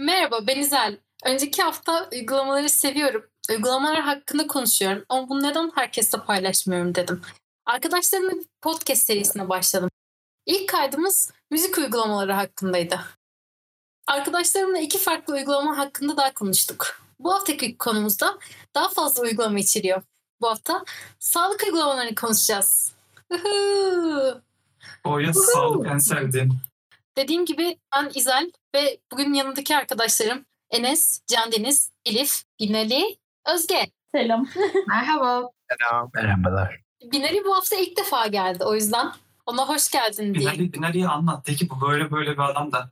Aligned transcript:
Merhaba 0.00 0.46
ben 0.46 0.58
İzel. 0.58 0.98
Önceki 1.24 1.62
hafta 1.62 2.08
uygulamaları 2.12 2.68
seviyorum. 2.68 3.24
Uygulamalar 3.50 4.00
hakkında 4.00 4.46
konuşuyorum 4.46 5.04
ama 5.08 5.28
bunu 5.28 5.42
neden 5.42 5.72
herkesle 5.74 6.18
paylaşmıyorum 6.18 6.94
dedim. 6.94 7.22
Arkadaşlarımla 7.66 8.30
bir 8.30 8.46
podcast 8.62 9.02
serisine 9.02 9.48
başladım. 9.48 9.90
İlk 10.46 10.68
kaydımız 10.68 11.32
müzik 11.50 11.78
uygulamaları 11.78 12.32
hakkındaydı. 12.32 13.00
Arkadaşlarımla 14.06 14.78
iki 14.78 14.98
farklı 14.98 15.34
uygulama 15.34 15.78
hakkında 15.78 16.16
daha 16.16 16.34
konuştuk. 16.34 17.00
Bu 17.18 17.34
haftaki 17.34 17.78
konumuzda 17.78 18.38
daha 18.74 18.88
fazla 18.88 19.22
uygulama 19.22 19.58
içeriyor. 19.58 20.02
Bu 20.40 20.48
hafta 20.48 20.84
sağlık 21.18 21.62
uygulamalarını 21.62 22.14
konuşacağız. 22.14 22.92
Woohoo! 23.32 24.40
O 25.04 25.18
ya 25.18 25.32
sağlık 25.32 25.86
en 25.86 25.98
sevdiğim. 25.98 26.67
Dediğim 27.18 27.44
gibi 27.44 27.78
ben 27.96 28.10
İzel 28.14 28.52
ve 28.74 29.00
bugün 29.12 29.34
yanındaki 29.34 29.76
arkadaşlarım 29.76 30.44
Enes, 30.70 31.20
Can 31.26 31.52
Deniz, 31.52 31.92
Elif, 32.04 32.42
Binali, 32.60 33.18
Özge. 33.54 33.90
Selam. 34.12 34.48
Merhaba. 34.88 35.50
Selam. 35.70 36.10
Merhabalar. 36.14 36.80
Binali 37.12 37.44
bu 37.44 37.56
hafta 37.56 37.76
ilk 37.76 37.96
defa 37.96 38.26
geldi 38.26 38.64
o 38.64 38.74
yüzden 38.74 39.12
ona 39.46 39.68
hoş 39.68 39.90
geldin 39.90 40.34
diye. 40.34 40.52
Binali, 40.52 40.72
Binali'ye 40.72 41.08
anlat. 41.08 41.46
De 41.46 41.54
ki 41.54 41.70
bu 41.70 41.80
böyle 41.80 42.10
böyle 42.10 42.32
bir 42.32 42.50
adam 42.50 42.72
da. 42.72 42.90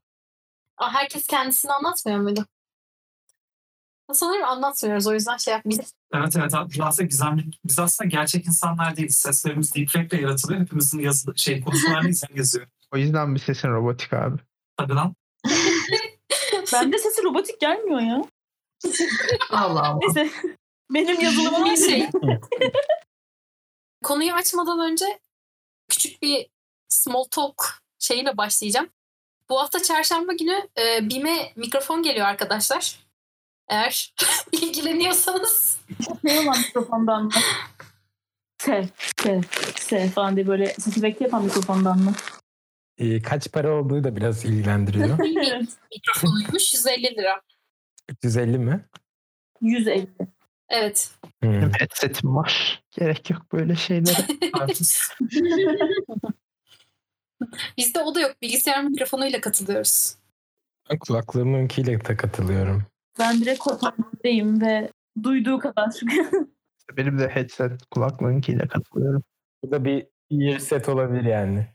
Aa, 0.76 0.94
herkes 0.94 1.26
kendisini 1.26 1.72
anlatmıyor 1.72 2.18
muydu? 2.18 2.46
Sanırım 4.12 4.44
anlatmıyoruz 4.44 5.06
o 5.06 5.14
yüzden 5.14 5.36
şey 5.36 5.54
yapmayacağız. 5.54 5.92
Evet 6.14 6.36
evet 6.36 6.52
biz 6.68 6.80
aslında 6.80 7.06
gizemli, 7.08 7.44
biz 7.64 7.78
aslında 7.78 8.08
gerçek 8.08 8.46
insanlar 8.46 8.96
değiliz. 8.96 9.16
Seslerimiz 9.16 9.74
deepfake 9.74 10.16
ile 10.16 10.22
yaratılıyor. 10.22 10.60
Hepimizin 10.60 11.00
yazılı 11.00 11.38
şey 11.38 11.60
konuşmalarını 11.60 12.08
insan 12.08 12.28
yazıyor. 12.34 12.66
O 12.94 12.96
yüzden 12.96 13.34
bir 13.34 13.40
sesin 13.40 13.68
robotik 13.68 14.12
abi. 14.12 14.38
Hadi 14.76 14.92
lan. 14.92 15.14
Bende 16.72 16.98
sesi 16.98 17.22
robotik 17.22 17.60
gelmiyor 17.60 18.00
ya. 18.00 18.22
Allah 19.50 19.82
Allah. 19.82 19.98
Neyse. 20.00 20.30
Benim 20.90 21.20
yazılımım 21.20 21.64
Bir 21.64 21.70
iyi 21.70 21.90
şey. 21.90 22.08
Konuyu 24.04 24.32
açmadan 24.32 24.90
önce 24.90 25.20
küçük 25.88 26.22
bir 26.22 26.46
small 26.88 27.24
talk 27.24 27.82
şeyiyle 27.98 28.36
başlayacağım. 28.36 28.88
Bu 29.48 29.60
hafta 29.60 29.82
çarşamba 29.82 30.32
günü 30.32 30.68
e, 30.78 31.10
BİM'e 31.10 31.52
mikrofon 31.56 32.02
geliyor 32.02 32.26
arkadaşlar. 32.26 33.06
Eğer 33.68 34.14
ilgileniyorsanız. 34.52 35.78
Şey 36.26 36.38
olan 36.38 36.58
mikrofondan 36.58 37.24
mı? 37.24 37.30
Se, 38.58 38.88
se, 39.22 39.40
se 39.76 40.08
falan 40.08 40.36
diye 40.36 40.46
böyle 40.46 40.66
ses 40.66 40.96
efekti 40.96 41.24
yapan 41.24 41.44
mikrofondan 41.44 41.98
mı? 41.98 42.12
Ee, 42.98 43.22
kaç 43.22 43.52
para 43.52 43.74
olduğu 43.74 44.04
da 44.04 44.16
biraz 44.16 44.44
ilgilendiriyor. 44.44 45.18
mikrofonuymuş 45.94 46.74
150 46.74 47.02
lira. 47.02 47.40
350 48.08 48.58
mi? 48.58 48.84
150. 49.60 50.08
Evet. 50.68 51.10
Hmm. 51.42 51.72
Headsetim 51.72 52.36
var. 52.36 52.82
Gerek 52.90 53.30
yok 53.30 53.52
böyle 53.52 53.76
şeylere. 53.76 54.26
Bizde 57.76 58.00
o 58.00 58.14
da 58.14 58.20
yok. 58.20 58.42
Bilgisayar 58.42 58.84
mikrofonuyla 58.84 59.40
katılıyoruz. 59.40 60.16
Kulaklığımınkiyle 61.00 62.04
de 62.04 62.16
katılıyorum. 62.16 62.82
Ben 63.18 63.40
direkt 63.40 63.60
hoparlördeyim 63.60 64.60
ve 64.60 64.90
duyduğu 65.22 65.58
kadar. 65.58 66.00
Benim 66.96 67.18
de 67.18 67.28
headset 67.28 67.72
kulaklığınkiyle 67.90 68.68
katılıyorum. 68.68 69.22
Bu 69.62 69.70
da 69.70 69.84
bir 69.84 70.06
iyi 70.30 70.60
set 70.60 70.88
olabilir 70.88 71.24
yani. 71.24 71.66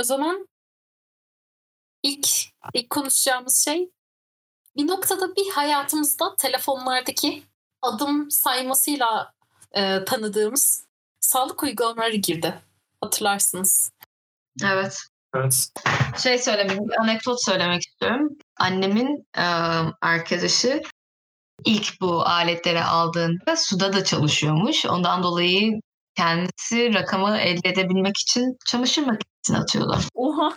O 0.00 0.02
zaman 0.02 0.48
ilk 2.02 2.28
ilk 2.74 2.90
konuşacağımız 2.90 3.64
şey 3.64 3.90
bir 4.76 4.86
noktada 4.86 5.36
bir 5.36 5.50
hayatımızda 5.50 6.36
telefonlardaki 6.36 7.42
adım 7.82 8.30
saymasıyla 8.30 9.32
e, 9.72 10.04
tanıdığımız 10.04 10.84
sağlık 11.20 11.62
uygulamaları 11.62 12.16
girdi. 12.16 12.60
Hatırlarsınız. 13.00 13.92
Evet. 14.64 14.98
Evet. 15.34 15.72
Şey 16.22 16.38
söylemek, 16.38 16.78
anekdot 17.00 17.44
söylemek 17.44 17.82
istiyorum. 17.82 18.28
Annemin 18.56 19.26
e, 19.36 19.44
arkadaşı 20.00 20.82
ilk 21.64 22.00
bu 22.00 22.22
aletleri 22.22 22.82
aldığında 22.82 23.56
suda 23.56 23.92
da 23.92 24.04
çalışıyormuş. 24.04 24.86
Ondan 24.86 25.22
dolayı 25.22 25.80
kendisi 26.20 26.94
rakamı 26.94 27.38
elde 27.38 27.68
edebilmek 27.68 28.14
için 28.18 28.56
çamaşır 28.66 29.02
makinesine 29.02 29.58
atıyordu. 29.58 29.98
Oha. 30.14 30.52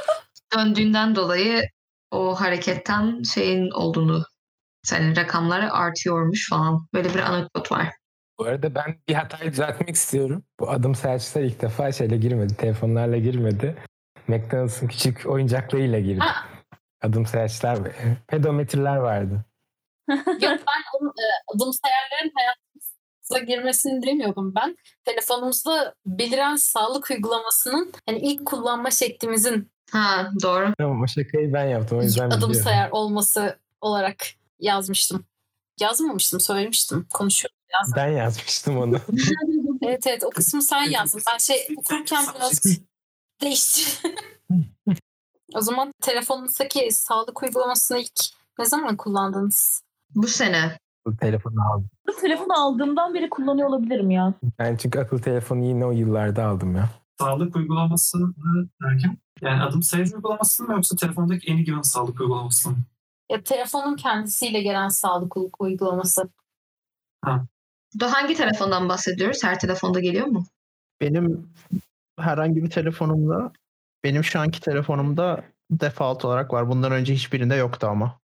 Döndüğünden 0.56 1.14
dolayı 1.16 1.62
o 2.10 2.40
hareketten 2.40 3.22
şeyin 3.34 3.70
olduğunu 3.70 4.24
senin 4.82 5.16
rakamları 5.16 5.72
artıyormuş 5.72 6.48
falan. 6.50 6.88
Böyle 6.94 7.14
bir 7.14 7.18
anekdot 7.18 7.72
var. 7.72 7.88
Bu 8.38 8.44
arada 8.44 8.74
ben 8.74 9.00
bir 9.08 9.14
hatayı 9.14 9.52
düzeltmek 9.52 9.94
istiyorum. 9.94 10.44
Bu 10.60 10.70
adım 10.70 10.94
sayaçlar 10.94 11.42
ilk 11.42 11.60
defa 11.60 11.92
şeyle 11.92 12.16
girmedi. 12.16 12.56
Telefonlarla 12.56 13.18
girmedi. 13.18 13.76
McDonald's'ın 14.28 14.88
küçük 14.88 15.26
oyuncaklarıyla 15.26 16.00
girdi. 16.00 16.20
Ha. 16.20 16.44
Adım 17.02 17.26
sayaçlar 17.26 17.84
ve 17.84 17.92
pedometreler 18.28 18.96
vardı. 18.96 19.44
Yok 20.26 20.58
ben 20.68 20.82
onun, 20.94 21.08
e, 21.08 21.26
adım 21.54 21.72
sayarların 21.72 22.32
hayatımıza 22.36 22.67
girmesini 23.38 24.02
demiyordum 24.02 24.54
ben. 24.54 24.76
Telefonumuzda 25.04 25.94
beliren 26.06 26.56
sağlık 26.56 27.10
uygulamasının 27.10 27.92
hani 28.06 28.18
ilk 28.18 28.46
kullanma 28.46 28.90
şeklimizin 28.90 29.70
Ha 29.90 30.30
doğru. 30.42 30.72
Tamam 30.78 31.02
o 31.02 31.06
şakayı 31.06 31.52
ben 31.52 31.64
yaptım 31.64 31.98
o 31.98 32.02
yüzden 32.02 32.26
adım 32.30 32.36
biliyorum. 32.36 32.64
sayar 32.64 32.90
olması 32.90 33.58
olarak 33.80 34.26
yazmıştım. 34.60 35.24
Yazmamıştım, 35.80 36.40
söylemiştim. 36.40 37.06
Konuşuyordum. 37.12 37.58
Yazdım. 37.72 37.94
Ben 37.96 38.08
yazmıştım 38.08 38.78
onu. 38.78 39.00
Evet 39.82 40.06
evet 40.06 40.24
o 40.24 40.30
kısmı 40.30 40.62
sen 40.62 40.82
yazdın. 40.82 41.22
Ben 41.32 41.38
şey 41.38 41.68
okurken 41.76 42.24
biraz 42.34 42.62
değişti. 43.40 43.80
o 45.54 45.60
zaman 45.60 45.92
telefonunuzdaki 46.02 46.90
sağlık 46.92 47.42
uygulamasını 47.42 47.98
ilk 47.98 48.20
ne 48.58 48.64
zaman 48.64 48.96
kullandınız? 48.96 49.82
Bu 50.14 50.26
sene. 50.26 50.78
Bu 51.08 51.16
telefonu 51.16 51.54
aldım. 51.72 51.90
Telefonu 52.20 52.52
aldığımdan 52.52 53.14
beri 53.14 53.30
kullanıyor 53.30 53.68
olabilirim 53.68 54.10
ya. 54.10 54.34
Ben 54.58 54.76
çünkü 54.76 54.98
akıllı 54.98 55.20
telefonu 55.20 55.64
yine 55.64 55.86
o 55.86 55.90
yıllarda 55.90 56.46
aldım 56.46 56.76
ya. 56.76 56.88
Sağlık 57.18 57.56
uygulamasını 57.56 58.34
derken 58.82 59.18
yani 59.40 59.62
adım 59.62 59.82
sayıcı 59.82 60.16
uygulamasını 60.16 60.66
mı 60.66 60.72
yoksa 60.72 60.96
telefondaki 60.96 61.50
en 61.50 61.64
given 61.64 61.82
sağlık 61.82 62.20
uygulamasını 62.20 62.72
mı? 62.72 62.78
Ya 63.30 63.42
telefonun 63.42 63.96
kendisiyle 63.96 64.62
gelen 64.62 64.88
sağlık 64.88 65.60
uygulaması. 65.60 66.28
Da 68.00 68.12
hangi 68.12 68.34
telefondan 68.34 68.88
bahsediyoruz? 68.88 69.44
Her 69.44 69.60
telefonda 69.60 70.00
geliyor 70.00 70.26
mu? 70.26 70.46
Benim 71.00 71.50
herhangi 72.18 72.64
bir 72.64 72.70
telefonumda 72.70 73.52
benim 74.04 74.24
şu 74.24 74.40
anki 74.40 74.60
telefonumda 74.60 75.44
default 75.70 76.24
olarak 76.24 76.52
var. 76.52 76.68
Bundan 76.68 76.92
önce 76.92 77.14
hiçbirinde 77.14 77.54
yoktu 77.54 77.86
ama. 77.86 78.20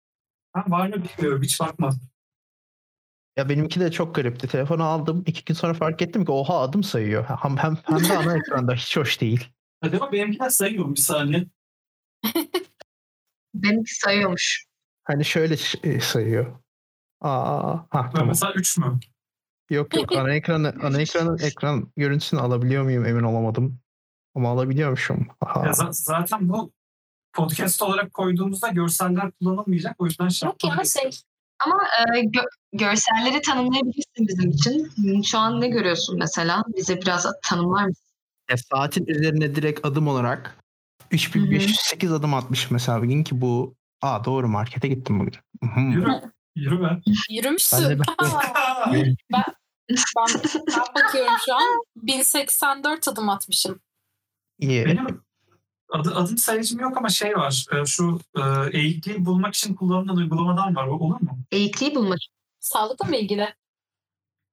Ben 0.56 0.72
var 0.72 0.88
mı 0.88 0.94
bilmiyorum. 0.94 1.43
Hiç 1.43 1.61
bakmadım. 1.61 2.00
Ya 3.38 3.49
benimki 3.49 3.81
de 3.81 3.91
çok 3.91 4.15
garipti. 4.15 4.49
Telefonu 4.49 4.84
aldım. 4.84 5.22
iki 5.26 5.44
gün 5.44 5.54
sonra 5.54 5.75
fark 5.75 6.03
ettim 6.03 6.25
ki 6.25 6.32
oha 6.32 6.60
adım 6.60 6.82
sayıyor. 6.82 7.25
Hem, 7.25 7.56
hem, 7.56 7.76
hem 7.84 8.09
de 8.09 8.19
ana 8.19 8.37
ekranda 8.37 8.75
hiç 8.75 8.97
hoş 8.97 9.21
değil. 9.21 9.49
Hadi 9.81 9.97
ama 9.97 10.12
benimkiler 10.12 10.50
sayıyorum 10.50 10.94
bir 10.94 11.00
saniye. 11.00 11.47
Benimki 13.54 13.94
sayıyormuş. 13.94 14.65
Hani 15.04 15.25
şöyle 15.25 15.56
e, 15.82 16.00
sayıyor. 16.00 16.60
Aa, 17.21 17.76
ha 17.76 18.10
tamam. 18.10 18.28
mesela 18.28 18.53
3 18.53 18.78
mü? 18.78 19.00
Yok 19.70 19.97
yok 19.97 20.12
ana 20.12 20.34
ekranı 20.34 20.75
ana 20.82 21.00
ekranın 21.00 21.38
ekran 21.38 21.93
görüntüsünü 21.97 22.41
alabiliyor 22.41 22.84
muyum 22.84 23.06
emin 23.06 23.22
olamadım. 23.22 23.81
Ama 24.34 24.49
alabiliyormuşum. 24.49 25.28
Aha. 25.41 25.66
Ya 25.66 25.72
za- 25.72 25.93
zaten 25.93 26.49
bu 26.49 26.72
podcast 27.32 27.82
olarak 27.82 28.15
koyduğumuzda 28.15 28.69
görseller 28.69 29.31
kullanılmayacak. 29.31 30.00
O 30.00 30.06
yüzden 30.06 30.29
şey 30.29 30.46
Yok 30.46 30.64
ya 30.64 30.84
şey 30.84 31.11
Ama 31.64 31.76
e, 31.99 32.20
gö- 32.20 32.49
görselleri 32.72 33.43
tanımlayabilirsin 33.43 34.28
bizim 34.28 34.50
için. 34.50 35.22
Şu 35.22 35.38
an 35.38 35.60
ne 35.60 35.69
görüyorsun 35.69 36.19
mesela? 36.19 36.62
Bize 36.76 37.02
biraz 37.02 37.26
tanımlar 37.43 37.84
mısın? 37.84 38.05
Ya 38.50 38.56
saatin 38.56 39.06
üzerine 39.06 39.55
direkt 39.55 39.87
adım 39.87 40.08
olarak 40.08 40.58
3508 41.10 42.12
adım 42.12 42.34
atmış 42.34 42.70
mesela 42.70 43.02
bugün 43.02 43.25
ki 43.25 43.40
bu 43.40 43.78
Aa 44.02 44.25
doğru 44.25 44.49
markete 44.49 44.88
gittim 44.88 45.20
bugün. 45.20 45.34
Yürü. 45.90 46.20
Yürü 46.56 46.82
be. 46.82 47.00
yürümüşsün. 47.31 47.78
Ben 47.88 47.99
ben, 48.93 49.16
ben, 49.32 49.44
ben 50.69 50.84
bakıyorum 50.94 51.34
şu 51.46 51.55
an 51.55 51.82
1084 51.96 53.08
adım 53.08 53.28
atmışım. 53.28 53.81
İyi. 54.58 54.84
Benim 54.84 55.22
adı, 55.90 56.14
adım 56.14 56.38
sayıcım 56.38 56.81
yok 56.81 56.96
ama 56.96 57.08
şey 57.08 57.37
var. 57.37 57.67
e, 57.73 57.87
Şu 57.87 58.20
e, 58.37 58.40
eğikliği 58.79 59.25
bulmak 59.26 59.55
için 59.55 59.75
kullanılan 59.75 60.17
uygulamadan 60.17 60.76
var. 60.76 60.87
O 60.87 60.93
olur 60.99 61.20
mu? 61.20 61.38
Eğikliği 61.52 61.94
bulmak. 61.94 62.19
Sağlıkla 62.61 63.05
mı 63.08 63.17
ilgili? 63.17 63.55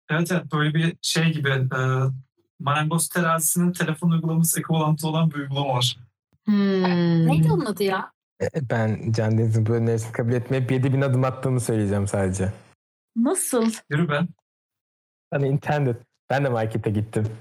Evet 0.10 0.32
evet 0.32 0.44
böyle 0.54 0.74
bir 0.74 0.98
şey 1.02 1.34
gibi 1.34 1.50
e, 1.50 1.80
marangoz 2.60 3.10
terazisinin 3.10 3.72
telefon 3.72 4.12
uygulaması 4.12 4.60
ekvivalentı 4.60 5.08
olan 5.08 5.32
bir 5.32 5.36
uygulama 5.36 5.74
var. 5.74 5.98
Hmm. 6.46 7.28
Neydi 7.28 7.52
onun 7.52 7.66
adı 7.66 7.84
ya? 7.84 8.12
E, 8.42 8.70
Ben 8.70 9.12
Can 9.12 9.38
Deniz'in 9.38 9.66
bu 9.66 9.74
önerisini 9.74 10.12
kabul 10.12 10.34
etmeyip 10.34 10.72
7000 10.72 11.02
adım 11.02 11.24
attığını 11.24 11.60
söyleyeceğim 11.60 12.08
sadece. 12.08 12.54
Nasıl? 13.16 13.72
Yürü 13.90 14.10
ben. 14.10 14.28
Hani 15.32 15.48
intended. 15.48 15.96
Ben 16.30 16.44
de 16.46 16.50
markete 16.50 16.90
gittim. 16.90 17.38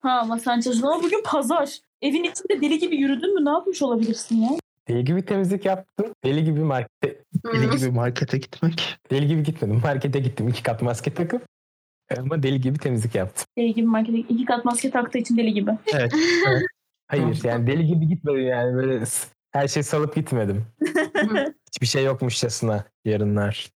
Ha 0.00 0.10
ama 0.22 0.38
sen 0.38 0.60
çalıştın 0.60 0.86
ama 0.86 1.02
bugün 1.02 1.22
pazar. 1.24 1.78
Evin 2.02 2.24
içinde 2.24 2.60
deli 2.60 2.78
gibi 2.78 2.96
yürüdün 2.96 3.34
mü? 3.34 3.44
Ne 3.44 3.50
yapmış 3.50 3.82
olabilirsin 3.82 4.36
ya? 4.36 4.48
Deli 4.88 5.04
gibi 5.04 5.24
temizlik 5.24 5.64
yaptım. 5.64 6.06
Deli 6.24 6.44
gibi 6.44 6.60
markete, 6.60 7.22
Deli 7.54 7.76
gibi 7.78 7.90
markete 7.90 8.38
gitmek. 8.38 8.98
deli 9.10 9.26
gibi 9.26 9.42
gitmedim. 9.42 9.80
Markete 9.84 10.20
gittim 10.20 10.48
iki 10.48 10.62
kat 10.62 10.82
maske 10.82 11.14
takıp. 11.14 11.42
Ama 12.18 12.42
deli 12.42 12.60
gibi 12.60 12.78
temizlik 12.78 13.14
yaptım. 13.14 13.44
Deli 13.58 13.74
gibi 13.74 13.86
markete 13.86 14.18
iki 14.18 14.44
kat 14.44 14.64
maske 14.64 14.90
taktığı 14.90 15.18
için 15.18 15.36
deli 15.36 15.52
gibi. 15.52 15.70
Evet. 15.94 16.12
Hayır 17.08 17.40
yani 17.44 17.66
deli 17.66 17.86
gibi 17.86 18.08
gitmedim 18.08 18.46
yani 18.46 18.74
böyle 18.74 19.04
her 19.52 19.68
şeyi 19.68 19.84
salıp 19.84 20.14
gitmedim. 20.14 20.64
Hiçbir 21.68 21.86
şey 21.86 22.04
yokmuşçasına 22.04 22.84
yarınlar. 23.04 23.70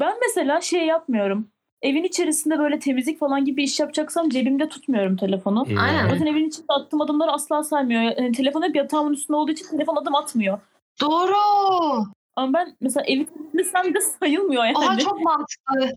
Ben 0.00 0.14
mesela 0.28 0.60
şey 0.60 0.86
yapmıyorum. 0.86 1.48
Evin 1.82 2.04
içerisinde 2.04 2.58
böyle 2.58 2.78
temizlik 2.78 3.18
falan 3.18 3.44
gibi 3.44 3.56
bir 3.56 3.62
iş 3.62 3.80
yapacaksam 3.80 4.28
cebimde 4.28 4.68
tutmuyorum 4.68 5.16
telefonu. 5.16 5.64
Ee, 5.68 5.78
Aynen. 5.78 6.08
Zaten 6.08 6.26
evin 6.26 6.48
içinde 6.48 6.66
attığım 6.68 7.00
adımları 7.00 7.32
asla 7.32 7.62
saymıyor. 7.62 8.02
Yani 8.02 8.32
telefon 8.32 8.62
hep 8.62 8.76
yatağımın 8.76 9.12
üstünde 9.12 9.36
olduğu 9.36 9.52
için 9.52 9.66
telefon 9.70 9.96
adım 9.96 10.14
atmıyor. 10.14 10.58
Doğru. 11.00 11.34
Ama 12.36 12.52
ben 12.52 12.76
mesela 12.80 13.04
evi 13.06 13.26
temizlesem 13.26 13.94
de 13.94 13.98
sayılmıyor 14.00 14.64
yani. 14.64 14.78
Oha 14.78 14.98
çok 14.98 15.20
mantıklı. 15.20 15.96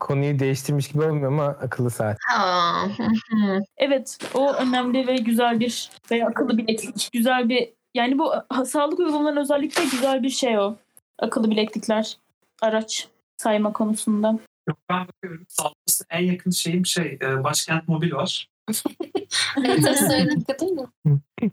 Konuyu 0.00 0.38
değiştirmiş 0.38 0.88
gibi 0.88 1.02
olmuyor 1.02 1.32
ama 1.32 1.44
akıllı 1.44 1.90
saat. 1.90 2.16
Evet 3.76 4.18
o 4.34 4.52
önemli 4.52 5.06
ve 5.06 5.16
güzel 5.16 5.60
bir 5.60 5.90
ve 6.10 6.26
akıllı 6.26 6.58
bileklik. 6.58 7.10
Güzel 7.12 7.48
bir 7.48 7.68
yani 7.94 8.18
bu 8.18 8.32
sağlık 8.66 8.98
uygulamalarının 8.98 9.40
özellikle 9.40 9.84
güzel 9.84 10.22
bir 10.22 10.30
şey 10.30 10.58
o. 10.58 10.76
Akıllı 11.18 11.50
bileklikler. 11.50 12.16
Araç 12.62 13.08
sayma 13.36 13.72
konusunda. 13.72 14.38
Yok 14.68 14.78
ben 14.88 15.08
bakıyorum. 15.08 15.46
Sağlıklısı 15.48 16.04
en 16.10 16.24
yakın 16.24 16.50
şeyim 16.50 16.86
şey 16.86 17.18
e, 17.22 17.44
Başkent 17.44 17.88
Mobil 17.88 18.12
var. 18.12 18.50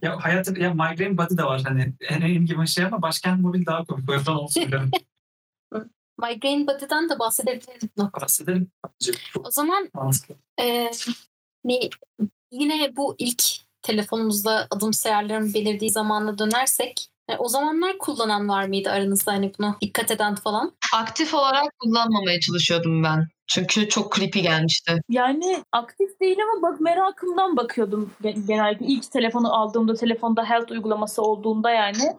Ya 0.02 0.24
hayat 0.24 0.58
ya 0.58 0.74
Migraine 0.74 1.18
Body 1.18 1.38
de 1.38 1.44
var 1.44 1.62
hani 1.68 1.94
en 2.10 2.22
en 2.22 2.46
gibi 2.46 2.68
şey 2.68 2.86
ama 2.86 3.02
Başkent 3.02 3.42
Mobil 3.42 3.66
daha 3.66 3.86
komik. 3.86 4.10
O 4.10 4.14
yüzden 4.14 4.32
onu 4.32 4.50
söylüyorum. 4.50 4.92
Migraine 6.22 6.68
Body'den 6.68 7.10
de 7.10 7.20
bahsedebiliriz. 7.20 7.90
Bahsedelim. 7.98 8.72
O 9.44 9.52
zaman 9.52 9.90
e, 10.62 10.92
ne, 11.64 11.80
yine 12.52 12.96
bu 12.96 13.16
ilk 13.18 13.44
telefonumuzda 13.82 14.68
adım 14.70 14.94
sayarların 14.94 15.54
belirdiği 15.54 15.92
zamana 15.92 16.38
dönersek 16.38 17.10
e, 17.30 17.38
o 17.38 17.48
zamanlar 17.48 17.98
kullanan 17.98 18.50
var 18.50 18.68
mıydı 18.68 18.90
aranızda 18.90 19.32
hani 19.32 19.52
buna 19.60 19.76
dikkat 19.82 20.12
eden 20.12 20.36
falan? 20.36 20.72
Aktif 20.94 21.34
olarak 21.34 21.80
kullanmamaya 21.80 22.40
çalışıyordum 22.40 23.04
ben. 23.04 23.28
Çünkü 23.48 23.90
çok 23.90 24.16
creepy 24.16 24.40
gelmişti. 24.40 25.02
Yani 25.10 25.64
aktif 25.72 26.20
değil 26.20 26.38
ama 26.44 26.62
bak 26.62 26.82
merakımdan 26.82 27.58
bakıyordum 27.58 28.12
gen- 28.22 28.46
genellikle. 28.48 28.86
ilk 28.86 29.12
telefonu 29.12 29.54
aldığımda 29.54 29.94
telefonda 29.94 30.50
health 30.50 30.72
uygulaması 30.72 31.22
olduğunda 31.22 31.72
yani 31.72 32.16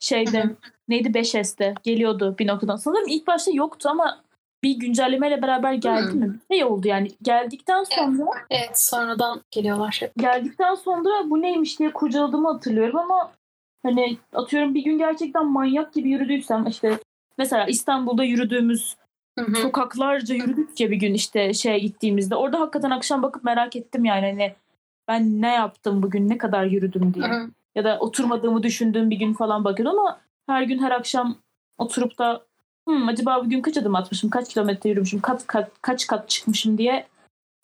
şeyde 0.00 0.44
neydi 0.88 1.08
5S'te 1.08 1.74
geliyordu 1.82 2.36
bir 2.38 2.46
noktadan. 2.46 2.76
Sanırım 2.76 3.08
ilk 3.08 3.26
başta 3.26 3.50
yoktu 3.54 3.88
ama 3.88 4.20
bir 4.62 4.74
güncellemeyle 4.78 5.42
beraber 5.42 5.72
geldi 5.72 6.16
mi? 6.16 6.40
Bir 6.50 6.54
şey 6.56 6.64
oldu 6.64 6.88
yani. 6.88 7.08
Geldikten 7.22 7.84
sonra 7.84 8.30
Evet 8.50 8.70
sonradan 8.74 9.40
geliyorlar 9.50 9.96
hep. 10.00 10.12
geldikten 10.16 10.74
sonra 10.74 11.30
bu 11.30 11.42
neymiş 11.42 11.78
diye 11.78 11.92
kurcaladığımı 11.92 12.52
hatırlıyorum 12.52 12.96
ama 12.96 13.32
hani 13.82 14.18
atıyorum 14.32 14.74
bir 14.74 14.84
gün 14.84 14.98
gerçekten 14.98 15.46
manyak 15.46 15.92
gibi 15.94 16.10
yürüdüysem 16.10 16.66
işte 16.66 16.98
mesela 17.38 17.66
İstanbul'da 17.66 18.24
yürüdüğümüz 18.24 18.96
Hı 19.38 19.44
hı. 19.44 19.54
sokaklarca 19.56 20.34
yürüdükçe 20.34 20.90
bir 20.90 20.96
gün 20.96 21.14
işte 21.14 21.54
şeye 21.54 21.78
gittiğimizde 21.78 22.36
orada 22.36 22.60
hakikaten 22.60 22.90
akşam 22.90 23.22
bakıp 23.22 23.44
merak 23.44 23.76
ettim 23.76 24.04
yani 24.04 24.26
hani 24.30 24.54
ben 25.08 25.42
ne 25.42 25.54
yaptım 25.54 26.02
bugün 26.02 26.28
ne 26.28 26.38
kadar 26.38 26.64
yürüdüm 26.64 27.14
diye. 27.14 27.28
Hı 27.28 27.32
hı. 27.32 27.50
Ya 27.74 27.84
da 27.84 27.98
oturmadığımı 27.98 28.62
düşündüğüm 28.62 29.10
bir 29.10 29.16
gün 29.16 29.34
falan 29.34 29.64
bakıyordum 29.64 29.98
ama 29.98 30.20
her 30.46 30.62
gün 30.62 30.78
her 30.78 30.90
akşam 30.90 31.36
oturup 31.78 32.18
da 32.18 32.42
"Hmm, 32.88 33.08
acaba 33.08 33.44
bugün 33.44 33.60
kaç 33.62 33.76
adım 33.76 33.94
atmışım, 33.94 34.30
kaç 34.30 34.48
kilometre 34.54 34.90
yürümüşüm, 34.90 35.20
kaç 35.20 35.46
kat, 35.46 35.70
kaç 35.82 36.06
kat 36.06 36.28
çıkmışım 36.28 36.78
diye 36.78 37.06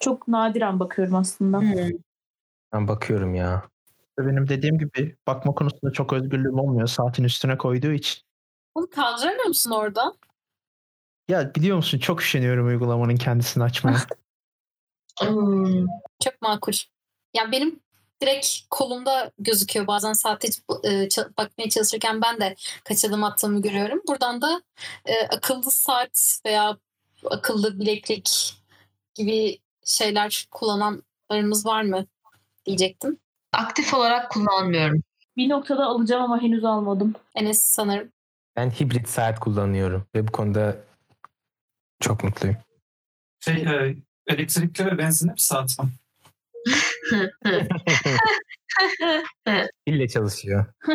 çok 0.01 0.29
nadiren 0.29 0.81
bakıyorum 0.81 1.15
aslında. 1.15 1.63
Ben 2.73 2.89
bakıyorum 2.89 3.35
ya. 3.35 3.63
Benim 4.19 4.49
dediğim 4.49 4.79
gibi 4.79 5.17
bakma 5.27 5.55
konusunda 5.55 5.93
çok 5.93 6.13
özgürlüğüm 6.13 6.59
olmuyor. 6.59 6.89
Saatin 6.89 7.25
üstüne 7.25 7.59
koyduğu 7.59 7.93
için. 7.93 8.23
Onu 8.75 8.91
kaldıramıyor 8.91 9.47
musun 9.47 9.71
orada? 9.71 10.15
Ya 11.29 11.55
biliyor 11.55 11.77
musun 11.77 11.99
çok 11.99 12.23
üşeniyorum 12.23 12.67
uygulamanın 12.67 13.17
kendisini 13.17 13.65
açmaya. 13.65 13.99
Hmm. 15.21 15.87
Çok 16.25 16.43
makul. 16.43 16.73
Yani 17.35 17.53
benim 17.53 17.81
direkt 18.23 18.47
kolumda 18.71 19.33
gözüküyor 19.39 19.87
bazen 19.87 20.13
saate 20.13 20.49
e, 20.85 21.09
bakmaya 21.39 21.69
çalışırken 21.71 22.23
ben 22.23 22.41
de 22.41 22.55
kaç 22.85 23.05
adım 23.05 23.25
attığımı 23.25 23.63
görüyorum. 23.63 24.03
Buradan 24.09 24.43
da 24.43 24.63
e, 25.05 25.27
akıllı 25.27 25.71
saat 25.71 26.41
veya 26.47 26.79
akıllı 27.31 27.81
bileklik 27.81 28.55
gibi 29.15 29.59
şeyler 29.85 30.49
kullananlarımız 30.51 31.67
var 31.67 31.83
mı 31.83 32.07
diyecektim. 32.67 33.19
Aktif 33.53 33.95
olarak 33.95 34.31
kullanmıyorum. 34.31 35.03
Bir 35.37 35.49
noktada 35.49 35.87
alacağım 35.87 36.23
ama 36.23 36.43
henüz 36.43 36.65
almadım. 36.65 37.15
Enes 37.35 37.61
sanırım. 37.61 38.13
Ben 38.57 38.71
hibrit 38.71 39.09
saat 39.09 39.41
kullanıyorum 39.41 40.07
ve 40.15 40.29
bu 40.29 40.33
konuda 40.33 40.77
çok 42.01 42.25
mutluyum. 42.25 42.57
Şey 43.41 43.55
e, 43.55 43.97
elektrikli 44.27 44.87
ve 44.87 44.99
benzinli 44.99 45.33
bir 45.33 45.41
saat 45.41 45.79
mi? 45.79 45.89
Pille 49.87 50.09
çalışıyor. 50.09 50.67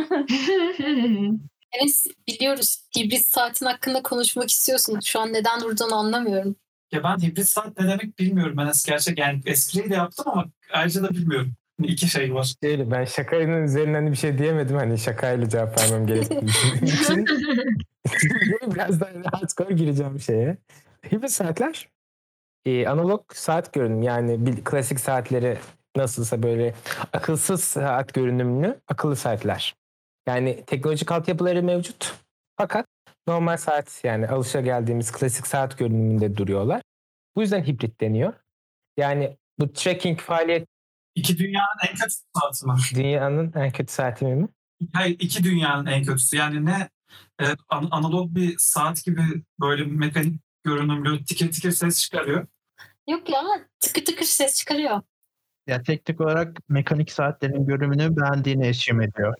Enes 1.71 2.07
biliyoruz 2.27 2.88
hibrit 2.97 3.25
saatin 3.25 3.65
hakkında 3.65 4.03
konuşmak 4.03 4.49
istiyorsun. 4.49 4.99
Şu 5.03 5.19
an 5.19 5.33
neden 5.33 5.61
durduğunu 5.61 5.95
anlamıyorum. 5.95 6.56
Ya 6.91 7.03
ben 7.03 7.17
hibrit 7.17 7.49
saat 7.49 7.79
ne 7.79 7.88
demek 7.88 8.19
bilmiyorum. 8.19 8.57
Ben 8.57 8.71
gerçek 8.88 9.19
yani 9.19 9.41
espriyi 9.45 9.89
de 9.89 9.94
yaptım 9.94 10.25
ama 10.27 10.45
ayrıca 10.73 11.03
da 11.03 11.09
bilmiyorum. 11.09 11.53
Hani 11.79 11.87
iki 11.91 12.07
şey 12.07 12.33
var. 12.33 12.55
Şöyle 12.63 12.91
ben 12.91 13.05
şakanın 13.05 13.63
üzerinden 13.63 14.11
bir 14.11 14.17
şey 14.17 14.37
diyemedim. 14.37 14.75
Hani 14.75 14.97
şakayla 14.97 15.49
cevap 15.49 15.79
vermem 15.81 16.07
gerektiği 16.07 16.45
için. 16.83 17.25
Biraz 18.75 19.01
daha 19.01 19.09
hardcore 19.31 19.73
gireceğim 19.73 20.19
şeye. 20.19 20.57
Hibrit 21.11 21.31
saatler 21.31 21.89
e, 22.65 22.87
analog 22.87 23.33
saat 23.33 23.73
görünüm 23.73 24.01
yani 24.01 24.45
bir 24.45 24.63
klasik 24.63 24.99
saatleri 24.99 25.57
nasılsa 25.95 26.44
böyle 26.44 26.73
akılsız 27.13 27.63
saat 27.63 28.13
görünümlü 28.13 28.80
akıllı 28.87 29.15
saatler. 29.15 29.75
Yani 30.27 30.63
teknolojik 30.68 31.11
altyapıları 31.11 31.63
mevcut. 31.63 32.15
Fakat 32.57 32.85
normal 33.27 33.57
saat 33.57 34.01
yani 34.03 34.27
alışa 34.27 34.61
geldiğimiz 34.61 35.11
klasik 35.11 35.47
saat 35.47 35.77
görünümünde 35.77 36.37
duruyorlar. 36.37 36.81
Bu 37.35 37.42
yüzden 37.42 37.63
hibrit 37.63 38.01
deniyor. 38.01 38.33
Yani 38.97 39.37
bu 39.59 39.73
tracking 39.73 40.19
faaliyet 40.19 40.68
İki 41.15 41.37
dünyanın 41.37 41.79
en 41.89 41.95
kötü 41.95 42.13
saati 42.35 42.65
mi? 42.67 42.73
dünyanın 43.03 43.53
en 43.55 43.71
kötü 43.71 43.93
saati 43.93 44.25
mi? 44.25 44.47
Hayır 44.93 45.15
iki 45.19 45.43
dünyanın 45.43 45.85
en 45.85 46.03
kötüsü. 46.03 46.37
Yani 46.37 46.65
ne 46.65 46.89
e, 47.41 47.45
an- 47.69 47.87
analog 47.91 48.35
bir 48.35 48.55
saat 48.57 49.03
gibi 49.05 49.21
böyle 49.59 49.83
mekanik 49.83 50.41
görünümlü 50.63 51.25
tikir 51.25 51.51
tikir 51.51 51.71
ses 51.71 52.01
çıkarıyor. 52.01 52.47
Yok 53.09 53.29
ya 53.29 53.41
tıkır 53.79 54.05
tıkır 54.05 54.25
ses 54.25 54.55
çıkarıyor. 54.59 55.01
ya 55.67 55.81
teknik 55.83 56.21
olarak 56.21 56.57
mekanik 56.69 57.11
saatlerin 57.11 57.65
görünümünü 57.65 58.17
beğendiğini 58.17 58.67
eşim 58.67 59.01
ediyor. 59.01 59.35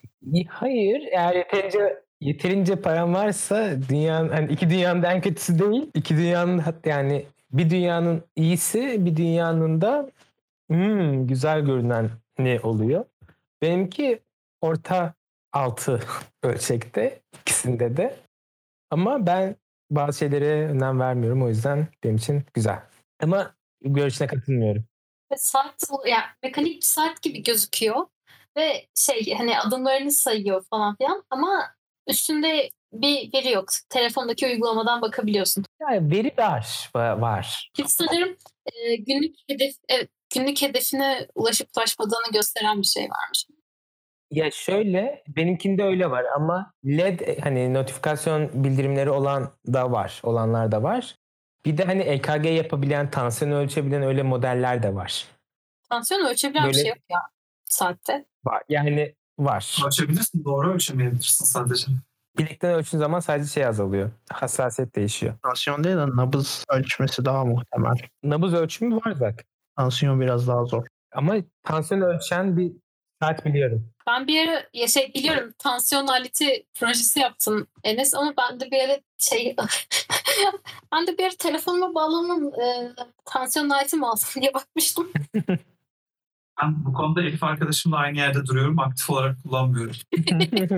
Hayır. 0.50 1.02
Eğer 1.12 1.36
yeterince 1.36 2.04
yeterince 2.22 2.76
param 2.76 3.14
varsa 3.14 3.76
dünyanın 3.90 4.30
hani 4.30 4.52
iki 4.52 4.70
dünyanın 4.70 5.04
da 5.04 5.12
en 5.14 5.22
kötüsü 5.22 5.60
değil. 5.60 5.90
İki 5.94 6.18
dünyanın 6.18 6.58
hatta 6.60 6.90
yani 6.90 7.26
bir 7.52 7.70
dünyanın 7.70 8.24
iyisi 8.36 9.06
bir 9.06 9.16
dünyanın 9.18 9.82
da 9.82 10.12
hmm, 10.70 11.28
güzel 11.28 11.62
görünen 11.62 12.10
ne 12.40 12.60
oluyor. 12.60 13.06
Benimki 13.62 14.24
orta 14.62 15.14
altı 15.54 16.00
ölçekte 16.44 17.22
ikisinde 17.42 17.98
de. 17.98 18.16
Ama 18.90 19.26
ben 19.26 19.56
bazı 19.92 20.18
şeylere 20.20 20.68
önem 20.68 21.00
vermiyorum 21.00 21.44
o 21.44 21.50
yüzden 21.50 21.88
benim 22.04 22.16
için 22.16 22.44
güzel. 22.54 22.80
Ama 23.24 23.56
görüşüne 23.82 24.28
katılmıyorum. 24.28 24.86
Ve 25.32 25.38
saat 25.38 25.76
yani 26.06 26.24
mekanik 26.44 26.76
bir 26.76 26.82
saat 26.82 27.22
gibi 27.22 27.44
gözüküyor 27.44 28.06
ve 28.58 28.88
şey 28.96 29.34
hani 29.34 29.60
adımlarını 29.60 30.12
sayıyor 30.12 30.64
falan 30.70 30.96
filan 30.96 31.24
ama 31.30 31.76
üstünde 32.08 32.70
bir 32.94 33.34
veri 33.34 33.52
yok. 33.52 33.70
Telefondaki 33.90 34.46
uygulamadan 34.46 35.02
bakabiliyorsun. 35.02 35.66
Yani 35.82 36.12
veri 36.12 36.34
var. 36.38 36.90
va- 36.96 37.22
var. 37.22 37.72
Sanırım 37.88 38.38
e, 38.66 38.96
günlük 38.96 39.36
hedef 39.48 39.74
evet, 39.90 40.10
günlük 40.34 40.62
hedefine 40.62 41.28
ulaşıp 41.36 41.68
ulaşmadığını 41.78 42.32
gösteren 42.34 42.82
bir 42.82 42.88
şey 42.88 43.04
varmış. 43.04 43.46
Ya 44.32 44.52
şöyle 44.52 45.24
benimkinde 45.28 45.84
öyle 45.84 46.12
var 46.12 46.26
ama 46.36 46.74
LED 46.86 47.20
e, 47.20 47.40
hani 47.40 47.74
notifikasyon 47.74 48.64
bildirimleri 48.64 49.10
olan 49.10 49.52
da 49.68 49.92
var. 49.92 50.20
Olanlar 50.24 50.72
da 50.72 50.84
var. 50.84 51.16
Bir 51.66 51.78
de 51.78 51.84
hani 51.84 52.02
EKG 52.02 52.46
yapabilen, 52.46 53.12
tansiyon 53.12 53.52
ölçebilen 53.52 54.04
öyle 54.04 54.24
modeller 54.24 54.84
de 54.84 54.96
var. 54.96 55.26
Tansiyon 55.90 56.26
ölçebilen 56.26 56.64
bir 56.64 56.74
Böyle- 56.74 56.80
şey 56.82 56.90
yok 56.90 56.98
ya 57.10 57.20
saatte. 57.66 58.26
Var. 58.46 58.64
Yani 58.70 59.16
var. 59.40 59.78
Ölçebilirsin. 59.88 60.46
Doğru 60.46 60.74
ölçemeyebilirsin 60.74 61.46
sadece. 61.46 61.88
Bilekten 62.38 62.74
ölçtüğün 62.74 63.00
zaman 63.00 63.20
sadece 63.20 63.50
şey 63.50 63.66
azalıyor. 63.66 64.12
Hassasiyet 64.32 64.96
değişiyor. 64.96 65.34
Tansiyon 65.44 65.84
değil 65.84 65.96
de 65.96 66.08
nabız 66.08 66.66
ölçmesi 66.70 67.26
daha 67.26 67.46
muhtemel. 67.46 67.96
Nabız 68.24 68.54
ölçümü 68.54 68.96
var 68.96 69.12
zaten. 69.12 69.46
Tansiyon 69.78 70.22
biraz 70.22 70.48
daha 70.48 70.66
zor. 70.66 70.86
Ama 71.16 71.36
tansiyon 71.64 72.02
ölçen 72.02 72.58
bir 72.58 72.72
saat 73.22 73.46
biliyorum. 73.46 73.90
Ben 74.08 74.28
bir 74.28 74.48
ara 74.48 74.64
ya 74.74 74.88
şey 74.88 75.14
biliyorum 75.14 75.54
tansiyon 75.58 76.08
aleti 76.08 76.66
projesi 76.80 77.20
yaptım 77.20 77.68
Enes 77.84 78.14
ama 78.16 78.34
ben 78.38 78.60
de 78.60 78.72
bir 78.72 78.80
ara 78.90 79.00
şey 79.18 79.56
ben 80.94 81.08
de 81.08 81.18
bir 81.18 81.24
ara 81.24 81.36
telefonuma 81.40 81.96
bağlanan 81.96 82.52
e, 82.62 82.92
tansiyon 83.26 83.70
aleti 83.70 83.98
mi 83.98 84.08
alsam 84.08 84.42
diye 84.42 84.54
bakmıştım. 84.54 85.12
Ben 86.62 86.86
bu 86.86 86.94
konuda 86.94 87.22
Elif 87.22 87.44
arkadaşımla 87.44 87.98
aynı 87.98 88.18
yerde 88.18 88.46
duruyorum. 88.46 88.80
Aktif 88.80 89.10
olarak 89.10 89.38
kullanmıyorum. 89.44 89.96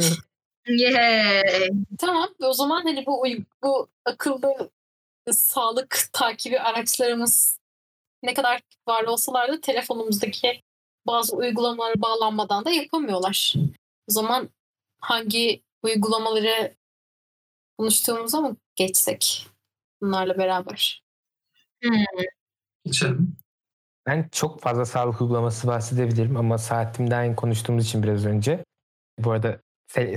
Yay. 0.67 1.69
Tamam 1.99 2.29
o 2.43 2.53
zaman 2.53 2.83
hani 2.83 3.05
bu 3.05 3.21
uy- 3.21 3.43
bu 3.63 3.87
akıllı 4.05 4.69
sağlık 5.31 5.99
takibi 6.13 6.59
araçlarımız 6.59 7.59
ne 8.25 8.33
kadar 8.33 8.61
var 8.87 9.03
olsalar 9.03 9.51
da 9.51 9.61
telefonumuzdaki 9.61 10.61
bazı 11.07 11.35
uygulamalara 11.35 12.01
bağlanmadan 12.01 12.65
da 12.65 12.71
yapamıyorlar. 12.71 13.53
O 14.09 14.11
zaman 14.11 14.49
hangi 14.99 15.63
uygulamaları 15.83 16.75
konuştuğumuza 17.77 18.41
mı 18.41 18.57
geçsek 18.75 19.47
bunlarla 20.01 20.37
beraber? 20.37 21.03
Geçelim. 22.85 23.37
Ben 24.05 24.29
çok 24.31 24.61
fazla 24.61 24.85
sağlık 24.85 25.21
uygulaması 25.21 25.67
bahsedebilirim 25.67 26.37
ama 26.37 26.57
saatimden 26.57 27.35
konuştuğumuz 27.35 27.85
için 27.85 28.03
biraz 28.03 28.25
önce. 28.25 28.65
Bu 29.19 29.31
arada 29.31 29.61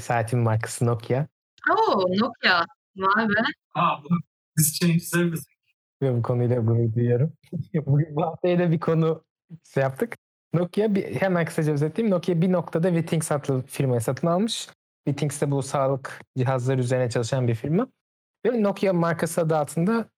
saatin 0.00 0.38
markası 0.38 0.86
Nokia. 0.86 1.26
Oo 1.70 2.00
Nokia. 2.00 2.66
Vay 2.96 3.28
be. 3.28 3.40
Aa 3.74 4.02
bu 4.04 4.08
biz 4.56 4.78
change 4.78 4.98
çizeriz. 4.98 5.46
Ve 6.02 6.16
bu 6.16 6.22
konuyla 6.22 6.56
gurur 6.56 6.94
duyuyorum. 6.94 7.32
Bugün 7.86 8.16
bu 8.16 8.22
haftaya 8.22 8.58
da 8.58 8.70
bir 8.70 8.80
konu 8.80 9.24
şey 9.74 9.82
yaptık. 9.82 10.16
Nokia 10.54 10.94
bir, 10.94 11.14
hemen 11.14 11.44
kısaca 11.44 11.72
özetleyeyim. 11.72 12.14
Nokia 12.16 12.40
bir 12.40 12.52
noktada 12.52 12.88
Withings 12.88 13.32
adlı 13.32 13.62
firmayı 13.62 14.00
satın 14.00 14.26
almış. 14.26 14.68
Withings 15.08 15.40
de 15.40 15.50
bu 15.50 15.62
sağlık 15.62 16.20
cihazları 16.36 16.80
üzerine 16.80 17.10
çalışan 17.10 17.48
bir 17.48 17.54
firma. 17.54 17.86
Ve 18.46 18.62
Nokia 18.62 18.92
markası 18.92 19.40
adı 19.40 19.56
altında 19.56 20.08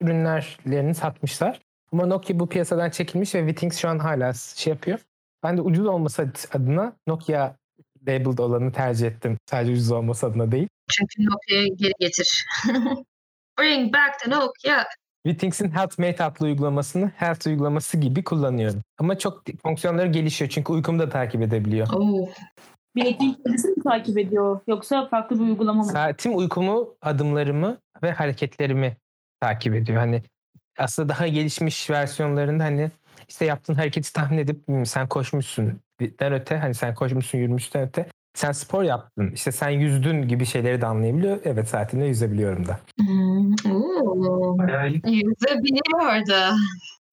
ürünlerini 0.00 0.94
satmışlar. 0.94 1.60
Ama 1.92 2.06
Nokia 2.06 2.38
bu 2.38 2.48
piyasadan 2.48 2.90
çekilmiş 2.90 3.34
ve 3.34 3.38
Withings 3.38 3.78
şu 3.78 3.88
an 3.88 3.98
hala 3.98 4.32
şey 4.34 4.72
yapıyor. 4.72 5.00
Ben 5.42 5.56
de 5.56 5.60
ucuz 5.60 5.86
olması 5.86 6.32
adına 6.52 6.96
Nokia 7.06 7.56
labeled 8.08 8.38
olanı 8.38 8.72
tercih 8.72 9.06
ettim. 9.06 9.38
Sadece 9.46 9.72
ucuz 9.72 9.92
olması 9.92 10.26
adına 10.26 10.52
değil. 10.52 10.68
Çünkü 10.90 11.24
Nokia'yı 11.30 11.76
geri 11.76 11.92
getir. 12.00 12.46
Bring 13.58 13.94
back 13.94 14.20
the 14.24 14.30
Nokia. 14.30 14.84
Withings'in 15.28 15.70
HealthMate 15.70 16.24
adlı 16.24 16.46
uygulamasını 16.46 17.12
Health 17.16 17.46
uygulaması 17.46 17.96
gibi 17.96 18.24
kullanıyorum. 18.24 18.80
Ama 18.98 19.18
çok 19.18 19.42
fonksiyonları 19.62 20.06
gelişiyor 20.06 20.50
çünkü 20.50 20.72
uykumu 20.72 20.98
da 20.98 21.08
takip 21.08 21.42
edebiliyor. 21.42 21.88
Oo. 21.94 22.28
Bilekliğin 22.96 23.34
kendisi 23.46 23.68
mi 23.68 23.82
takip 23.84 24.18
ediyor? 24.18 24.60
Yoksa 24.66 25.08
farklı 25.08 25.36
bir 25.36 25.44
uygulama 25.44 25.82
mı? 25.82 25.90
Saatim 25.92 26.36
uykumu, 26.36 26.94
adımlarımı 27.02 27.78
ve 28.02 28.12
hareketlerimi 28.12 28.96
takip 29.40 29.74
ediyor. 29.74 29.98
Hani 29.98 30.22
aslında 30.78 31.08
daha 31.08 31.26
gelişmiş 31.28 31.90
versiyonlarında 31.90 32.64
hani 32.64 32.90
işte 33.28 33.44
yaptığın 33.44 33.74
hareketi 33.74 34.12
tahmin 34.12 34.38
edip 34.38 34.68
"Hmm, 34.68 34.86
sen 34.86 35.08
koşmuşsun 35.08 35.80
den 36.00 36.32
öte 36.32 36.56
hani 36.56 36.74
sen 36.74 36.94
koşmuşsun 36.94 37.38
yürümüşten 37.38 37.82
öte 37.88 38.06
sen 38.38 38.52
spor 38.52 38.82
yaptın 38.82 39.30
işte 39.34 39.52
sen 39.52 39.70
yüzdün 39.70 40.28
gibi 40.28 40.46
şeyleri 40.46 40.80
de 40.80 40.86
anlayabiliyor. 40.86 41.40
Evet 41.44 41.68
saatimle 41.68 42.06
yüzebiliyorum 42.06 42.66
da. 42.68 42.80
Hmm. 42.98 43.52
İyi. 45.06 45.24
Yüzebiliyordu. 45.24 46.56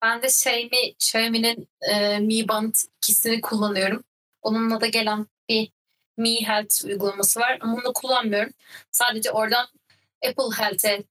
Ben 0.01 0.21
de 0.21 0.27
Xiaomi, 0.27 0.89
Xiaomi'nin 0.89 1.67
e, 1.91 2.19
Mi 2.19 2.47
Band 2.47 2.73
ikisini 2.97 3.41
kullanıyorum. 3.41 4.03
Onunla 4.41 4.81
da 4.81 4.87
gelen 4.87 5.27
bir 5.49 5.71
Mi 6.17 6.47
Health 6.47 6.85
uygulaması 6.85 7.39
var 7.39 7.57
ama 7.61 7.73
onu 7.73 7.93
kullanmıyorum. 7.93 8.51
Sadece 8.91 9.31
oradan 9.31 9.65
Apple 10.29 10.57
Health'e 10.57 11.03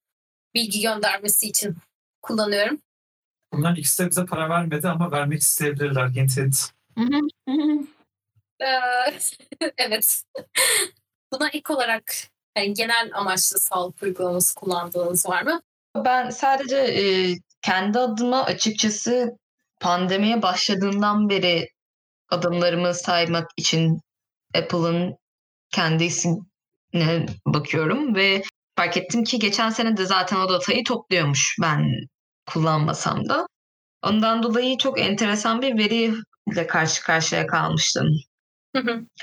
bilgi 0.55 0.81
göndermesi 0.81 1.49
için 1.49 1.77
kullanıyorum. 2.23 2.79
Bunların 3.53 3.77
ikisi 3.77 4.05
de 4.05 4.11
bize 4.11 4.27
para 4.27 4.49
vermedi 4.51 4.89
ama 4.89 5.13
vermek 5.13 5.41
isteyebilirler. 5.41 6.09
Hint 6.09 6.37
hint. 6.37 6.71
Evet. 9.79 10.23
Buna 11.33 11.51
ilk 11.51 11.71
olarak 11.71 12.13
yani 12.57 12.75
genel 12.75 13.11
amaçlı 13.15 13.59
sağlık 13.59 14.03
uygulaması 14.03 14.55
kullandığınız 14.55 15.29
var 15.29 15.43
mı? 15.43 15.63
Ben 15.97 16.31
sadece 16.31 16.77
e, 16.77 17.35
kendi 17.63 17.99
adıma 17.99 18.45
açıkçası 18.45 19.39
pandemiye 19.81 20.43
başladığından 20.43 21.29
beri 21.29 21.69
adımlarımı 22.31 22.95
saymak 22.95 23.51
için 23.57 24.01
Apple'ın 24.55 25.17
kendisine 25.71 27.27
bakıyorum 27.47 28.15
ve 28.15 28.43
fark 28.77 28.97
ettim 28.97 29.25
ki 29.25 29.39
geçen 29.39 29.71
sene 29.71 29.97
de 29.97 30.07
zaten 30.07 30.37
o 30.37 30.49
datayı 30.49 30.85
topluyormuş 30.85 31.57
ben 31.63 31.91
kullanmasam 32.47 33.29
da. 33.29 33.47
Ondan 34.03 34.43
dolayı 34.43 34.79
çok 34.79 35.01
enteresan 35.01 35.63
bir 35.63 35.79
veriyle 35.79 36.67
karşı 36.67 37.03
karşıya 37.03 37.47
kalmıştım. 37.47 38.09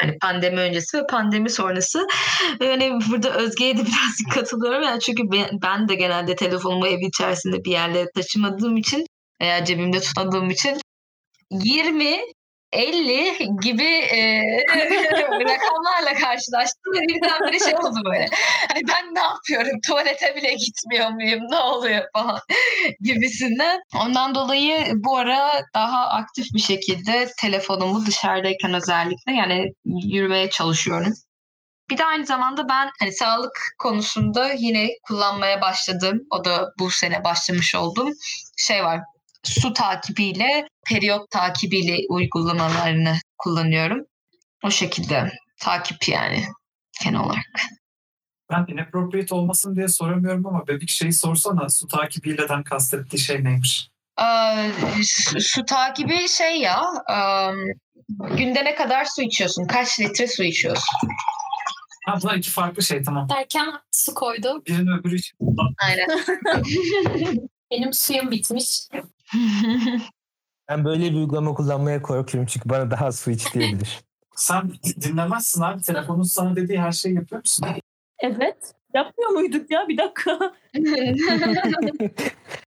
Yani 0.01 0.17
pandemi 0.21 0.59
öncesi 0.59 0.97
ve 0.97 1.07
pandemi 1.07 1.49
sonrası. 1.49 2.07
Ve 2.61 2.69
hani 2.69 2.99
burada 3.09 3.33
Özge'ye 3.33 3.77
de 3.77 3.81
birazcık 3.85 4.31
katılıyorum. 4.33 4.83
Yani 4.83 4.99
çünkü 4.99 5.23
ben 5.63 5.89
de 5.89 5.95
genelde 5.95 6.35
telefonumu 6.35 6.87
ev 6.87 6.99
içerisinde 6.99 7.63
bir 7.65 7.71
yerlere 7.71 8.07
taşımadığım 8.15 8.77
için 8.77 9.05
veya 9.41 9.65
cebimde 9.65 9.99
tutmadığım 9.99 10.49
için 10.49 10.77
20 11.51 12.19
50 12.73 13.49
gibi 13.61 13.83
e, 13.83 14.41
rakamlarla 15.31 16.13
karşılaştım 16.21 16.93
ve 16.93 16.99
birdenbire 16.99 17.59
şey 17.59 17.75
oldu 17.75 18.01
böyle. 18.05 18.25
Hani 18.67 18.81
ben 18.87 19.15
ne 19.15 19.19
yapıyorum? 19.19 19.79
Tuvalete 19.87 20.35
bile 20.35 20.53
gitmiyor 20.53 21.09
muyum? 21.09 21.41
Ne 21.49 21.57
oluyor 21.57 22.03
falan 22.13 22.39
gibisinden. 23.01 23.79
Ondan 23.95 24.35
dolayı 24.35 24.85
bu 24.95 25.17
ara 25.17 25.51
daha 25.73 26.07
aktif 26.07 26.45
bir 26.53 26.61
şekilde 26.61 27.27
telefonumu 27.41 28.05
dışarıdayken 28.05 28.73
özellikle 28.73 29.33
yani 29.33 29.65
yürümeye 29.85 30.49
çalışıyorum. 30.49 31.13
Bir 31.91 31.97
de 31.97 32.05
aynı 32.05 32.25
zamanda 32.25 32.69
ben 32.69 32.89
hani 32.99 33.11
sağlık 33.11 33.59
konusunda 33.79 34.53
yine 34.53 34.87
kullanmaya 35.07 35.61
başladım. 35.61 36.19
O 36.31 36.45
da 36.45 36.69
bu 36.79 36.91
sene 36.91 37.23
başlamış 37.23 37.75
olduğum 37.75 38.09
şey 38.57 38.83
var. 38.83 38.99
Su 39.43 39.73
takibiyle, 39.73 40.67
periyot 40.89 41.31
takibiyle 41.31 41.97
uygulamalarını 42.09 43.15
kullanıyorum. 43.37 44.05
O 44.63 44.71
şekilde 44.71 45.31
takip 45.59 46.07
yani 46.07 46.43
genel 47.03 47.19
olarak. 47.19 47.61
Ben 48.51 48.65
inappropriate 48.67 49.35
olmasın 49.35 49.75
diye 49.75 49.87
soramıyorum 49.87 50.45
ama 50.45 50.67
bebek 50.67 50.89
şeyi 50.89 51.13
sorsana 51.13 51.69
su 51.69 51.87
takibiyleden 51.87 52.63
kastettiği 52.63 53.19
şey 53.19 53.43
neymiş? 53.43 53.89
Ee, 54.21 54.71
su, 55.03 55.39
su 55.39 55.65
takibi 55.65 56.27
şey 56.29 56.59
ya 56.59 56.81
um, 57.09 57.65
günde 58.37 58.65
ne 58.65 58.75
kadar 58.75 59.05
su 59.05 59.21
içiyorsun? 59.21 59.67
Kaç 59.67 59.99
litre 59.99 60.27
su 60.27 60.43
içiyorsun? 60.43 60.97
Ha 62.05 62.17
bunlar 62.21 62.35
iki 62.35 62.49
farklı 62.49 62.83
şey 62.83 63.03
tamam. 63.03 63.29
Derken 63.29 63.73
su 63.91 64.13
koydu. 64.13 64.63
Birinin 64.67 64.99
öbürü 64.99 65.15
için 65.15 65.37
Aynen. 65.83 66.07
Benim 67.71 67.93
suyum 67.93 68.31
bitmiş. 68.31 68.87
Ben 70.69 70.85
böyle 70.85 71.11
bir 71.11 71.15
uygulama 71.15 71.53
kullanmaya 71.53 72.01
korkuyorum 72.01 72.47
çünkü 72.53 72.69
bana 72.69 72.91
daha 72.91 73.11
su 73.11 73.31
iç 73.31 73.53
diyebilir. 73.53 73.99
sen 74.35 74.73
dinlemezsin 75.01 75.61
abi. 75.61 75.81
Telefonun 75.81 76.23
sana 76.23 76.55
dediği 76.55 76.79
her 76.79 76.91
şeyi 76.91 77.15
yapıyor 77.15 77.41
musun? 77.41 77.67
Evet. 78.19 78.73
Yapmıyor 78.93 79.29
muyduk 79.29 79.71
ya? 79.71 79.87
Bir 79.87 79.97
dakika. 79.97 80.39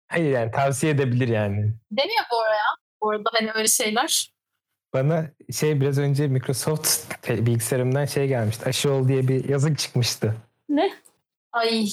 Hayır 0.07 0.31
yani 0.31 0.51
tavsiye 0.51 0.91
edebilir 0.91 1.27
yani. 1.27 1.73
Demiyor 1.91 2.23
bu 2.31 2.41
araya. 2.41 2.77
Bu 3.01 3.09
arada 3.09 3.29
hani 3.33 3.51
öyle 3.51 3.67
şeyler. 3.67 4.33
Bana 4.93 5.25
şey 5.51 5.81
biraz 5.81 5.97
önce 5.97 6.27
Microsoft 6.27 7.27
bilgisayarımdan 7.29 8.05
şey 8.05 8.27
gelmişti. 8.27 8.65
Aşı 8.65 8.91
ol 8.91 9.07
diye 9.07 9.27
bir 9.27 9.49
yazık 9.49 9.79
çıkmıştı. 9.79 10.35
Ne? 10.69 10.93
Ay 11.51 11.87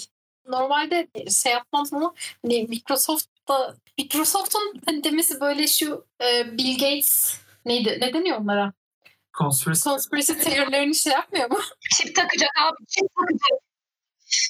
normalde 0.48 1.08
şey 1.42 1.52
yapmaz 1.52 1.92
ama 1.92 2.14
hani 2.42 2.68
Microsoft'ta 3.50 3.76
Microsoft'un 3.98 4.80
hani 4.86 5.04
demesi 5.04 5.40
böyle 5.40 5.66
şu 5.66 6.06
e, 6.22 6.58
Bill 6.58 6.72
Gates 6.72 7.36
neydi? 7.64 7.98
Ne 8.00 8.14
deniyor 8.14 8.38
onlara? 8.38 8.72
Conspiracy. 9.38 9.84
Conspiracy 9.84 10.32
teorilerini 10.32 10.94
şey 10.94 11.12
yapmıyor 11.12 11.50
mu? 11.50 11.58
Çip 11.96 12.16
takacak 12.16 12.50
abi. 12.62 12.86
Çip 12.88 13.08
takacak. 13.20 13.60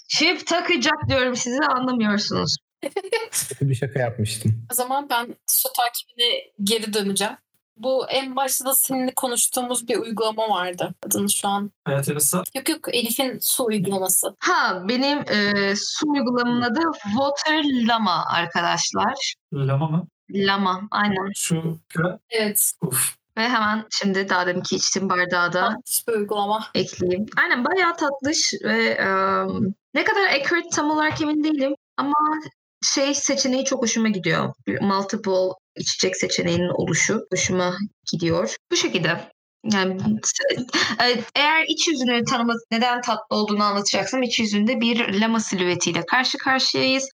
Çip 0.08 0.46
takacak 0.46 1.08
diyorum 1.08 1.36
size 1.36 1.64
anlamıyorsunuz. 1.66 2.56
Bir 3.60 3.74
şaka 3.74 4.00
yapmıştım. 4.00 4.66
O 4.72 4.74
zaman 4.74 5.08
ben 5.10 5.36
su 5.46 5.68
takibine 5.76 6.42
geri 6.62 6.92
döneceğim. 6.92 7.36
Bu 7.82 8.06
en 8.08 8.36
başta 8.36 8.64
da 8.64 8.74
seninle 8.74 9.14
konuştuğumuz 9.14 9.88
bir 9.88 9.96
uygulama 9.96 10.48
vardı. 10.48 10.94
Adını 11.06 11.30
şu 11.30 11.48
an. 11.48 11.70
Hayat 11.84 12.08
Elisa. 12.08 12.42
Yok 12.54 12.68
yok 12.68 12.94
Elif'in 12.94 13.38
su 13.38 13.64
uygulaması. 13.64 14.36
Ha 14.38 14.82
benim 14.88 15.18
e, 15.18 15.72
su 15.76 16.10
uygulamamın 16.10 16.62
adı 16.62 16.80
Water 17.02 17.64
Lama 17.88 18.24
arkadaşlar. 18.26 19.34
Lama 19.54 19.88
mı? 19.88 20.06
Lama 20.30 20.80
aynen. 20.90 21.32
Şu 21.36 21.78
küre. 21.88 22.18
Evet. 22.30 22.72
Uf. 22.82 23.14
Ve 23.38 23.48
hemen 23.48 23.86
şimdi 23.90 24.28
daha 24.28 24.46
deminki 24.46 24.76
içtiğim 24.76 25.08
bardağı 25.10 25.52
da 25.52 25.60
Tatlış 25.68 26.08
bir 26.08 26.12
uygulama. 26.12 26.66
ekleyeyim. 26.74 27.26
Aynen 27.42 27.64
bayağı 27.64 27.96
tatlış 27.96 28.54
ve 28.64 28.84
e, 28.86 29.06
ne 29.94 30.04
kadar 30.04 30.26
accurate 30.26 30.68
tam 30.72 30.90
olarak 30.90 31.20
emin 31.20 31.44
değilim 31.44 31.74
ama 31.96 32.14
şey 32.82 33.14
seçeneği 33.14 33.64
çok 33.64 33.82
hoşuma 33.82 34.08
gidiyor. 34.08 34.54
Multiple 34.80 35.54
içecek 35.76 36.16
seçeneğinin 36.16 36.68
oluşu 36.68 37.26
hoşuma 37.32 37.74
gidiyor. 38.12 38.56
Bu 38.72 38.76
şekilde. 38.76 39.30
Yani 39.72 39.96
e, 41.02 41.24
eğer 41.34 41.64
iç 41.68 41.88
yüzünü 41.88 42.24
tanımak 42.24 42.56
neden 42.70 43.00
tatlı 43.00 43.36
olduğunu 43.36 43.64
anlatacaksam 43.64 44.22
iç 44.22 44.38
yüzünde 44.38 44.80
bir 44.80 45.20
lama 45.20 45.40
silüetiyle 45.40 46.06
karşı 46.06 46.38
karşıyayız 46.38 47.08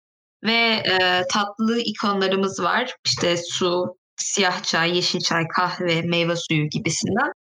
ve 0.44 0.82
e, 0.84 1.22
tatlı 1.30 1.78
ikonlarımız 1.78 2.62
var. 2.62 2.94
İşte 3.06 3.36
su, 3.36 3.96
siyah 4.16 4.62
çay, 4.62 4.96
yeşil 4.96 5.20
çay, 5.20 5.48
kahve, 5.48 6.02
meyve 6.02 6.36
suyu 6.36 6.68
gibisinden. 6.68 7.32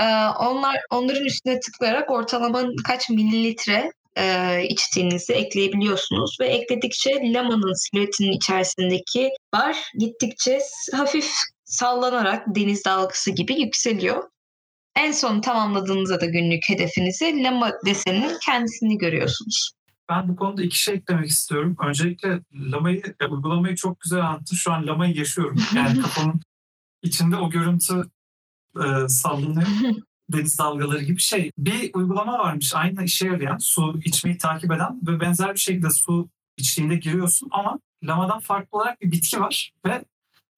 Ee, 0.00 0.04
onlar 0.40 0.80
onların 0.90 1.24
üstüne 1.24 1.60
tıklayarak 1.60 2.10
ortalama 2.10 2.62
kaç 2.86 3.10
mililitre 3.10 3.92
e, 4.18 4.62
içtiğinizi 4.68 5.32
ekleyebiliyorsunuz 5.32 6.36
ve 6.40 6.46
ekledikçe 6.46 7.10
lamanın 7.32 7.72
silüetinin 7.72 8.32
içerisindeki 8.32 9.30
bar 9.54 9.76
gittikçe 9.98 10.58
hafif 10.94 11.30
sallanarak 11.64 12.46
deniz 12.46 12.84
dalgası 12.84 13.30
gibi 13.30 13.60
yükseliyor. 13.60 14.22
En 14.96 15.12
son 15.12 15.40
tamamladığınızda 15.40 16.20
da 16.20 16.26
günlük 16.26 16.62
hedefinizi 16.68 17.42
lama 17.42 17.72
deseninin 17.86 18.36
kendisini 18.46 18.98
görüyorsunuz. 18.98 19.70
Ben 20.08 20.28
bu 20.28 20.36
konuda 20.36 20.62
iki 20.62 20.78
şey 20.78 20.94
eklemek 20.94 21.28
istiyorum. 21.28 21.76
Öncelikle 21.86 22.40
Lama'yı, 22.54 23.02
e, 23.20 23.26
uygulamayı 23.26 23.76
çok 23.76 24.00
güzel 24.00 24.20
anlattın. 24.20 24.56
Şu 24.56 24.72
an 24.72 24.86
Lama'yı 24.86 25.16
yaşıyorum. 25.16 25.58
Yani 25.76 26.00
kafamın 26.02 26.40
içinde 27.02 27.36
o 27.36 27.50
görüntü 27.50 28.02
e, 28.76 29.08
sallanıyor. 29.08 29.66
Deniz 30.32 30.58
dalgaları 30.58 31.02
gibi 31.02 31.20
şey. 31.20 31.50
Bir 31.58 31.94
uygulama 31.94 32.38
varmış 32.38 32.74
aynı 32.74 33.04
işe 33.04 33.26
yarayan 33.26 33.58
su 33.58 34.00
içmeyi 34.04 34.38
takip 34.38 34.72
eden 34.72 35.00
ve 35.06 35.20
benzer 35.20 35.54
bir 35.54 35.58
şekilde 35.58 35.90
su 35.90 36.28
içtiğinde 36.56 36.96
giriyorsun 36.96 37.48
ama 37.50 37.78
lamadan 38.02 38.40
farklı 38.40 38.78
olarak 38.78 39.00
bir 39.00 39.12
bitki 39.12 39.40
var 39.40 39.72
ve 39.86 40.04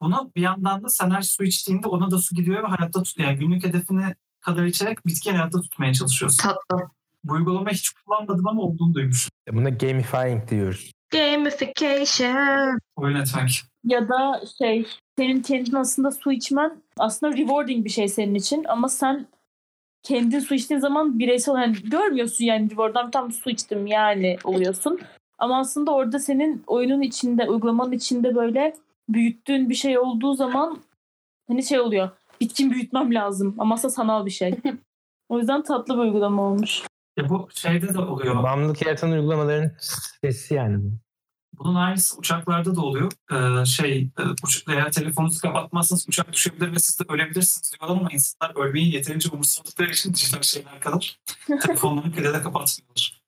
bunu 0.00 0.30
bir 0.36 0.40
yandan 0.40 0.84
da 0.84 0.88
sen 0.88 1.10
her 1.10 1.22
su 1.22 1.44
içtiğinde 1.44 1.88
ona 1.88 2.10
da 2.10 2.18
su 2.18 2.34
gidiyor 2.34 2.62
ve 2.62 2.66
hayatta 2.66 3.02
tutuyor. 3.02 3.28
Yani 3.28 3.38
günlük 3.38 3.64
hedefine 3.64 4.14
kadar 4.40 4.64
içerek 4.64 5.06
bitki 5.06 5.30
hayatta 5.30 5.60
tutmaya 5.60 5.92
çalışıyorsun. 5.92 6.42
Tatlı. 6.42 6.90
Bu 7.24 7.32
uygulamayı 7.32 7.76
hiç 7.76 7.90
kullanmadım 7.90 8.48
ama 8.48 8.62
olduğunu 8.62 8.94
duymuşum. 8.94 9.30
Buna 9.52 9.68
gamifying 9.68 10.50
diyoruz. 10.50 10.92
Gamification. 11.10 12.78
Oyun 12.96 13.16
etmek. 13.16 13.62
Ya 13.84 14.08
da 14.08 14.40
şey 14.58 14.86
senin 15.18 15.42
kendin 15.42 15.72
aslında 15.72 16.10
su 16.10 16.32
içmen 16.32 16.82
aslında 16.98 17.36
rewarding 17.36 17.84
bir 17.84 17.90
şey 17.90 18.08
senin 18.08 18.34
için 18.34 18.64
ama 18.64 18.88
sen 18.88 19.26
kendin 20.02 20.38
su 20.38 20.54
içtiğin 20.54 20.80
zaman 20.80 21.18
bireysel 21.18 21.54
yani 21.54 21.76
görmüyorsun 21.84 22.44
yani 22.44 22.70
reward'dan 22.70 23.10
tam 23.10 23.32
su 23.32 23.50
içtim 23.50 23.86
yani 23.86 24.36
oluyorsun. 24.44 25.00
Ama 25.38 25.58
aslında 25.58 25.90
orada 25.90 26.18
senin 26.18 26.64
oyunun 26.66 27.02
içinde, 27.02 27.48
uygulamanın 27.48 27.92
içinde 27.92 28.34
böyle 28.34 28.74
büyüttüğün 29.08 29.70
bir 29.70 29.74
şey 29.74 29.98
olduğu 29.98 30.34
zaman 30.34 30.78
hani 31.48 31.62
şey 31.62 31.80
oluyor. 31.80 32.10
Bitkin 32.40 32.70
büyütmem 32.70 33.14
lazım 33.14 33.54
ama 33.58 33.74
aslında 33.74 33.94
sanal 33.94 34.26
bir 34.26 34.30
şey. 34.30 34.54
o 35.28 35.38
yüzden 35.38 35.62
tatlı 35.62 35.94
bir 35.94 36.00
uygulama 36.00 36.42
olmuş. 36.42 36.82
Ya 37.16 37.28
bu 37.28 37.48
şeyde 37.54 37.94
de 37.94 37.98
oluyor. 37.98 38.42
Bağımlılık 38.42 38.82
yaratan 38.86 39.10
uygulamaların 39.10 39.70
sesi 39.80 40.54
yani 40.54 40.84
bu. 40.84 40.92
Bunun 41.60 41.74
aynısı 41.74 42.18
uçaklarda 42.18 42.76
da 42.76 42.80
oluyor. 42.80 43.12
Ee, 43.32 43.64
şey, 43.64 44.08
eğer 44.68 44.92
telefonunuzu 44.92 45.40
kapatmazsanız 45.40 46.08
uçak 46.08 46.32
düşebilir 46.32 46.72
ve 46.72 46.78
siz 46.78 47.00
de 47.00 47.04
ölebilirsiniz 47.08 47.72
diyorlar 47.72 48.00
ama 48.00 48.10
insanlar 48.12 48.56
ölmeyi 48.56 48.94
yeterince 48.94 49.28
umursamadıkları 49.28 49.90
için 49.90 50.14
dijital 50.14 50.42
şeyler 50.42 50.80
kadar 50.80 51.20
telefonlarını 51.62 52.12
pilede 52.12 52.42
kapatmıyorlar. 52.42 53.20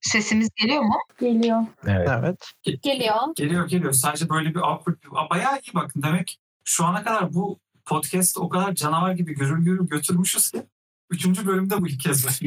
Sesimiz 0.00 0.48
geliyor 0.56 0.82
mu? 0.82 0.98
Geliyor. 1.20 1.60
Evet. 1.86 2.08
Evet. 2.12 2.52
Geliyor. 2.82 3.16
Geliyor 3.36 3.68
geliyor. 3.68 3.92
Sadece 3.92 4.28
böyle 4.28 4.54
bir 4.54 4.60
awkward 4.60 4.96
bir... 5.04 5.30
Bayağı 5.30 5.58
iyi 5.58 5.74
bakın. 5.74 6.02
Demek 6.02 6.38
şu 6.64 6.84
ana 6.84 7.04
kadar 7.04 7.34
bu 7.34 7.58
podcast 7.84 8.38
o 8.38 8.48
kadar 8.48 8.74
canavar 8.74 9.12
gibi 9.12 9.34
gürül 9.34 9.64
gürül 9.64 9.88
götürmüşüz 9.88 10.50
ki 10.50 10.62
üçüncü 11.10 11.46
bölümde 11.46 11.80
bu 11.80 11.88
ilk 11.88 12.00
kez. 12.00 12.40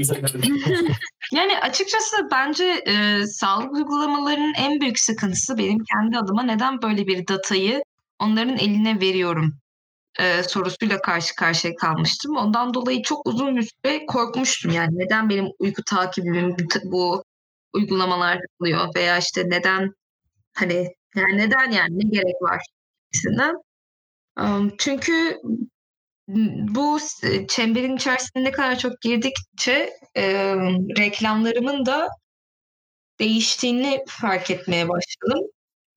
Yani 1.32 1.60
açıkçası 1.60 2.16
bence 2.32 2.84
e, 2.88 3.26
sağlık 3.28 3.74
uygulamalarının 3.74 4.54
en 4.54 4.82
büyük 4.82 5.00
sıkıntısı 5.00 5.58
benim 5.58 5.78
kendi 5.94 6.18
adıma 6.18 6.44
neden 6.44 6.82
böyle 6.82 7.08
bir 7.08 7.28
datayı 7.28 7.84
onların 8.20 8.58
eline 8.58 9.02
veriyorum 9.02 9.54
e, 10.20 10.44
sorusuyla 10.44 11.02
karşı 11.02 11.36
karşıya 11.36 11.76
kalmıştım. 11.76 12.38
Ondan 12.38 12.74
dolayı 12.74 13.02
çok 13.02 13.28
uzun 13.28 13.58
bir 13.58 13.62
süre 13.62 14.06
korkmuştum 14.06 14.72
yani 14.72 14.98
neden 14.98 15.30
benim 15.30 15.46
uyku 15.60 15.84
takibim 15.84 16.56
bu, 16.84 17.24
uygulamalar 17.74 18.40
alıyor 18.62 18.96
veya 18.96 19.18
işte 19.18 19.44
neden 19.50 19.94
hani 20.54 20.96
yani 21.16 21.38
neden 21.38 21.72
yani 21.72 22.00
ne 22.00 22.10
gerek 22.10 22.42
var 22.42 22.66
gibisinden. 23.12 23.56
Çünkü 24.78 25.38
bu 26.28 27.00
çemberin 27.48 27.96
içerisinde 27.96 28.44
ne 28.44 28.52
kadar 28.52 28.80
çok 28.80 29.02
girdikçe 29.02 29.90
e, 30.18 30.56
reklamlarımın 30.98 31.86
da 31.86 32.10
değiştiğini 33.20 34.04
fark 34.08 34.52
etmeye 34.52 34.90
başladım. 34.90 35.48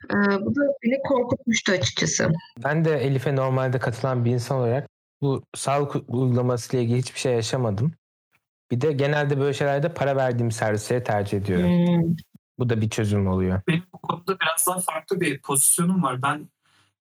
E, 0.05 0.14
bu 0.16 0.55
da 0.55 0.61
beni 0.85 1.03
korkutmuştu 1.09 1.73
açıkçası. 1.73 2.31
Ben 2.64 2.85
de 2.85 2.99
Elif'e 2.99 3.37
normalde 3.37 3.79
katılan 3.79 4.25
bir 4.25 4.31
insan 4.31 4.59
olarak 4.59 4.88
bu 5.21 5.45
sağlık 5.55 5.97
uygulaması 6.09 6.77
ile 6.77 6.83
ilgili 6.83 6.99
hiçbir 6.99 7.21
şey 7.21 7.33
yaşamadım. 7.33 7.93
Bir 8.71 8.81
de 8.81 8.93
genelde 8.93 9.40
böyle 9.40 9.53
şeylerde 9.53 9.95
para 9.95 10.16
verdiğim 10.16 10.51
servisleri 10.51 11.05
tercih 11.05 11.38
ediyorum. 11.38 11.69
Hmm. 11.69 12.16
Bu 12.59 12.69
da 12.69 12.81
bir 12.81 12.90
çözüm 12.90 13.27
oluyor. 13.27 13.61
Benim 13.69 13.83
bu 13.93 13.99
konuda 13.99 14.37
biraz 14.40 14.66
daha 14.66 14.79
farklı 14.79 15.21
bir 15.21 15.43
pozisyonum 15.43 16.03
var. 16.03 16.23
Ben 16.23 16.49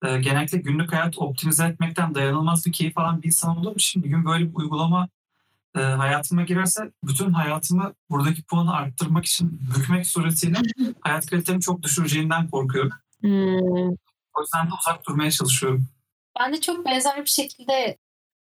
e, 0.06 0.18
genellikle 0.18 0.58
günlük 0.58 0.94
hayat 0.94 1.18
optimize 1.18 1.66
etmekten 1.66 2.16
dayanılmaz 2.16 2.66
bir 2.66 2.72
keyif 2.72 2.98
alan 2.98 3.22
bir 3.22 3.28
insan 3.28 3.58
olduğum 3.58 3.76
için 3.76 4.04
bir 4.04 4.10
gün 4.10 4.26
böyle 4.26 4.50
bir 4.50 4.56
uygulama 4.56 5.10
e, 5.76 5.80
hayatıma 5.80 6.44
girerse 6.44 6.92
bütün 7.04 7.32
hayatımı 7.32 7.94
buradaki 8.10 8.44
puanı 8.44 8.74
arttırmak 8.74 9.26
için 9.26 9.62
bükmek 9.78 10.08
suretiyle 10.08 10.58
hayat 11.02 11.26
kalitemi 11.26 11.62
çok 11.62 11.84
düşüreceğinden 11.84 12.50
korkuyorum. 12.50 12.92
Hmm. 13.22 13.90
O 14.34 14.42
yüzden 14.42 14.68
de 14.68 14.72
uzak 14.80 15.08
durmaya 15.08 15.32
çalışıyorum. 15.32 15.88
Ben 16.40 16.54
de 16.54 16.62
çok 16.62 16.86
benzer 16.86 17.22
bir 17.22 17.30
şekilde 17.30 17.98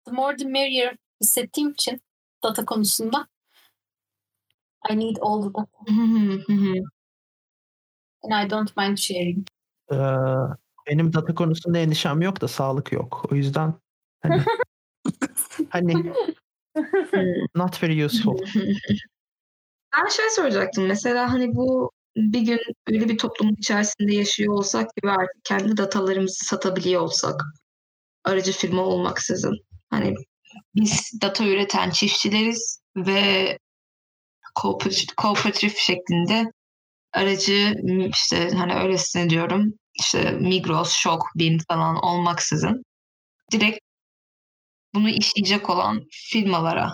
the 0.05 0.11
more 0.11 0.37
the 0.37 0.45
merrier 0.45 0.97
hissettiğim 1.21 1.71
için 1.71 2.01
data 2.43 2.65
konusunda 2.65 3.27
I 4.91 4.99
need 4.99 5.17
all 5.21 5.41
the 5.41 5.53
data 5.53 5.67
and 8.23 8.33
I 8.33 8.49
don't 8.49 8.77
mind 8.77 8.97
sharing. 8.97 9.47
Ee, 9.91 9.95
benim 10.87 11.13
data 11.13 11.35
konusunda 11.35 11.77
endişem 11.77 12.21
yok 12.21 12.41
da 12.41 12.47
sağlık 12.47 12.91
yok. 12.91 13.25
O 13.31 13.35
yüzden 13.35 13.73
hani, 14.21 14.43
hani 15.69 16.13
not 17.55 17.83
very 17.83 18.05
useful. 18.05 18.37
Ben 19.97 20.07
şey 20.07 20.29
soracaktım 20.29 20.87
mesela 20.87 21.33
hani 21.33 21.55
bu 21.55 21.91
bir 22.15 22.41
gün 22.41 22.59
öyle 22.87 23.09
bir 23.09 23.17
toplumun 23.17 23.55
içerisinde 23.55 24.15
yaşıyor 24.15 24.53
olsak 24.53 24.89
ve 25.03 25.11
artık 25.11 25.43
kendi 25.43 25.77
datalarımızı 25.77 26.45
satabiliyor 26.45 27.01
olsak 27.01 27.41
aracı 28.23 28.51
firma 28.51 28.81
olmaksızın 28.81 29.57
hani 29.89 30.15
biz 30.75 31.11
data 31.21 31.47
üreten 31.47 31.89
çiftçileriz 31.89 32.81
ve 32.95 33.57
kooperatif, 34.55 35.15
kooperatif 35.15 35.77
şeklinde 35.77 36.51
aracı 37.13 37.75
işte 38.09 38.49
hani 38.49 38.75
öylesine 38.75 39.29
diyorum 39.29 39.73
işte 39.99 40.31
Migros, 40.31 40.93
Şok, 40.93 41.23
Bin 41.35 41.59
falan 41.67 41.95
olmaksızın 41.95 42.83
direkt 43.51 43.79
bunu 44.93 45.09
işleyecek 45.09 45.69
olan 45.69 46.01
firmalara 46.11 46.93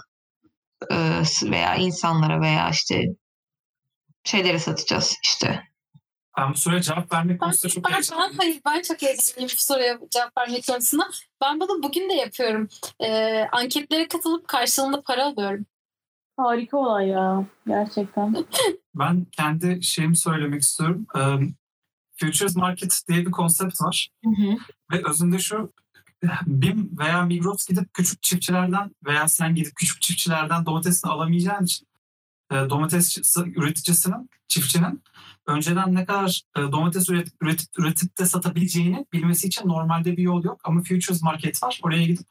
e, 0.91 1.21
veya 1.43 1.75
insanlara 1.75 2.41
veya 2.41 2.69
işte 2.69 3.03
şeylere 4.23 4.59
satacağız 4.59 5.15
işte 5.23 5.63
Ben 6.37 6.53
bu 6.53 6.57
soruya 6.57 6.81
cevap 6.81 7.13
vermek 7.13 7.39
konusunda 7.39 7.73
çok 7.73 7.83
ben, 7.85 7.91
ben, 7.91 7.95
heyecanlıyım. 7.95 8.37
hayır, 8.37 8.61
ben 8.65 8.81
çok 8.81 9.01
heyecanlıyım 9.01 9.49
bu 9.57 9.61
soruya 9.61 9.99
cevap 10.11 10.37
vermek 10.37 10.67
konusunda. 10.67 11.03
Ben 11.41 11.59
bunu 11.59 11.83
bugün 11.83 12.09
de 12.09 12.13
yapıyorum. 12.13 12.67
Ee, 12.99 13.47
anketlere 13.51 14.07
katılıp 14.07 14.47
karşılığında 14.47 15.01
para 15.01 15.25
alıyorum. 15.25 15.65
Harika 16.37 16.77
olay 16.77 17.07
ya. 17.07 17.45
Gerçekten. 17.67 18.45
Ben 18.95 19.25
kendi 19.31 19.83
şeyimi 19.83 20.17
söylemek 20.17 20.61
istiyorum. 20.61 21.07
Futures 22.19 22.55
Market 22.55 23.01
diye 23.07 23.25
bir 23.25 23.31
konsept 23.31 23.81
var. 23.81 24.09
Hı 24.25 24.29
hı. 24.29 24.57
Ve 24.91 25.09
özünde 25.09 25.39
şu 25.39 25.73
BİM 26.47 26.97
veya 26.99 27.21
Migros 27.21 27.67
gidip 27.67 27.93
küçük 27.93 28.23
çiftçilerden 28.23 28.95
veya 29.05 29.27
sen 29.27 29.55
gidip 29.55 29.75
küçük 29.75 30.01
çiftçilerden 30.01 30.65
domatesini 30.65 31.11
alamayacağın 31.11 31.65
için 31.65 31.87
e, 32.51 32.55
domates 32.55 33.37
üreticisinin, 33.45 34.29
çiftçinin 34.47 35.03
önceden 35.47 35.95
ne 35.95 36.05
kadar 36.05 36.41
e, 36.57 36.61
domates 36.61 37.09
üret, 37.09 37.27
üretip, 37.41 37.79
üretip 37.79 38.17
de 38.17 38.25
satabileceğini 38.25 39.05
bilmesi 39.13 39.47
için 39.47 39.67
normalde 39.67 40.17
bir 40.17 40.23
yol 40.23 40.43
yok. 40.43 40.61
Ama 40.63 40.83
Futures 40.83 41.21
Market 41.21 41.63
var. 41.63 41.79
Oraya 41.83 42.05
gidip 42.05 42.27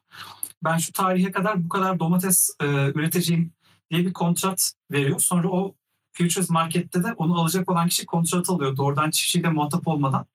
ben 0.65 0.79
şu 0.79 0.93
tarihe 0.93 1.31
kadar 1.31 1.65
bu 1.65 1.69
kadar 1.69 1.99
domates 1.99 2.51
e, 2.61 2.67
üreteceğim 2.67 3.53
diye 3.91 4.07
bir 4.07 4.13
kontrat 4.13 4.73
veriyor. 4.91 5.21
Sonra 5.21 5.49
o 5.49 5.75
Futures 6.19 6.51
Market'te 6.51 7.05
de 7.05 7.13
onu 7.13 7.41
alacak 7.41 7.71
olan 7.71 7.89
kişi 7.89 8.07
kontrat 8.07 8.51
alıyor. 8.51 8.77
Doğrudan 8.77 9.11
çiftçiyle 9.11 9.49
muhatap 9.49 9.89
olmadan. 9.89 10.27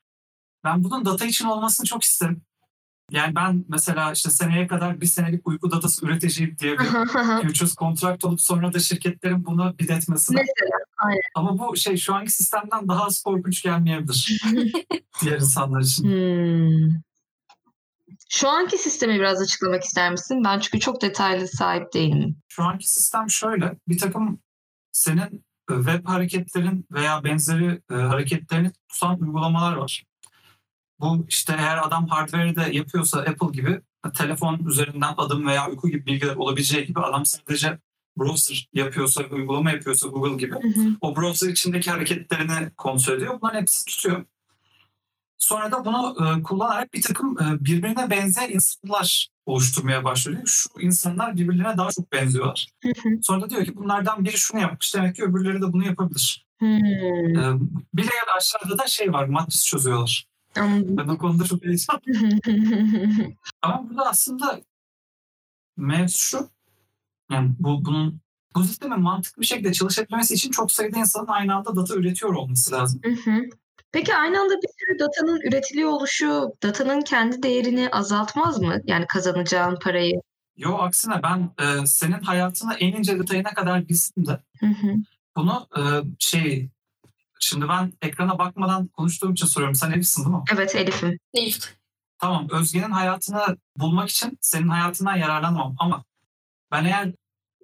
Ben 0.64 0.84
bunun 0.84 1.06
data 1.06 1.26
için 1.26 1.46
olmasını 1.46 1.86
çok 1.86 2.04
isterim. 2.04 2.42
Yani 3.12 3.36
ben 3.36 3.66
mesela 3.68 4.12
işte 4.12 4.30
seneye 4.30 4.68
kadar 4.68 5.02
bir 5.02 5.06
senelik 5.06 5.48
uyku 5.48 5.72
datası 5.72 6.06
üreteceğim 6.06 6.58
diye 6.60 6.80
bir 6.80 6.86
futures 7.48 7.76
kontrakt 7.76 8.26
olup 8.26 8.42
sonra 8.42 8.74
da 8.74 8.80
şirketlerin 8.80 9.46
bunu 9.46 9.76
bidetmesine. 9.80 10.42
Mesela, 10.42 10.78
aynen. 10.98 11.22
Ama 11.36 11.60
bu 11.60 11.76
şey 11.76 11.98
şu 11.98 12.16
anki 12.16 12.32
sistemden 12.32 12.88
daha 12.88 13.06
az 13.06 13.24
korkunç 13.24 13.64
gelmeyebilir 13.64 14.42
diğer 15.22 15.36
insanlar 15.40 15.82
için. 15.82 16.04
Hmm. 16.04 17.02
Şu 18.30 18.50
anki 18.50 18.78
sistemi 18.78 19.16
biraz 19.16 19.42
açıklamak 19.42 19.84
ister 19.84 20.12
misin? 20.12 20.44
Ben 20.46 20.60
çünkü 20.60 20.80
çok 20.80 21.02
detaylı 21.02 21.48
sahip 21.48 21.94
değilim. 21.94 22.38
Şu 22.48 22.64
anki 22.64 22.90
sistem 22.90 23.30
şöyle. 23.30 23.78
Bir 23.88 23.98
takım 23.98 24.40
senin 24.92 25.46
web 25.76 26.08
hareketlerin 26.08 26.86
veya 26.92 27.24
benzeri 27.24 27.82
e, 27.92 27.94
hareketlerini 27.94 28.72
tutan 28.90 29.22
uygulamalar 29.22 29.76
var. 29.76 30.04
Bu 31.00 31.26
işte 31.30 31.56
eğer 31.60 31.88
adam 31.88 32.08
hardware'de 32.08 32.76
yapıyorsa 32.76 33.20
Apple 33.20 33.52
gibi 33.52 33.82
telefon 34.18 34.66
üzerinden 34.66 35.14
adım 35.18 35.48
veya 35.48 35.70
uyku 35.70 35.90
gibi 35.90 36.06
bilgiler 36.06 36.36
olabileceği 36.36 36.86
gibi 36.86 37.00
adam 37.00 37.26
sadece 37.26 37.80
browser 38.18 38.70
yapıyorsa, 38.74 39.24
uygulama 39.32 39.72
yapıyorsa 39.72 40.08
Google 40.08 40.38
gibi 40.38 40.56
o 41.02 41.16
browser 41.16 41.50
içindeki 41.50 41.92
hareketlerini 41.92 42.70
kontrol 42.78 43.14
ediyor. 43.14 43.42
Bunların 43.42 43.62
hepsi 43.62 43.86
tutuyor. 43.86 44.26
Sonra 45.38 45.72
da 45.72 45.86
bunu 45.86 46.16
e, 46.40 46.44
kullanarak 46.44 46.94
bir 46.94 47.02
takım 47.02 47.38
e, 47.42 47.66
birbirine 47.66 48.10
benzer 48.10 48.50
insanlar 48.50 49.30
oluşturmaya 49.46 50.04
başlıyor. 50.04 50.42
Şu 50.46 50.70
insanlar 50.80 51.36
birbirlerine 51.36 51.78
daha 51.78 51.92
çok 51.92 52.12
benziyorlar. 52.12 52.68
Sonra 53.22 53.42
da 53.42 53.50
diyor 53.50 53.66
ki 53.66 53.76
bunlardan 53.76 54.26
biri 54.26 54.38
şunu 54.38 54.62
yapmış 54.62 54.96
demek 54.96 55.16
ki 55.16 55.24
öbürleri 55.24 55.62
de 55.62 55.74
bunu 55.74 55.86
yapabilir. 55.86 56.46
Hmm. 56.60 56.86
E, 56.86 57.60
bir 57.94 58.04
layer 58.04 58.38
aşağıda 58.38 58.78
da 58.78 58.88
şey 58.88 59.14
var 59.14 59.26
matris 59.28 59.66
çözüyorlar. 59.66 60.28
Anladım. 60.56 60.98
Ben 60.98 61.08
o 61.08 61.18
konuda 61.18 61.44
çok 61.44 61.64
heyecanlıyım. 61.64 63.38
Ama 63.62 63.90
burada 63.90 64.10
aslında 64.10 64.62
mevzu 65.78 66.18
şu. 66.18 66.50
Yani 67.32 67.52
bu, 67.60 67.86
bunun 67.86 68.22
bu 68.56 68.64
sistemin 68.64 69.00
mantıklı 69.00 69.42
bir 69.42 69.48
şekilde 69.48 69.74
çalışabilmesi 69.74 70.34
için 70.34 70.52
çok 70.52 70.72
sayıda 70.72 71.00
insanın 71.00 71.28
aynı 71.28 71.56
anda 71.56 71.76
data 71.76 71.96
üretiyor 71.96 72.34
olması 72.34 72.72
lazım. 72.72 73.02
Hı 73.04 73.32
hı. 73.32 73.42
Peki 73.94 74.16
aynı 74.16 74.42
anda 74.42 74.54
bir 74.54 74.70
sürü 74.80 75.00
datanın 75.00 75.42
üretiliyor 75.42 75.90
oluşu 75.90 76.54
datanın 76.64 77.02
kendi 77.02 77.44
değerini 77.44 77.90
azaltmaz 77.92 78.60
mı? 78.62 78.78
Yani 78.86 79.08
kazanacağın 79.08 79.76
parayı. 79.76 80.22
Yo 80.58 80.78
aksine 80.78 81.24
ben 81.24 81.50
e, 81.60 81.86
senin 81.86 82.22
hayatına 82.22 82.74
en 82.74 82.94
ince 82.94 83.20
detayına 83.20 83.54
kadar 83.54 83.90
bilsin 83.90 84.26
de 84.26 84.40
Hı 84.60 84.66
hı. 84.66 84.96
bunu 85.36 85.68
e, 85.78 85.82
şey 86.20 86.70
şimdi 87.40 87.68
ben 87.70 87.94
ekrana 88.02 88.40
bakmadan 88.40 88.88
konuştuğum 88.88 89.34
için 89.34 89.46
soruyorum. 89.46 89.76
Sen 89.76 89.92
Elif'sin 89.92 90.26
değil 90.26 90.36
mi? 90.36 90.44
Evet 90.54 90.76
Elif'im. 90.76 91.20
Değil. 91.36 91.66
Tamam 92.20 92.48
Özge'nin 92.52 92.92
hayatını 92.92 93.58
bulmak 93.78 94.10
için 94.10 94.38
senin 94.42 94.68
hayatından 94.68 95.16
yararlanmam 95.16 95.76
ama 95.80 96.04
ben 96.72 96.86
eğer 96.86 97.12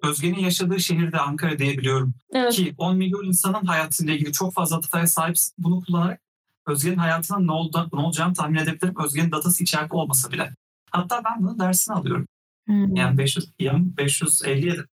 Özge'nin 0.02 0.38
yaşadığı 0.38 0.80
şehirde 0.80 1.18
Ankara 1.18 1.58
diyebiliyorum 1.58 2.14
Evet. 2.32 2.52
ki 2.52 2.74
10 2.78 2.96
milyon 2.96 3.24
insanın 3.24 3.64
hayatıyla 3.64 4.14
ilgili 4.14 4.32
çok 4.32 4.54
fazla 4.54 4.82
dataya 4.82 5.06
sahipsin. 5.06 5.54
Bunu 5.58 5.80
kullanarak 5.80 6.20
Özge'nin 6.66 6.96
hayatının 6.96 7.46
ne, 7.46 7.52
oldu, 7.52 7.88
ne 7.92 8.00
olacağını 8.00 8.34
tahmin 8.34 8.58
edebilirim. 8.58 8.94
Özge'nin 9.04 9.32
datası 9.32 9.62
içeride 9.62 9.94
olmasa 9.94 10.32
bile. 10.32 10.54
Hatta 10.90 11.22
ben 11.24 11.42
bunun 11.42 11.58
dersini 11.58 11.94
alıyorum. 11.94 12.26
Hmm. 12.66 12.96
Yani 12.96 13.18
500, 13.18 13.52
yani 13.58 13.96
557 13.96 14.86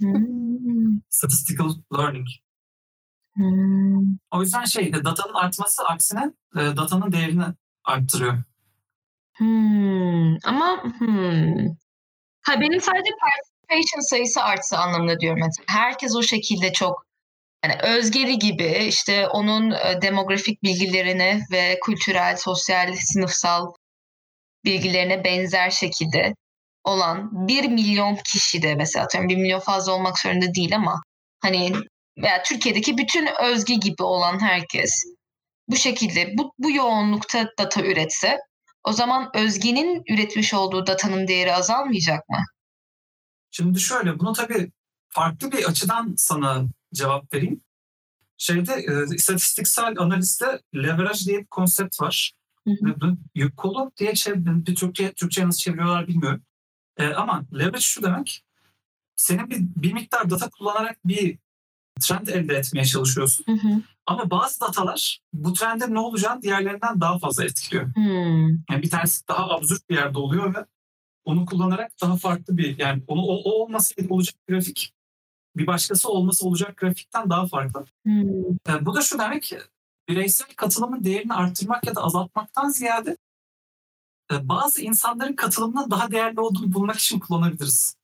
Hmm. 0.00 1.00
Statistical 1.10 1.74
Learning. 1.98 2.26
Hmm. 3.36 4.16
O 4.30 4.42
yüzden 4.42 4.64
şey 4.64 4.92
datanın 4.92 5.34
artması 5.34 5.82
aksine 5.84 6.32
e, 6.56 6.60
datanın 6.60 7.12
değerini 7.12 7.44
arttırıyor. 7.84 8.42
Hmm. 9.36 10.36
Ama 10.44 10.82
hmm. 10.98 11.66
Ha, 12.42 12.60
benim 12.60 12.80
sadece 12.80 13.10
participation 13.68 14.00
sayısı 14.00 14.42
artsa 14.42 14.78
anlamında 14.78 15.20
diyorum. 15.20 15.40
Mesela 15.44 15.82
herkes 15.82 16.16
o 16.16 16.22
şekilde 16.22 16.72
çok 16.72 17.06
yani 17.64 17.76
özgeri 17.82 18.38
gibi 18.38 18.86
işte 18.88 19.28
onun 19.28 19.70
e, 19.70 20.02
demografik 20.02 20.62
bilgilerine 20.62 21.40
ve 21.52 21.78
kültürel, 21.84 22.36
sosyal, 22.36 22.94
sınıfsal 22.94 23.72
bilgilerine 24.64 25.24
benzer 25.24 25.70
şekilde 25.70 26.34
olan 26.84 27.48
bir 27.48 27.68
milyon 27.68 28.16
kişi 28.16 28.62
de 28.62 28.74
mesela 28.74 29.04
atıyorum 29.04 29.28
bir 29.28 29.36
milyon 29.36 29.60
fazla 29.60 29.92
olmak 29.92 30.18
zorunda 30.18 30.54
değil 30.54 30.76
ama 30.76 31.02
hani 31.40 31.72
veya 32.22 32.42
Türkiye'deki 32.42 32.98
bütün 32.98 33.28
özge 33.42 33.74
gibi 33.74 34.02
olan 34.02 34.40
herkes 34.40 35.04
bu 35.68 35.76
şekilde 35.76 36.38
bu, 36.38 36.52
bu 36.58 36.70
yoğunlukta 36.70 37.46
data 37.58 37.82
üretse 37.82 38.38
o 38.84 38.92
zaman 38.92 39.30
özgenin 39.34 40.02
üretmiş 40.08 40.54
olduğu 40.54 40.86
datanın 40.86 41.28
değeri 41.28 41.54
azalmayacak 41.54 42.28
mı? 42.28 42.38
Şimdi 43.56 43.80
şöyle 43.80 44.18
bunu 44.18 44.32
tabii 44.32 44.72
farklı 45.08 45.52
bir 45.52 45.64
açıdan 45.64 46.14
sana 46.16 46.64
cevap 46.94 47.34
vereyim. 47.34 47.60
Şeyde 48.38 48.72
e, 48.72 49.14
istatistiksel 49.14 49.94
analizde 49.98 50.62
leverage 50.74 51.18
diye 51.26 51.38
bir 51.38 51.46
konsept 51.46 52.00
var. 52.00 52.32
Hı 52.64 52.70
hı. 52.70 53.16
Yük 53.34 53.56
kolu 53.56 53.92
diye 53.96 54.14
çevir, 54.14 54.66
bir 54.66 54.74
Türkçe, 54.74 55.12
Türkçe 55.12 55.46
nasıl 55.46 55.58
çeviriyorlar 55.58 56.06
bilmiyorum. 56.06 56.42
E, 56.96 57.06
ama 57.06 57.44
leverage 57.54 57.80
şu 57.80 58.02
demek. 58.02 58.44
Senin 59.16 59.50
bir, 59.50 59.58
bir 59.60 59.92
miktar 59.92 60.30
data 60.30 60.50
kullanarak 60.50 60.98
bir 61.04 61.38
trend 62.00 62.26
elde 62.26 62.54
etmeye 62.54 62.84
çalışıyorsun. 62.84 63.44
Hı 63.46 63.52
hı. 63.52 63.82
Ama 64.06 64.30
bazı 64.30 64.60
datalar 64.60 65.20
bu 65.32 65.52
trendin 65.52 65.94
ne 65.94 65.98
olacağını 65.98 66.42
diğerlerinden 66.42 67.00
daha 67.00 67.18
fazla 67.18 67.44
etkiliyor. 67.44 67.94
Hmm. 67.94 68.48
Yani 68.48 68.82
bir 68.82 68.90
tanesi 68.90 69.28
daha 69.28 69.50
absürt 69.50 69.90
bir 69.90 69.94
yerde 69.94 70.18
oluyor 70.18 70.54
ve 70.54 70.66
onu 71.24 71.46
kullanarak 71.46 71.92
daha 72.02 72.16
farklı 72.16 72.56
bir 72.56 72.78
yani 72.78 73.02
onu 73.06 73.22
o, 73.22 73.34
o 73.34 73.62
olmasaydı 73.62 74.14
olacak 74.14 74.34
grafik 74.48 74.94
bir 75.56 75.66
başkası 75.66 76.08
olması 76.08 76.46
olacak 76.46 76.76
grafikten 76.76 77.30
daha 77.30 77.46
farklı. 77.46 77.84
Hmm. 78.02 78.28
E, 78.68 78.86
bu 78.86 78.94
da 78.94 79.00
şu 79.00 79.18
demek 79.18 79.42
ki 79.42 79.58
bireysel 80.08 80.46
katılımın 80.56 81.04
değerini 81.04 81.34
arttırmak 81.34 81.86
ya 81.86 81.94
da 81.94 82.02
azaltmaktan 82.02 82.68
ziyade 82.68 83.16
e, 84.32 84.48
bazı 84.48 84.82
insanların 84.82 85.36
katılımının 85.36 85.90
daha 85.90 86.10
değerli 86.10 86.40
olduğunu 86.40 86.72
bulmak 86.72 86.96
için 86.96 87.18
kullanabiliriz. 87.18 87.96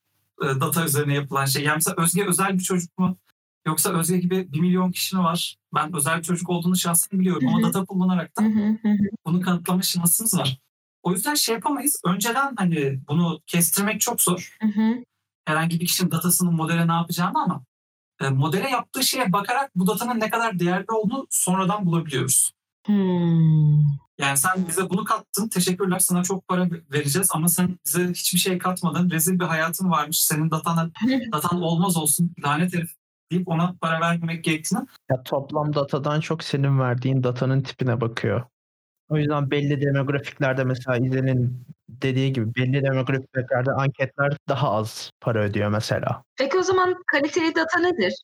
E, 0.42 0.46
data 0.60 0.84
üzerine 0.84 1.14
yapılan 1.14 1.46
şey. 1.46 1.64
Yani 1.64 1.76
mesela 1.76 2.02
Özge 2.02 2.26
özel 2.26 2.54
bir 2.54 2.62
çocuk 2.62 2.98
mu? 2.98 3.16
Yoksa 3.66 3.92
Özge 3.92 4.18
gibi 4.18 4.52
bir 4.52 4.60
milyon 4.60 4.92
kişi 4.92 5.16
mi 5.16 5.22
var? 5.22 5.56
Ben 5.74 5.96
özel 5.96 6.18
bir 6.18 6.22
çocuk 6.22 6.50
olduğunu 6.50 6.76
şahsen 6.76 7.20
biliyorum 7.20 7.48
ama 7.48 7.62
data 7.62 7.84
kullanarak 7.84 8.36
da 8.38 8.42
bunu 9.26 9.40
kanıtlama 9.40 9.82
şansımız 9.82 10.38
var. 10.38 10.60
O 11.02 11.12
yüzden 11.12 11.34
şey 11.34 11.54
yapamayız. 11.54 12.00
Önceden 12.04 12.54
hani 12.56 13.00
bunu 13.08 13.40
kestirmek 13.46 14.00
çok 14.00 14.22
zor. 14.22 14.56
Hı 14.62 14.68
hı. 14.68 15.04
Herhangi 15.44 15.80
bir 15.80 15.86
kişinin 15.86 16.10
datasının 16.10 16.54
modele 16.54 16.88
ne 16.88 16.92
yapacağını 16.92 17.42
ama 17.42 17.62
e, 18.20 18.28
modele 18.28 18.70
yaptığı 18.70 19.04
şeye 19.04 19.32
bakarak 19.32 19.70
bu 19.74 19.86
datanın 19.86 20.20
ne 20.20 20.30
kadar 20.30 20.58
değerli 20.58 20.86
olduğunu 20.92 21.26
sonradan 21.30 21.86
bulabiliyoruz. 21.86 22.52
Hmm. 22.86 23.80
Yani 24.18 24.36
sen 24.36 24.68
bize 24.68 24.90
bunu 24.90 25.04
kattın, 25.04 25.48
teşekkürler 25.48 25.98
sana 25.98 26.22
çok 26.22 26.48
para 26.48 26.68
vereceğiz 26.92 27.28
ama 27.34 27.48
sen 27.48 27.78
bize 27.86 28.08
hiçbir 28.08 28.38
şey 28.38 28.58
katmadın, 28.58 29.10
rezil 29.10 29.40
bir 29.40 29.44
hayatın 29.44 29.90
varmış, 29.90 30.24
senin 30.24 30.50
datan, 30.50 30.92
datan 31.32 31.62
olmaz 31.62 31.96
olsun, 31.96 32.34
lanet 32.44 32.74
herif 32.74 32.90
deyip 33.32 33.48
ona 33.48 33.74
para 33.80 34.00
vermemek 34.00 34.44
gerektiğini 34.44 34.86
Ya 35.10 35.22
toplam 35.22 35.74
datadan 35.74 36.20
çok 36.20 36.44
senin 36.44 36.78
verdiğin 36.78 37.22
datanın 37.22 37.62
tipine 37.62 38.00
bakıyor. 38.00 38.42
O 39.10 39.16
yüzden 39.16 39.50
belli 39.50 39.80
demografiklerde 39.80 40.64
mesela 40.64 40.96
İzlen'in 40.96 41.64
dediği 41.88 42.32
gibi 42.32 42.54
belli 42.54 42.82
demografiklerde 42.82 43.70
anketler 43.72 44.36
daha 44.48 44.70
az 44.70 45.10
para 45.20 45.42
ödüyor 45.42 45.68
mesela. 45.70 46.22
Peki 46.38 46.58
o 46.58 46.62
zaman 46.62 46.94
kaliteli 47.06 47.54
data 47.54 47.78
nedir? 47.78 48.14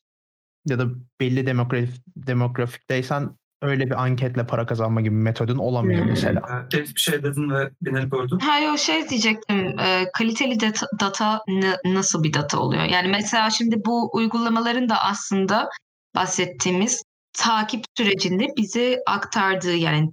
Ya 0.67 0.79
da 0.79 0.85
belli 1.21 1.47
demografik, 1.47 2.03
demografikteysen 2.17 3.31
öyle 3.63 3.87
bir 3.87 4.03
anketle 4.03 4.47
para 4.47 4.67
kazanma 4.67 5.01
gibi 5.01 5.15
metodun 5.15 5.59
olamıyor 5.59 6.01
Hmm. 6.01 6.09
mesela. 6.09 6.69
Ee, 6.75 6.79
bir 6.79 6.93
şey 6.97 7.23
dedin 7.23 7.51
ve 7.51 7.71
beni 7.83 8.11
böldün. 8.11 8.39
Ha 8.39 8.59
yo 8.59 8.77
şey 8.79 9.09
diyecektim. 9.09 9.79
e, 9.79 10.05
kaliteli 10.19 10.61
data, 10.61 10.87
data 11.01 11.43
nasıl 11.85 12.23
bir 12.23 12.33
data 12.35 12.59
oluyor? 12.61 12.85
Yani 12.85 13.09
mesela 13.09 13.51
şimdi 13.51 13.77
bu 13.87 14.11
uygulamaların 14.17 14.89
da 14.89 14.97
aslında 15.05 15.69
bahsettiğimiz 16.15 17.03
takip 17.33 17.85
sürecinde 17.99 18.47
bize 18.57 19.03
aktardığı 19.07 19.75
yani 19.77 20.11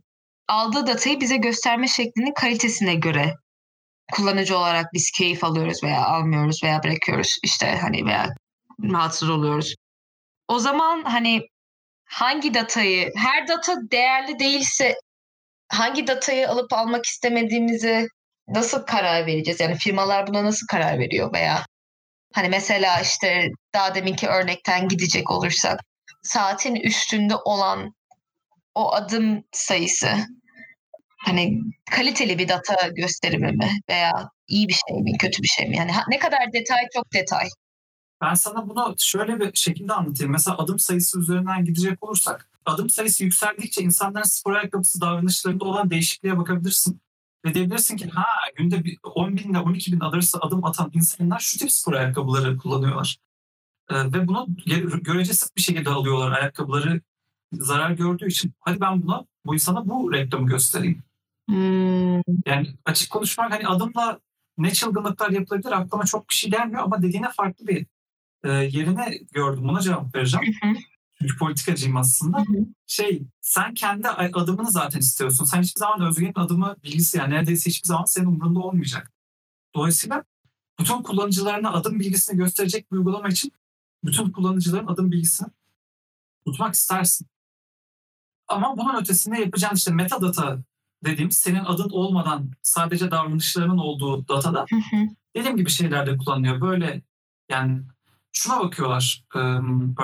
aldığı 0.48 0.88
datayı 0.88 1.20
bize 1.20 1.38
gösterme 1.38 1.88
şeklinin 1.88 2.34
kalitesine 2.34 2.96
göre 2.96 3.34
kullanıcı 4.12 4.58
olarak 4.58 4.86
biz 4.94 5.12
keyif 5.12 5.44
alıyoruz 5.44 5.84
veya 5.84 6.06
almıyoruz 6.06 6.64
veya 6.64 6.84
bırakıyoruz 6.84 7.38
işte 7.44 7.78
hani 7.82 8.06
veya 8.06 8.30
rahatsız 8.84 9.30
oluyoruz. 9.30 9.76
O 10.48 10.60
zaman 10.60 11.04
hani 11.04 11.42
hangi 12.06 12.54
datayı 12.54 13.12
her 13.16 13.48
data 13.48 13.76
değerli 13.92 14.40
değilse 14.40 14.96
hangi 15.70 16.08
datayı 16.08 16.50
alıp 16.50 16.74
almak 16.74 17.06
istemediğimizi 17.06 18.08
nasıl 18.48 18.86
karar 18.86 19.26
vereceğiz? 19.26 19.60
Yani 19.60 19.76
firmalar 19.76 20.28
buna 20.28 20.44
nasıl 20.44 20.68
karar 20.68 21.00
veriyor 21.00 21.34
veya 21.34 21.66
hani 22.34 22.50
mesela 22.50 23.02
işte 23.02 23.50
daha 23.74 23.96
deminki 23.96 24.28
örnekten 24.28 24.88
gidecek 24.88 25.32
olursak 25.32 25.80
saatin 26.24 26.76
üstünde 26.76 27.36
olan 27.36 27.94
o 28.76 28.94
adım 28.94 29.44
sayısı 29.52 30.08
hani 31.26 31.62
kaliteli 31.92 32.38
bir 32.40 32.48
data 32.48 32.88
gösterimi 32.96 33.52
mi 33.52 33.70
veya 33.90 34.30
iyi 34.48 34.68
bir 34.68 34.74
şey 34.74 35.02
mi 35.02 35.18
kötü 35.18 35.44
bir 35.44 35.48
şey 35.48 35.70
mi? 35.70 35.78
Yani 35.78 35.92
ne 36.10 36.20
kadar 36.20 36.54
detay 36.54 36.86
çok 36.94 37.14
detay. 37.14 37.48
Ben 38.22 38.34
sana 38.34 38.70
bunu 38.70 38.96
şöyle 39.00 39.40
bir 39.40 39.52
şekilde 39.54 39.94
anlatayım. 39.94 40.32
Mesela 40.32 40.58
adım 40.58 40.80
sayısı 40.80 41.20
üzerinden 41.20 41.66
gidecek 41.66 42.04
olursak 42.04 42.50
adım 42.66 42.90
sayısı 42.90 43.24
yükseldikçe 43.24 43.82
insanların 43.82 44.24
spor 44.24 44.54
ayakkabısı 44.54 45.02
davranışlarında 45.02 45.66
olan 45.66 45.90
değişikliğe 45.90 46.38
bakabilirsin. 46.38 47.02
Ve 47.46 47.54
diyebilirsin 47.54 47.98
ki 47.98 48.10
ha 48.10 48.26
günde 48.56 48.84
bir 48.84 48.98
10 49.04 49.38
bin 49.38 49.52
ile 49.52 49.60
12 49.60 49.92
bin 49.92 50.00
arası 50.00 50.38
adım 50.42 50.66
atan 50.66 50.92
insanlar 50.94 51.40
şu 51.40 51.58
tip 51.58 51.72
spor 51.72 51.94
ayakkabıları 51.94 52.58
kullanıyorlar. 52.58 53.18
Ee, 53.92 53.96
ve 53.96 54.28
bunu 54.28 54.48
ge- 54.68 55.04
görecesiz 55.04 55.52
bir 55.58 55.62
şekilde 55.62 55.90
alıyorlar 55.90 56.32
ayakkabıları 56.32 57.02
zarar 57.54 57.92
gördüğü 57.92 58.28
için. 58.28 58.54
Hadi 58.60 58.82
ben 58.82 59.04
buna 59.04 59.26
bu 59.46 59.54
insana 59.54 59.90
bu 59.90 60.14
reklamı 60.14 60.48
göstereyim. 60.48 61.04
Hmm. 61.50 62.22
Yani 62.46 62.68
açık 62.86 63.12
konuşmak 63.12 63.52
hani 63.52 63.68
adımla 63.68 64.20
ne 64.58 64.72
çılgınlıklar 64.72 65.30
yapılabilir 65.30 65.72
aklıma 65.72 66.06
çok 66.06 66.30
bir 66.30 66.36
şey 66.36 66.52
gelmiyor 66.52 66.84
ama 66.84 67.02
dediğine 67.02 67.30
farklı 67.30 67.68
bir 67.68 67.86
e, 68.44 68.50
yerine 68.52 69.18
gördüm. 69.32 69.70
Ona 69.70 69.80
cevap 69.80 70.16
vereceğim. 70.16 70.54
Hı 70.62 70.68
hı. 70.70 70.74
Çünkü 71.22 71.38
politikacıyım 71.38 71.98
aslında. 71.98 72.38
Hı 72.38 72.42
hı. 72.42 72.66
Şey 72.88 73.24
sen 73.42 73.74
kendi 73.74 74.08
adımını 74.10 74.72
zaten 74.72 75.00
istiyorsun. 75.00 75.46
Sen 75.46 75.62
hiçbir 75.62 75.80
zaman 75.80 76.08
Özge'nin 76.08 76.34
adımı 76.36 76.76
bilgisi 76.84 77.18
yani 77.18 77.34
neredeyse 77.34 77.70
hiçbir 77.70 77.88
zaman 77.88 78.06
senin 78.06 78.26
umurunda 78.26 78.60
olmayacak. 78.60 79.12
Dolayısıyla 79.76 80.24
bütün 80.80 81.04
kullanıcılarına 81.04 81.74
adım 81.74 82.00
bilgisini 82.00 82.38
gösterecek 82.38 82.92
bir 82.92 82.98
uygulama 82.98 83.30
için 83.30 83.52
bütün 84.04 84.32
kullanıcıların 84.32 84.88
adım 84.88 85.12
bilgisini 85.12 85.48
tutmak 86.46 86.74
istersin. 86.74 87.28
Ama 88.48 88.78
bunun 88.78 89.02
ötesinde 89.02 89.40
yapacağın 89.40 89.76
işte 89.76 89.92
metadata 89.92 90.58
dediğimiz 91.06 91.38
senin 91.38 91.66
adın 91.66 91.90
olmadan 91.90 92.52
sadece 92.62 93.12
davranışlarının 93.12 93.78
olduğu 93.78 94.28
datada 94.28 94.66
Hı 94.70 94.76
hı. 94.76 95.08
dediğim 95.36 95.58
gibi 95.58 95.70
şeyler 95.70 96.08
de 96.08 96.18
kullanılıyor. 96.18 96.62
Böyle 96.62 97.02
yani 97.50 97.82
şuna 98.32 98.60
bakıyorlar 98.60 99.24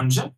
önce. 0.02 0.34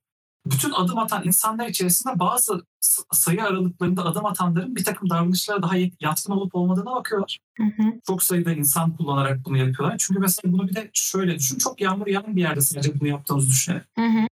Bütün 0.45 0.71
adım 0.71 0.97
atan 0.97 1.23
insanlar 1.25 1.67
içerisinde 1.67 2.19
bazı 2.19 2.65
sayı 3.11 3.43
aralıklarında 3.43 4.05
adım 4.05 4.25
atanların 4.25 4.75
bir 4.75 4.83
takım 4.83 5.09
davranışlara 5.09 5.61
daha 5.61 5.75
yatkın 5.99 6.33
olup 6.33 6.55
olmadığına 6.55 6.91
bakıyorlar. 6.91 7.39
Hı 7.57 7.63
hı. 7.63 7.83
Çok 8.07 8.23
sayıda 8.23 8.51
insan 8.51 8.97
kullanarak 8.97 9.45
bunu 9.45 9.57
yapıyorlar. 9.57 9.95
Çünkü 9.99 10.19
mesela 10.19 10.53
bunu 10.53 10.67
bir 10.67 10.75
de 10.75 10.89
şöyle 10.93 11.39
düşün. 11.39 11.57
Çok 11.57 11.81
yağmur 11.81 12.07
yağan 12.07 12.35
bir 12.35 12.41
yerde 12.41 12.61
sadece 12.61 12.99
bunu 12.99 13.09
yaptığınızı 13.09 13.49
düşünelim. 13.49 13.83
Hı 13.95 14.05
hı. 14.05 14.27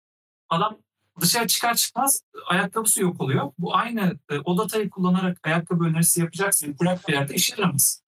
Adam 0.49 0.77
dışarı 1.21 1.47
çıkar 1.47 1.75
çıkmaz 1.75 2.21
ayakkabısı 2.47 3.01
yok 3.01 3.21
oluyor. 3.21 3.51
Bu 3.57 3.75
aynı 3.75 4.19
e, 4.29 4.39
o 4.39 4.57
datayı 4.57 4.89
kullanarak 4.89 5.39
ayakkabı 5.43 5.83
önerisi 5.83 6.21
yapacaksın. 6.21 6.73
Kurak 6.73 7.07
bir 7.07 7.13
yerde 7.13 7.33
işe 7.33 7.55
yaramaz. 7.57 8.01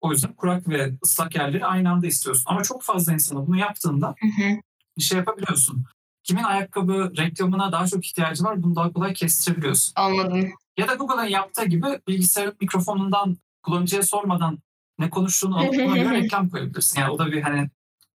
O 0.00 0.12
yüzden 0.12 0.32
kurak 0.32 0.68
ve 0.68 0.92
ıslak 1.04 1.34
yerleri 1.34 1.66
aynı 1.66 1.90
anda 1.90 2.06
istiyorsun. 2.06 2.44
Ama 2.46 2.62
çok 2.62 2.82
fazla 2.82 3.12
insana 3.12 3.46
bunu 3.46 3.58
yaptığında 3.58 4.14
Hı 4.20 4.26
hı. 4.26 5.00
şey 5.00 5.18
yapabiliyorsun. 5.18 5.84
Kimin 6.22 6.42
ayakkabı 6.42 7.12
reklamına 7.16 7.72
daha 7.72 7.86
çok 7.86 8.06
ihtiyacı 8.06 8.44
var 8.44 8.62
bunu 8.62 8.76
daha 8.76 8.92
kolay 8.92 9.14
kestirebiliyorsun. 9.14 9.92
Anladım. 9.96 10.52
Ya 10.76 10.88
da 10.88 10.94
Google'ın 10.94 11.24
yaptığı 11.24 11.64
gibi 11.64 11.86
bilgisayarın 12.08 12.56
mikrofonundan 12.60 13.36
kullanıcıya 13.62 14.02
sormadan 14.02 14.58
ne 14.98 15.10
konuştuğunu 15.10 15.58
alıp 15.58 15.74
buna 15.86 15.96
göre 15.96 16.14
reklam 16.14 16.48
koyabilirsin. 16.48 17.00
Yani 17.00 17.10
o 17.10 17.18
da 17.18 17.26
bir 17.26 17.42
hani 17.42 17.70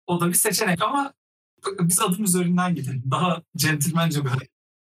o 0.06 0.20
da 0.20 0.28
bir 0.28 0.34
seçenek 0.34 0.82
ama 0.82 1.12
biz 1.80 2.00
adım 2.00 2.24
üzerinden 2.24 2.74
gidelim. 2.74 3.02
Daha 3.10 3.42
centilmence 3.56 4.24
böyle. 4.24 4.48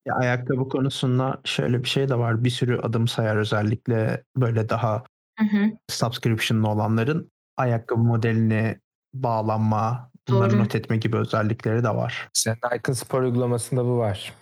Ya 0.07 0.15
ayakkabı 0.15 0.69
konusunda 0.69 1.41
şöyle 1.45 1.85
bir 1.85 1.89
şey 1.89 2.09
de 2.09 2.19
var. 2.19 2.45
Bir 2.45 2.51
sürü 2.51 2.79
adım 2.79 3.09
sayar 3.09 3.37
özellikle 3.37 4.25
böyle 4.37 4.69
daha 4.69 5.05
Hı 5.39 5.45
hı. 5.45 5.71
subscription'lı 5.91 6.69
olanların 6.69 7.31
ayakkabı 7.57 8.01
modelini 8.01 8.81
bağlanma, 9.15 10.11
bunları 10.29 10.51
Doğru. 10.51 10.59
not 10.59 10.75
etme 10.75 10.97
gibi 10.97 11.17
özellikleri 11.17 11.85
de 11.85 11.89
var. 11.89 12.29
Sen 12.33 12.57
Nike'ın 12.73 12.93
spor 12.93 13.23
uygulamasında 13.23 13.85
bu 13.85 13.99
var. 13.99 14.33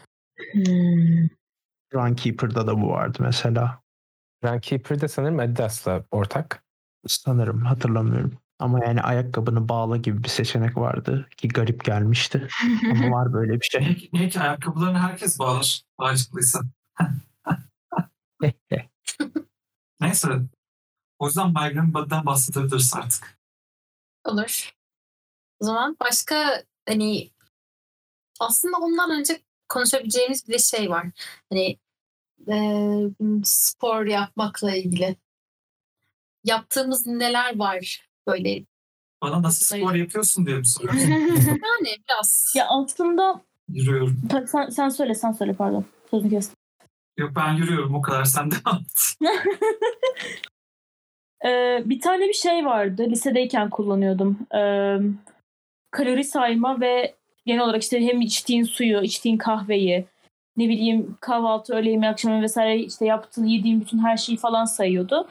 Hmm. 0.52 1.28
Runkeeper'da 1.94 2.66
da 2.66 2.80
bu 2.80 2.88
vardı 2.88 3.18
mesela. 3.20 3.80
Runkeeper'da 4.44 5.08
sanırım 5.08 5.38
Adidas'la 5.38 6.04
ortak. 6.10 6.64
Sanırım 7.06 7.60
hatırlamıyorum. 7.60 8.32
Ama 8.58 8.84
yani 8.84 9.02
ayakkabını 9.02 9.68
bağla 9.68 9.96
gibi 9.96 10.24
bir 10.24 10.28
seçenek 10.28 10.76
vardı 10.76 11.28
ki 11.36 11.48
garip 11.48 11.84
gelmişti. 11.84 12.48
Ama 12.90 13.10
var 13.16 13.32
böyle 13.32 13.60
bir 13.60 13.66
şey. 13.72 13.80
Niye, 13.80 13.94
ki- 13.94 14.10
niye 14.12 14.28
ki 14.28 14.40
ayakkabılarını 14.40 14.98
herkes 14.98 15.38
bağlar 15.38 15.82
bağcıklıysa. 15.98 16.60
Neyse. 20.00 20.40
O 21.18 21.26
yüzden 21.26 21.48
Migrant 21.48 21.94
Bud'dan 21.94 22.26
bahsedebiliriz 22.26 22.94
artık. 22.94 23.38
Olur. 24.24 24.72
O 25.60 25.64
zaman 25.64 25.96
başka 26.00 26.62
hani 26.88 27.30
aslında 28.40 28.76
ondan 28.76 29.10
önce 29.10 29.40
konuşabileceğimiz 29.68 30.48
bir 30.48 30.52
de 30.52 30.58
şey 30.58 30.90
var. 30.90 31.06
Hani 31.50 31.78
e, 32.48 32.56
spor 33.44 34.06
yapmakla 34.06 34.76
ilgili. 34.76 35.16
Yaptığımız 36.44 37.06
neler 37.06 37.58
var 37.58 38.05
böyle 38.26 38.64
Bana 39.22 39.42
nasıl 39.42 39.76
spor 39.76 39.94
yapıyorsun 39.94 40.46
diye 40.46 40.58
mi 40.58 40.66
soruyorsun? 40.66 41.10
yani 41.46 41.96
biraz. 42.08 42.52
Ya 42.56 42.66
aslında 42.68 43.40
Yürüyorum. 43.68 44.22
Ta- 44.28 44.46
sen, 44.46 44.68
sen 44.68 44.88
söyle 44.88 45.14
sen 45.14 45.32
söyle 45.32 45.52
pardon. 45.52 45.84
Sözünü 46.10 46.30
kestim. 46.30 46.56
Yok 47.16 47.30
ben 47.36 47.52
yürüyorum 47.52 47.94
o 47.94 48.02
kadar 48.02 48.24
sen 48.24 48.50
devam 48.50 48.76
et. 48.76 49.16
Ee, 51.44 51.82
bir 51.84 52.00
tane 52.00 52.28
bir 52.28 52.32
şey 52.32 52.64
vardı. 52.64 53.10
Lisedeyken 53.10 53.70
kullanıyordum. 53.70 54.38
Ee, 54.54 54.96
kalori 55.90 56.24
sayma 56.24 56.80
ve 56.80 57.14
genel 57.46 57.64
olarak 57.64 57.82
işte 57.82 58.00
hem 58.00 58.20
içtiğin 58.20 58.64
suyu, 58.64 59.02
içtiğin 59.02 59.38
kahveyi, 59.38 60.06
ne 60.56 60.68
bileyim 60.68 61.16
kahvaltı, 61.20 61.74
öğle 61.74 61.90
yemeği, 61.90 62.12
akşam 62.12 62.30
yemeği 62.30 62.44
vesaire 62.44 62.78
işte 62.78 63.06
yaptığın, 63.06 63.44
yediğin 63.44 63.80
bütün 63.80 63.98
her 63.98 64.16
şeyi 64.16 64.38
falan 64.38 64.64
sayıyordu. 64.64 65.28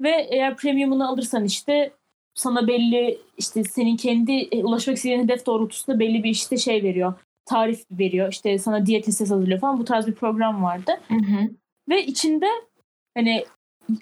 Ve 0.00 0.28
eğer 0.30 0.56
premiumunu 0.56 1.08
alırsan 1.08 1.44
işte 1.44 1.92
sana 2.34 2.66
belli 2.66 3.18
işte 3.38 3.64
senin 3.64 3.96
kendi 3.96 4.32
e, 4.32 4.64
ulaşmak 4.64 4.96
istediğin 4.96 5.22
hedef 5.22 5.46
doğrultusunda 5.46 5.98
belli 5.98 6.24
bir 6.24 6.30
işte 6.30 6.56
şey 6.56 6.82
veriyor. 6.82 7.14
Tarif 7.46 7.84
veriyor. 7.90 8.32
İşte 8.32 8.58
sana 8.58 8.86
diyet 8.86 9.08
listesi 9.08 9.34
hazırlıyor 9.34 9.60
falan. 9.60 9.78
Bu 9.78 9.84
tarz 9.84 10.06
bir 10.06 10.14
program 10.14 10.62
vardı. 10.62 10.92
Hı 11.08 11.14
hı. 11.14 11.48
Ve 11.88 12.06
içinde 12.06 12.46
hani 13.16 13.44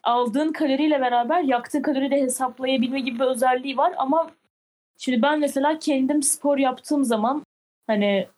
aldığın 0.02 0.52
kaloriyle 0.52 1.00
beraber 1.00 1.42
yaktığın 1.42 1.82
kalori 1.82 2.10
de 2.10 2.20
hesaplayabilme 2.20 3.00
gibi 3.00 3.18
bir 3.18 3.24
özelliği 3.24 3.76
var 3.76 3.94
ama 3.96 4.30
şimdi 4.98 5.22
ben 5.22 5.40
mesela 5.40 5.78
kendim 5.78 6.22
spor 6.22 6.58
yaptığım 6.58 7.04
zaman 7.04 7.42
hani 7.86 8.28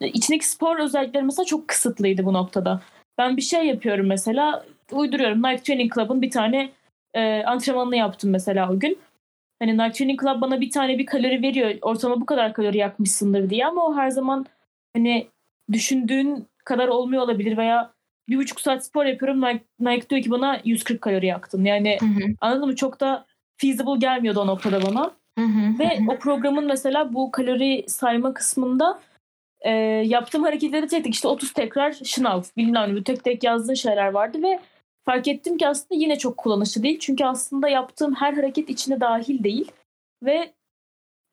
içindeki 0.00 0.48
spor 0.48 0.78
özellikleri 0.78 1.24
mesela 1.24 1.46
çok 1.46 1.68
kısıtlıydı 1.68 2.24
bu 2.24 2.32
noktada. 2.32 2.80
Ben 3.18 3.36
bir 3.36 3.42
şey 3.42 3.66
yapıyorum 3.66 4.06
mesela 4.06 4.64
uyduruyorum 4.92 5.42
Nike 5.42 5.62
Training 5.62 5.94
Club'ın 5.94 6.22
bir 6.22 6.30
tane 6.30 6.70
e, 7.14 7.42
antrenmanını 7.44 7.96
yaptım 7.96 8.30
mesela 8.30 8.72
o 8.72 8.78
gün. 8.78 8.98
Hani 9.58 9.78
Nike 9.78 9.92
Training 9.92 10.20
Club 10.20 10.40
bana 10.40 10.60
bir 10.60 10.70
tane 10.70 10.98
bir 10.98 11.06
kalori 11.06 11.42
veriyor. 11.42 11.74
Ortalama 11.82 12.20
bu 12.20 12.26
kadar 12.26 12.52
kalori 12.52 12.78
yakmışsındır 12.78 13.50
diye 13.50 13.66
ama 13.66 13.86
o 13.86 13.96
her 13.96 14.10
zaman 14.10 14.46
hani 14.96 15.26
düşündüğün 15.72 16.46
kadar 16.64 16.88
olmuyor 16.88 17.22
olabilir 17.22 17.56
veya 17.56 17.90
bir 18.28 18.36
buçuk 18.36 18.60
saat 18.60 18.84
spor 18.84 19.04
yapıyorum. 19.04 19.40
Nike, 19.40 19.64
Nike 19.80 20.08
diyor 20.10 20.22
ki 20.22 20.30
bana 20.30 20.60
140 20.64 21.00
kalori 21.00 21.26
yaktın. 21.26 21.64
Yani 21.64 21.96
Hı 22.00 22.06
hı. 22.06 22.34
anladın 22.40 22.68
mı? 22.68 22.76
Çok 22.76 23.00
da 23.00 23.26
feasible 23.56 23.98
gelmiyordu 23.98 24.40
o 24.40 24.46
noktada 24.46 24.82
bana. 24.82 25.10
Hı 25.38 25.44
hı. 25.44 25.78
Ve 25.78 25.98
o 26.08 26.18
programın 26.18 26.66
mesela 26.66 27.14
bu 27.14 27.30
kalori 27.30 27.84
sayma 27.88 28.34
kısmında 28.34 29.00
e, 29.60 29.70
yaptığım 30.06 30.42
hareketleri 30.42 30.88
tek 30.88 31.04
tek 31.04 31.14
işte 31.14 31.28
30 31.28 31.52
tekrar 31.52 31.92
şınav 31.92 32.42
bilmem 32.56 32.96
ne 32.96 33.02
tek 33.02 33.24
tek 33.24 33.44
yazdığın 33.44 33.74
şeyler 33.74 34.08
vardı 34.08 34.42
ve 34.42 34.58
fark 35.04 35.28
ettim 35.28 35.56
ki 35.56 35.68
aslında 35.68 36.00
yine 36.00 36.18
çok 36.18 36.36
kullanışlı 36.36 36.82
değil. 36.82 36.98
Çünkü 36.98 37.24
aslında 37.24 37.68
yaptığım 37.68 38.14
her 38.14 38.34
hareket 38.34 38.70
içine 38.70 39.00
dahil 39.00 39.44
değil 39.44 39.72
ve 40.22 40.52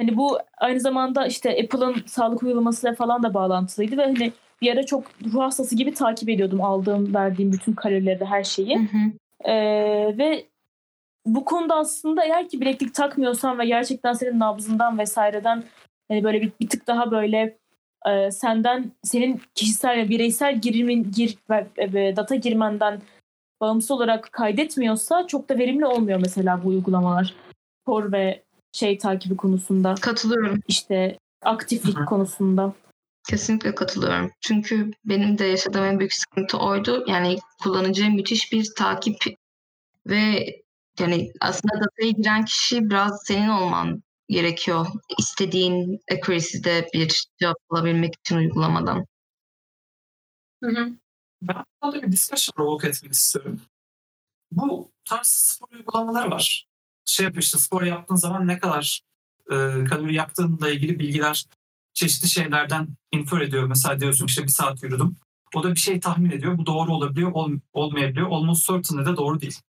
hani 0.02 0.18
bu 0.18 0.40
aynı 0.58 0.80
zamanda 0.80 1.28
işte 1.28 1.50
Apple'ın 1.64 1.96
sağlık 2.06 2.44
uygulamasıyla 2.44 2.96
falan 2.96 3.24
da 3.24 3.34
bağlantılıydı 3.34 3.98
ve 3.98 4.06
hani 4.06 4.32
bir 4.62 4.74
ara 4.74 4.86
çok 4.86 5.04
ruh 5.34 5.42
hastası 5.42 5.76
gibi 5.76 5.94
takip 5.94 6.30
ediyordum 6.30 6.62
aldığım 6.62 7.16
verdiğim 7.16 7.54
bütün 7.54 7.74
kalorileri 7.74 8.26
her 8.26 8.44
şeyi. 8.44 8.80
Hı 8.80 8.84
hı. 8.84 9.12
Ee, 9.52 10.18
ve 10.18 10.46
bu 11.26 11.46
konuda 11.46 11.76
aslında 11.76 12.26
eğer 12.26 12.50
ki 12.50 12.62
bileklik 12.62 12.96
takmıyorsan 12.96 13.60
ve 13.60 13.66
gerçekten 13.66 14.14
senin 14.14 14.40
nabzından 14.40 15.00
vesaireden 15.00 15.64
hani 16.08 16.24
böyle 16.24 16.42
bir, 16.42 16.52
bir 16.62 16.70
tık 16.70 16.88
daha 16.88 17.12
böyle 17.12 17.58
e, 18.10 18.32
senden 18.32 18.92
senin 19.04 19.42
kişisel 19.56 19.98
ve 19.98 20.10
bireysel 20.10 20.62
girimin 20.62 21.12
gir 21.12 21.38
ve 21.80 22.16
data 22.16 22.36
girmenden 22.36 23.02
bağımsız 23.62 23.92
olarak 23.92 24.32
kaydetmiyorsa 24.32 25.28
çok 25.28 25.50
da 25.50 25.58
verimli 25.58 25.86
olmuyor 25.86 26.20
mesela 26.20 26.64
bu 26.64 26.68
uygulamalar. 26.70 27.36
Spor 27.82 28.12
ve 28.12 28.44
şey 28.72 28.98
takibi 28.98 29.38
konusunda 29.38 29.96
Katılıyorum. 29.96 30.60
işte 30.68 31.18
aktiflik 31.42 31.98
Hı 31.98 32.02
hı. 32.02 32.06
konusunda. 32.06 32.74
Kesinlikle 33.30 33.76
katılıyorum. 33.76 34.32
Çünkü 34.42 34.92
benim 35.06 35.38
de 35.38 35.46
yaşadığım 35.46 35.84
en 35.84 36.00
büyük 36.00 36.14
sıkıntı 36.14 36.58
oydu. 36.58 37.04
Yani 37.08 37.38
kullanıcı 37.64 38.10
müthiş 38.10 38.52
bir 38.52 38.68
takip 38.78 39.18
ve 40.08 40.46
yani 41.00 41.32
aslında 41.42 41.74
dataya 41.74 42.12
giren 42.12 42.46
kişi 42.46 42.90
biraz 42.90 43.24
senin 43.26 43.50
olman 43.50 44.04
gerekiyor. 44.30 44.88
İstediğin 45.20 46.00
accuracy'de 46.12 46.88
bir 46.94 47.26
cevap 47.40 47.58
alabilmek 47.70 48.14
için 48.20 48.38
uygulamadan. 48.38 49.06
Hı 50.64 50.70
hı. 50.70 51.01
Ben 51.42 51.66
burada 51.84 52.02
bir 52.02 52.12
discussion 52.12 52.54
provoke 52.56 52.88
etmek 52.88 53.14
istiyorum. 53.14 53.62
Bu 54.52 54.92
tarz 55.06 55.28
spor 55.28 55.68
uygulamaları 55.72 56.32
var. 56.32 56.68
Şey 57.06 57.24
yapıyor 57.24 57.44
işte 57.44 57.58
spor 57.58 57.82
yaptığın 57.82 58.16
zaman 58.16 58.48
ne 58.48 58.60
kadar 58.60 59.02
e, 59.46 59.56
kalori 59.90 60.16
yaktığınla 60.16 60.70
ilgili 60.70 61.00
bilgiler 61.00 61.46
çeşitli 61.94 62.28
şeylerden 62.28 62.88
infer 63.12 63.42
ediyor. 63.42 63.68
Mesela 63.68 64.00
diyorsun 64.00 64.26
işte 64.26 64.44
bir 64.44 64.48
saat 64.48 64.84
yürüdüm. 64.84 65.18
O 65.56 65.64
da 65.64 65.72
bir 65.72 65.80
şey 65.80 66.00
tahmin 66.00 66.32
ediyor. 66.32 66.58
Bu 66.58 66.66
doğru 66.66 66.94
olabiliyor, 66.94 67.32
ol, 67.32 67.52
olmayabiliyor. 67.74 68.28
Almost 68.32 68.68
certainly 68.68 69.06
de 69.06 69.18
doğru 69.18 69.42
değil. 69.42 69.62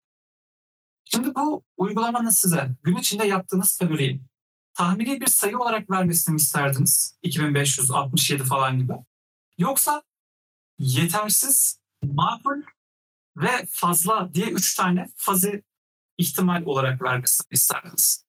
Şimdi 1.06 1.36
bu 1.36 1.64
uygulamanın 1.78 2.30
size 2.30 2.70
gün 2.84 2.96
içinde 2.96 3.28
yaptığınız 3.28 3.78
kaloriyi 3.78 4.22
tahmini 4.74 5.22
bir 5.22 5.28
sayı 5.28 5.58
olarak 5.58 5.90
vermesini 5.90 6.36
isterdiniz? 6.36 7.18
2567 7.24 8.44
falan 8.44 8.78
gibi. 8.78 8.94
Yoksa 9.58 10.04
yetersiz, 10.82 11.80
makul 12.04 12.62
ve 13.38 13.50
fazla 13.70 14.30
diye 14.34 14.46
üç 14.48 14.76
tane 14.76 15.08
fazi 15.15 15.63
ihtimal 16.17 16.63
olarak 16.65 17.02
vermesini 17.02 17.46
isterdiniz. 17.52 18.26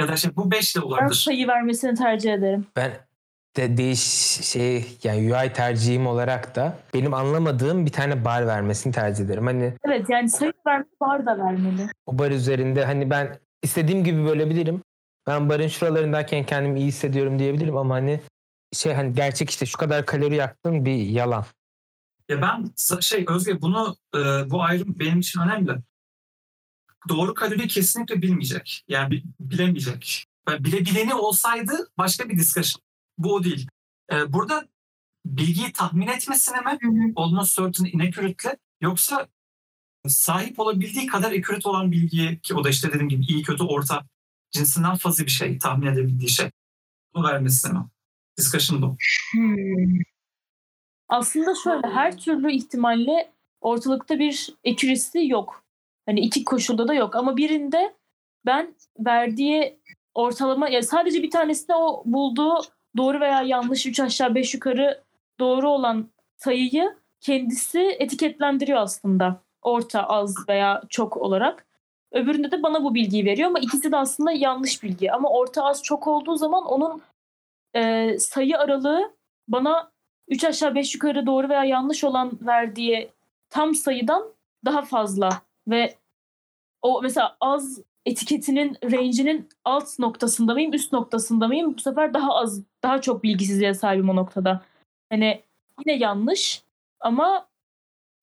Ya 0.00 0.08
da 0.08 0.14
işte 0.14 0.36
bu 0.36 0.50
beş 0.50 0.76
de 0.76 0.80
Ben 0.80 0.86
olabilir. 0.86 1.14
sayı 1.14 1.48
vermesini 1.48 1.94
tercih 1.94 2.32
ederim. 2.34 2.66
Ben 2.76 2.92
de 3.56 3.76
değiş 3.76 4.00
şey 4.44 4.98
yani 5.02 5.34
UI 5.34 5.52
tercihim 5.52 6.06
olarak 6.06 6.56
da 6.56 6.78
benim 6.94 7.14
anlamadığım 7.14 7.86
bir 7.86 7.92
tane 7.92 8.24
bar 8.24 8.46
vermesini 8.46 8.92
tercih 8.92 9.24
ederim. 9.24 9.46
Hani 9.46 9.74
Evet 9.84 10.10
yani 10.10 10.30
sayı 10.30 10.52
vermeli, 10.66 10.88
bar 11.00 11.26
da 11.26 11.38
vermeli. 11.38 11.88
o 12.06 12.18
bar 12.18 12.30
üzerinde 12.30 12.84
hani 12.84 13.10
ben 13.10 13.38
istediğim 13.62 14.04
gibi 14.04 14.24
bölebilirim. 14.24 14.82
Ben 15.26 15.48
barın 15.48 15.68
şuralarındayken 15.68 16.46
kendimi 16.46 16.78
iyi 16.80 16.86
hissediyorum 16.88 17.38
diyebilirim 17.38 17.76
ama 17.76 17.94
hani 17.94 18.20
şey 18.74 18.92
hani 18.94 19.12
gerçek 19.12 19.50
işte 19.50 19.66
şu 19.66 19.78
kadar 19.78 20.06
kalori 20.06 20.34
yaktın 20.34 20.84
bir 20.84 20.96
yalan. 20.96 21.44
Ya 22.28 22.42
ben 22.42 22.72
şey 23.00 23.24
Özge 23.28 23.60
bunu 23.60 23.96
e, 24.14 24.18
bu 24.50 24.62
ayrım 24.62 24.98
benim 24.98 25.20
için 25.20 25.40
önemli. 25.40 25.72
Doğru 27.08 27.34
kalori 27.34 27.68
kesinlikle 27.68 28.22
bilmeyecek. 28.22 28.84
Yani 28.88 29.10
bi- 29.10 29.24
bilemeyecek. 29.40 30.26
Yani 30.48 30.64
bilebileni 30.64 31.14
olsaydı 31.14 31.88
başka 31.98 32.28
bir 32.28 32.38
discussion. 32.38 32.82
Bu 33.18 33.34
o 33.34 33.44
değil. 33.44 33.68
E, 34.12 34.32
burada 34.32 34.68
bilgiyi 35.26 35.72
tahmin 35.72 36.06
etmesine 36.06 36.60
mi 36.60 37.12
almost 37.16 37.56
certain 37.56 37.84
inaccurate'le 37.84 38.56
yoksa 38.80 39.28
sahip 40.08 40.60
olabildiği 40.60 41.06
kadar 41.06 41.32
accurate 41.32 41.68
olan 41.68 41.92
bilgiyi 41.92 42.40
ki 42.40 42.54
o 42.54 42.64
da 42.64 42.68
işte 42.68 42.88
dediğim 42.88 43.08
gibi 43.08 43.24
iyi 43.24 43.42
kötü 43.42 43.62
orta 43.64 44.04
cinsinden 44.50 44.96
fazla 44.96 45.24
bir 45.24 45.30
şey 45.30 45.58
tahmin 45.58 45.86
edebildiği 45.86 46.30
şey. 46.30 46.50
Bunu 47.14 47.24
vermesine 47.28 47.72
mi? 47.72 47.84
Discussion 48.38 48.82
bu. 48.82 48.96
Aslında 51.08 51.54
şöyle 51.64 51.88
her 51.88 52.16
türlü 52.16 52.52
ihtimalle 52.52 53.32
ortalıkta 53.60 54.18
bir 54.18 54.54
accuracy 54.66 55.26
yok. 55.26 55.64
Hani 56.06 56.20
iki 56.20 56.44
koşulda 56.44 56.88
da 56.88 56.94
yok 56.94 57.16
ama 57.16 57.36
birinde 57.36 57.94
ben 58.46 58.74
verdiği 58.98 59.78
ortalama 60.14 60.68
ya 60.68 60.82
sadece 60.82 61.22
bir 61.22 61.30
tanesinde 61.30 61.74
o 61.74 62.02
bulduğu 62.06 62.54
doğru 62.96 63.20
veya 63.20 63.42
yanlış 63.42 63.86
3 63.86 64.00
aşağı 64.00 64.34
5 64.34 64.54
yukarı 64.54 65.04
doğru 65.38 65.70
olan 65.70 66.08
sayıyı 66.36 66.96
kendisi 67.20 67.96
etiketlendiriyor 67.98 68.78
aslında. 68.78 69.40
Orta, 69.62 70.02
az 70.02 70.34
veya 70.48 70.82
çok 70.88 71.16
olarak. 71.16 71.66
Öbüründe 72.12 72.50
de 72.50 72.62
bana 72.62 72.84
bu 72.84 72.94
bilgiyi 72.94 73.24
veriyor 73.24 73.48
ama 73.48 73.58
ikisi 73.58 73.92
de 73.92 73.96
aslında 73.96 74.32
yanlış 74.32 74.82
bilgi. 74.82 75.12
Ama 75.12 75.30
orta 75.30 75.64
az 75.64 75.82
çok 75.82 76.06
olduğu 76.06 76.36
zaman 76.36 76.64
onun 76.64 77.02
e, 77.74 78.16
sayı 78.18 78.58
aralığı 78.58 79.14
bana 79.48 79.92
3 80.28 80.44
aşağı 80.44 80.74
5 80.74 80.94
yukarı 80.94 81.26
doğru 81.26 81.48
veya 81.48 81.64
yanlış 81.64 82.04
olan 82.04 82.38
verdiği 82.40 83.10
tam 83.50 83.74
sayıdan 83.74 84.34
daha 84.64 84.82
fazla 84.82 85.28
ve 85.68 85.94
o 86.82 87.02
mesela 87.02 87.36
az 87.40 87.80
etiketinin 88.06 88.76
range'inin 88.84 89.48
alt 89.64 89.98
noktasında 89.98 90.54
mıyım 90.54 90.72
üst 90.72 90.92
noktasında 90.92 91.48
mıyım 91.48 91.74
bu 91.76 91.80
sefer 91.80 92.14
daha 92.14 92.34
az 92.34 92.62
daha 92.82 93.00
çok 93.00 93.22
bilgisizliğe 93.22 93.74
sahibim 93.74 94.08
o 94.08 94.16
noktada. 94.16 94.62
Hani 95.10 95.42
yine 95.86 95.98
yanlış 95.98 96.62
ama 97.00 97.48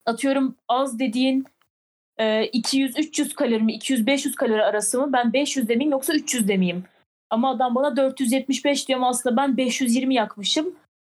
atıyorum 0.06 0.56
az 0.68 0.98
dediğin 0.98 1.46
e, 2.18 2.24
200-300 2.50 3.34
kalori 3.34 3.62
mi 3.62 3.76
200-500 3.76 4.34
kalori 4.34 4.64
arası 4.64 5.00
mı 5.00 5.12
ben 5.12 5.32
500 5.32 5.68
demeyeyim 5.68 5.92
yoksa 5.92 6.14
300 6.14 6.48
demeyeyim. 6.48 6.84
Ama 7.32 7.50
adam 7.50 7.74
bana 7.74 7.96
475 7.96 8.88
diyor 8.88 8.98
ama 8.98 9.08
aslında 9.08 9.36
ben 9.36 9.56
520 9.56 10.14
yakmışım. 10.14 10.74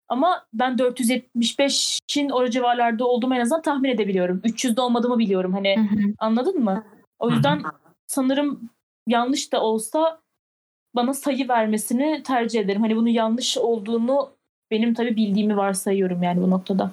Ama 0.09 0.46
ben 0.52 0.76
475'in 0.76 2.31
o 2.31 2.48
civarlarda 2.48 3.07
olduğumu 3.07 3.35
en 3.35 3.40
azından 3.40 3.62
tahmin 3.62 3.90
edebiliyorum. 3.90 4.38
300'de 4.38 4.81
olmadığımı 4.81 5.18
biliyorum. 5.18 5.52
Hani 5.52 5.90
anladın 6.18 6.64
mı? 6.64 6.85
O 7.18 7.31
yüzden 7.31 7.62
sanırım 8.07 8.70
yanlış 9.07 9.52
da 9.52 9.62
olsa 9.62 10.20
bana 10.94 11.14
sayı 11.14 11.48
vermesini 11.48 12.22
tercih 12.22 12.61
ederim. 12.61 12.83
Hani 12.83 12.96
bunun 12.96 13.09
yanlış 13.09 13.59
olduğunu 13.59 14.37
benim 14.70 14.94
tabii 14.94 15.16
bildiğimi 15.16 15.57
varsayıyorum 15.57 16.22
yani 16.22 16.42
bu 16.42 16.50
noktada. 16.50 16.92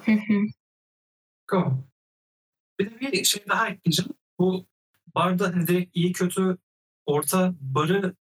Go. 1.48 1.72
Bir 2.80 2.90
de 2.90 3.00
bir 3.00 3.24
şey 3.24 3.44
daha 3.48 3.68
ekleyeceğim. 3.68 4.12
Bu 4.38 4.64
barda 5.14 5.46
hani 5.54 5.66
direkt 5.66 5.96
iyi 5.96 6.12
kötü 6.12 6.58
orta 7.06 7.54
barı 7.60 8.14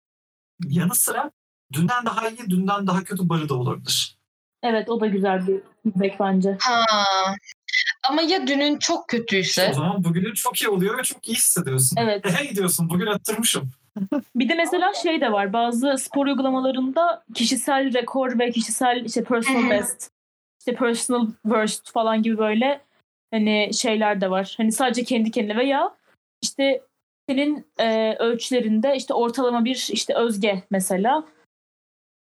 yanı 0.69 0.95
sıra 0.95 1.31
dünden 1.73 2.07
daha 2.07 2.29
iyi, 2.29 2.51
dünden 2.51 2.87
daha 2.87 3.05
kötü 3.05 3.29
barı 3.29 3.49
da 3.49 3.55
olabilir. 3.55 4.17
Evet 4.63 4.89
o 4.89 5.01
da 5.01 5.07
güzel 5.07 5.47
bir 5.47 5.61
feedback 5.83 6.21
bence. 6.21 6.57
Ha. 6.61 6.85
Ama 8.09 8.23
ya 8.23 8.47
dünün 8.47 8.79
çok 8.79 9.09
kötüyse? 9.09 9.69
O 9.71 9.75
zaman 9.75 10.05
bugünün 10.05 10.35
çok 10.35 10.63
iyi 10.63 10.69
oluyor 10.69 10.99
ve 10.99 11.03
çok 11.03 11.29
iyi 11.29 11.35
hissediyorsun. 11.35 11.97
Evet. 12.01 12.25
Hey 12.25 12.57
diyorsun 12.57 12.91
bugün 12.91 13.07
attırmışım. 13.07 13.71
Bir 14.37 14.49
de 14.49 14.55
mesela 14.55 14.95
şey 14.95 15.21
de 15.21 15.33
var. 15.33 15.53
Bazı 15.53 15.99
spor 15.99 16.27
uygulamalarında 16.27 17.25
kişisel 17.35 17.95
rekor 17.95 18.39
ve 18.39 18.51
kişisel 18.51 19.05
işte 19.05 19.25
personal 19.25 19.71
best, 19.71 20.11
işte 20.61 20.75
personal 20.75 21.27
worst 21.43 21.93
falan 21.93 22.23
gibi 22.23 22.39
böyle 22.39 22.81
hani 23.31 23.71
şeyler 23.75 24.21
de 24.21 24.31
var. 24.31 24.55
Hani 24.57 24.73
sadece 24.73 25.05
kendi 25.05 25.31
kendine 25.31 25.57
veya 25.57 25.95
işte 26.43 26.83
senin 27.31 27.67
e, 27.79 28.17
ölçülerinde 28.19 28.97
işte 28.97 29.15
ortalama 29.15 29.65
bir 29.65 29.89
işte 29.93 30.15
özge 30.15 30.63
mesela 30.71 31.25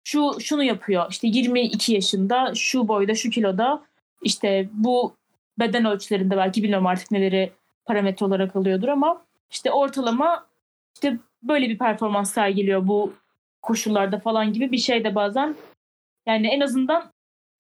şu 0.04 0.32
şunu 0.39 0.64
yapıyor. 0.64 1.06
İşte 1.10 1.28
22 1.28 1.93
yaşında, 1.93 2.52
şu 2.56 2.88
boyda, 2.88 3.16
şu 3.16 3.30
kiloda 3.30 3.84
işte 4.24 4.70
bu 4.74 5.16
beden 5.60 5.86
ölçülerinde 5.86 6.38
belki 6.38 6.64
bilmiyorum 6.64 6.88
artık 6.88 7.12
neleri 7.12 7.52
parametre 7.86 8.26
olarak 8.26 8.56
alıyordur 8.56 8.88
ama 8.88 9.26
işte 9.52 9.72
ortalama 9.72 10.46
işte 10.96 11.18
böyle 11.43 11.70
bir 11.70 11.78
performans 11.78 12.34
sergiliyor 12.34 12.88
bu 12.88 13.14
koşullarda 13.62 14.20
falan 14.20 14.54
gibi 14.54 14.72
bir 14.72 14.78
şey 14.78 15.04
de 15.04 15.16
bazen 15.16 15.56
yani 16.26 16.48
en 16.48 16.60
azından 16.60 17.12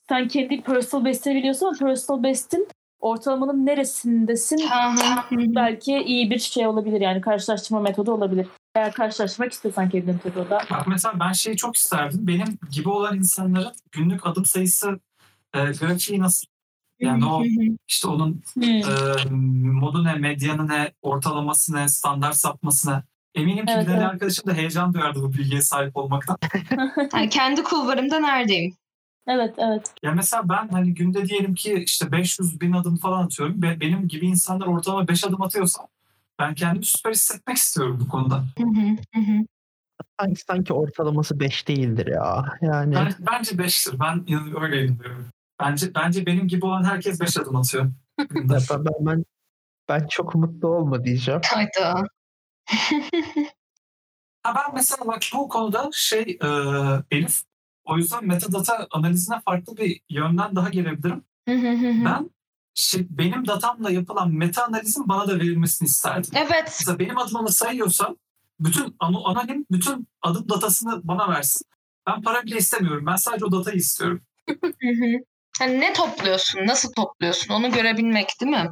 sen 0.09 0.27
kendi 0.27 0.61
personal 0.61 1.05
bestini 1.05 1.35
biliyorsun 1.35 1.65
ama 1.65 1.77
personal 1.77 2.23
bestin 2.23 2.67
ortalamanın 3.05 3.65
neresindesin 3.65 4.59
belki 5.31 5.97
iyi 5.97 6.29
bir 6.29 6.39
şey 6.39 6.67
olabilir 6.67 7.01
yani 7.01 7.21
karşılaştırma 7.21 7.81
metodu 7.81 8.11
olabilir. 8.11 8.47
Eğer 8.75 8.93
karşılaşmak 8.93 9.51
istiyorsan 9.51 9.89
kendini 9.89 10.19
tabii 10.19 10.39
o 10.39 10.49
da. 10.49 10.59
Bak 10.71 10.87
mesela 10.87 11.19
ben 11.19 11.31
şeyi 11.31 11.57
çok 11.57 11.75
isterdim. 11.75 12.27
Benim 12.27 12.57
gibi 12.71 12.89
olan 12.89 13.17
insanların 13.17 13.71
günlük 13.91 14.25
adım 14.25 14.45
sayısı 14.45 14.99
e, 15.53 15.59
grafiği 15.59 16.19
nasıl? 16.19 16.47
Yani 16.99 17.25
o 17.25 17.43
işte 17.87 18.07
onun 18.07 18.43
e, 18.61 18.81
modu 19.71 20.03
ne, 20.03 20.13
medyanı 20.13 20.67
ne, 20.67 20.91
ortalaması 21.01 21.75
ne, 21.75 21.87
standart 21.87 22.35
sapması 22.35 22.91
ne. 22.91 23.03
Eminim 23.35 23.65
ki 23.65 23.73
Evet, 23.75 23.87
bir 23.87 23.93
evet. 23.93 24.03
arkadaşım 24.03 24.47
da 24.47 24.53
heyecan 24.53 24.93
duyardı 24.93 25.21
bu 25.21 25.33
bilgiye 25.33 25.61
sahip 25.61 25.97
olmaktan. 25.97 26.37
Yani 27.13 27.29
kendi 27.29 27.63
kulvarımda 27.63 28.19
neredeyim? 28.19 28.75
Evet 29.27 29.55
evet. 29.57 29.93
Ya 30.03 30.11
mesela 30.11 30.49
ben 30.49 30.67
hani 30.67 30.93
günde 30.93 31.25
diyelim 31.25 31.55
ki 31.55 31.73
işte 31.73 32.11
500 32.11 32.61
bin 32.61 32.73
adım 32.73 32.97
falan 32.97 33.25
atıyorum. 33.25 33.61
Ve 33.61 33.79
benim 33.79 34.07
gibi 34.07 34.25
insanlar 34.25 34.67
ortalama 34.67 35.07
5 35.07 35.23
adım 35.23 35.41
atıyorsa 35.41 35.87
ben 36.39 36.55
kendimi 36.55 36.85
süper 36.85 37.11
hissetmek 37.11 37.57
istiyorum 37.57 37.99
bu 38.05 38.09
konuda. 38.09 38.35
Hı 38.57 38.63
hı, 38.63 38.95
hı 39.15 39.21
hı. 39.21 39.45
Sanki, 40.19 40.41
sanki 40.41 40.73
ortalaması 40.73 41.39
5 41.39 41.67
değildir 41.67 42.07
ya. 42.07 42.45
Yani 42.61 42.95
Ben, 42.95 43.13
bence 43.31 43.51
5'tir. 43.51 43.99
Ben 43.99 44.25
öyle 44.63 44.85
inanıyorum. 44.85 45.25
Bence 45.59 45.95
bence 45.95 46.25
benim 46.25 46.47
gibi 46.47 46.65
olan 46.65 46.83
herkes 46.83 47.21
5 47.21 47.37
adım 47.37 47.55
atıyor. 47.55 47.91
ben, 48.19 48.59
ben, 48.69 48.95
ben, 48.99 49.25
ben 49.89 50.07
çok 50.07 50.35
mutlu 50.35 50.67
olma 50.67 51.03
diyeceğim. 51.03 51.41
Hayda. 51.45 52.03
Ha 54.43 54.55
ben 54.55 54.73
mesela 54.73 55.07
bak 55.07 55.21
bu 55.33 55.49
konuda 55.49 55.89
şey 55.93 56.39
e, 56.43 56.47
Elif 57.11 57.41
o 57.85 57.97
yüzden 57.97 58.27
metadata 58.27 58.87
analizine 58.91 59.41
farklı 59.45 59.77
bir 59.77 60.01
yönden 60.09 60.55
daha 60.55 60.69
gelebilirim. 60.69 61.23
Hı 61.47 61.55
hı 61.55 61.69
hı 61.71 61.89
hı. 61.89 62.05
Ben 62.05 62.29
şey, 62.73 63.07
benim 63.09 63.47
datamla 63.47 63.91
yapılan 63.91 64.33
meta 64.33 64.63
analizin 64.65 65.07
bana 65.09 65.27
da 65.27 65.35
verilmesini 65.35 65.85
isterdim. 65.85 66.31
Evet. 66.35 66.75
Mesela 66.79 66.99
benim 66.99 67.17
adımı 67.17 67.51
sayıyorsam 67.51 68.15
bütün 68.59 68.95
ano- 68.99 69.23
anonim 69.25 69.65
bütün 69.71 70.07
adım 70.21 70.49
datasını 70.49 71.01
bana 71.03 71.29
versin. 71.29 71.65
Ben 72.07 72.21
para 72.21 72.43
bile 72.43 72.57
istemiyorum. 72.57 73.05
Ben 73.05 73.15
sadece 73.15 73.45
o 73.45 73.51
datayı 73.51 73.77
istiyorum. 73.77 74.21
Hı 74.61 74.87
hı. 74.87 75.23
Hani 75.59 75.79
ne 75.79 75.93
topluyorsun? 75.93 76.67
Nasıl 76.67 76.91
topluyorsun? 76.93 77.53
Onu 77.53 77.71
görebilmek 77.71 78.27
değil 78.41 78.51
mi? 78.51 78.69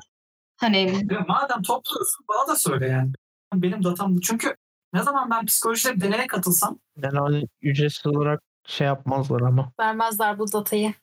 Hani 0.57 1.07
Ve 1.09 1.20
madem 1.28 1.61
topluyorsun 1.61 2.26
bana 2.30 2.47
da 2.47 2.55
söyle 2.55 2.88
yani. 2.88 3.11
Benim 3.53 3.84
datam 3.84 4.16
bu. 4.16 4.22
Çünkü 4.22 4.55
ne 4.93 5.03
zaman 5.03 5.30
ben 5.30 5.45
psikolojide 5.45 5.95
bir 5.95 6.01
deneye 6.01 6.28
katılsam 6.28 6.80
Yani 6.97 7.20
hani 7.20 7.47
ücretsiz 7.61 8.05
olarak 8.07 8.41
şey 8.68 8.88
yapmazlar 8.88 9.41
ama. 9.41 9.72
Vermezler 9.80 10.39
bu 10.39 10.51
datayı. 10.51 10.93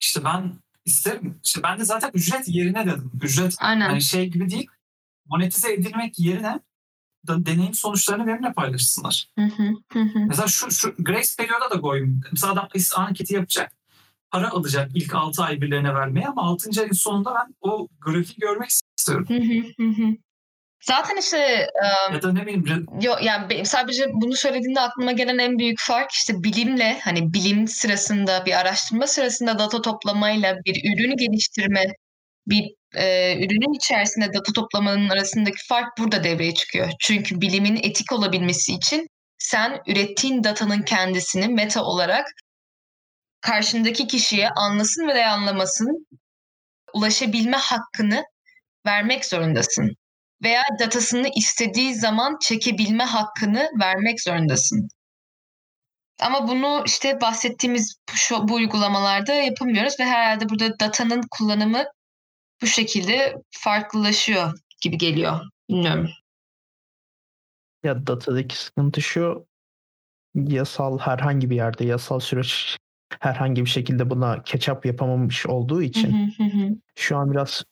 işte 0.00 0.24
ben 0.24 0.52
isterim. 0.84 1.40
İşte 1.44 1.62
ben 1.62 1.78
de 1.78 1.84
zaten 1.84 2.10
ücret 2.14 2.48
yerine 2.48 2.86
dedim. 2.86 3.10
Ücret 3.22 3.56
aynen. 3.60 3.88
Yani 3.88 4.02
şey 4.02 4.26
gibi 4.30 4.50
değil. 4.50 4.66
Monetize 5.26 5.72
edilmek 5.72 6.18
yerine 6.18 6.60
da 7.26 7.46
deneyim 7.46 7.74
sonuçlarını 7.74 8.26
benimle 8.26 8.52
paylaşsınlar. 8.52 9.28
Hı 9.38 9.44
hı, 9.44 9.68
hı 9.92 9.98
hı. 10.00 10.18
Mesela 10.28 10.48
şu, 10.48 10.70
şu 10.70 10.94
Grace 10.98 11.28
Period'a 11.38 11.70
da 11.70 11.80
koyayım. 11.80 12.20
Mesela 12.32 12.52
adam 12.52 12.68
is- 12.74 12.94
anketi 12.96 13.34
yapacak. 13.34 13.72
Para 14.30 14.50
alacak 14.50 14.90
ilk 14.94 15.14
6 15.14 15.42
ay 15.42 15.60
birilerine 15.60 15.94
vermeye 15.94 16.26
ama 16.28 16.42
6. 16.42 16.80
ayın 16.80 16.92
sonunda 16.92 17.34
ben 17.34 17.54
o 17.60 17.88
grafiği 18.00 18.36
görmek 18.38 18.68
istiyorum. 18.70 19.26
Hı 19.28 19.34
hı, 19.34 19.84
hı 19.84 20.02
hı. 20.02 20.16
Zaten 20.80 21.16
işte 21.16 21.38
e, 21.38 22.14
Ya 22.14 22.22
da 22.22 22.32
ne 22.32 22.46
bileyim 22.46 22.86
Yo, 23.00 23.14
yani 23.22 23.66
sadece 23.66 24.06
bunu 24.12 24.34
söylediğinde 24.34 24.80
aklıma 24.80 25.12
gelen 25.12 25.38
en 25.38 25.58
büyük 25.58 25.80
fark 25.80 26.10
işte 26.10 26.32
bilimle 26.42 26.98
hani 27.00 27.32
bilim 27.32 27.68
sırasında 27.68 28.46
bir 28.46 28.60
araştırma 28.60 29.06
sırasında 29.06 29.58
data 29.58 29.82
toplamayla 29.82 30.56
bir 30.66 30.92
ürünü 30.92 31.16
geliştirme 31.16 31.86
bir 32.46 32.74
e, 32.94 33.34
ürünün 33.36 33.76
içerisinde 33.76 34.34
data 34.34 34.52
toplamanın 34.52 35.08
arasındaki 35.08 35.66
fark 35.68 35.98
burada 35.98 36.24
devreye 36.24 36.54
çıkıyor. 36.54 36.90
Çünkü 37.00 37.40
bilimin 37.40 37.76
etik 37.76 38.12
olabilmesi 38.12 38.74
için 38.74 39.08
sen 39.38 39.80
ürettiğin 39.86 40.44
datanın 40.44 40.82
kendisini 40.82 41.48
meta 41.48 41.84
olarak 41.84 42.26
karşındaki 43.40 44.06
kişiye 44.06 44.48
anlasın 44.48 45.08
veya 45.08 45.32
anlamasın 45.32 46.06
ulaşabilme 46.94 47.56
hakkını 47.56 48.24
vermek 48.86 49.24
zorundasın 49.24 49.96
veya 50.42 50.62
datasını 50.80 51.28
istediği 51.36 51.94
zaman 51.94 52.36
çekebilme 52.40 53.04
hakkını 53.04 53.70
vermek 53.80 54.22
zorundasın. 54.22 54.88
Ama 56.20 56.48
bunu 56.48 56.82
işte 56.86 57.20
bahsettiğimiz 57.20 57.96
şu, 58.14 58.48
bu 58.48 58.54
uygulamalarda 58.54 59.32
yapamıyoruz 59.32 60.00
ve 60.00 60.04
herhalde 60.04 60.48
burada 60.48 60.80
datanın 60.80 61.22
kullanımı 61.30 61.84
bu 62.62 62.66
şekilde 62.66 63.34
farklılaşıyor 63.50 64.52
gibi 64.80 64.98
geliyor. 64.98 65.40
Bilmiyorum. 65.68 66.10
Ya 67.84 68.06
datadaki 68.06 68.58
sıkıntı 68.58 69.02
şu 69.02 69.46
yasal 70.34 70.98
herhangi 70.98 71.50
bir 71.50 71.56
yerde 71.56 71.84
yasal 71.84 72.20
süreç 72.20 72.76
herhangi 73.20 73.64
bir 73.64 73.70
şekilde 73.70 74.10
buna 74.10 74.34
catch-up 74.34 74.86
yapamamış 74.86 75.46
olduğu 75.46 75.82
için 75.82 76.12
hı 76.12 76.42
hı 76.42 76.48
hı. 76.48 76.76
şu 76.96 77.16
an 77.16 77.32
biraz 77.32 77.64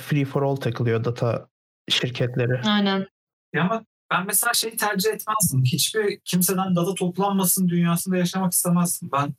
free 0.00 0.24
for 0.24 0.42
all 0.42 0.56
takılıyor 0.56 1.04
data 1.04 1.48
şirketleri. 1.88 2.60
Aynen. 2.68 3.06
ya 3.54 3.62
ama 3.62 3.84
ben 4.10 4.26
mesela 4.26 4.52
şeyi 4.54 4.76
tercih 4.76 5.10
etmezdim. 5.10 5.64
Hiçbir 5.64 6.20
kimseden 6.24 6.76
data 6.76 6.94
toplanmasın 6.94 7.68
dünyasında 7.68 8.16
yaşamak 8.16 8.52
istemezdim. 8.52 9.10
Ben 9.12 9.34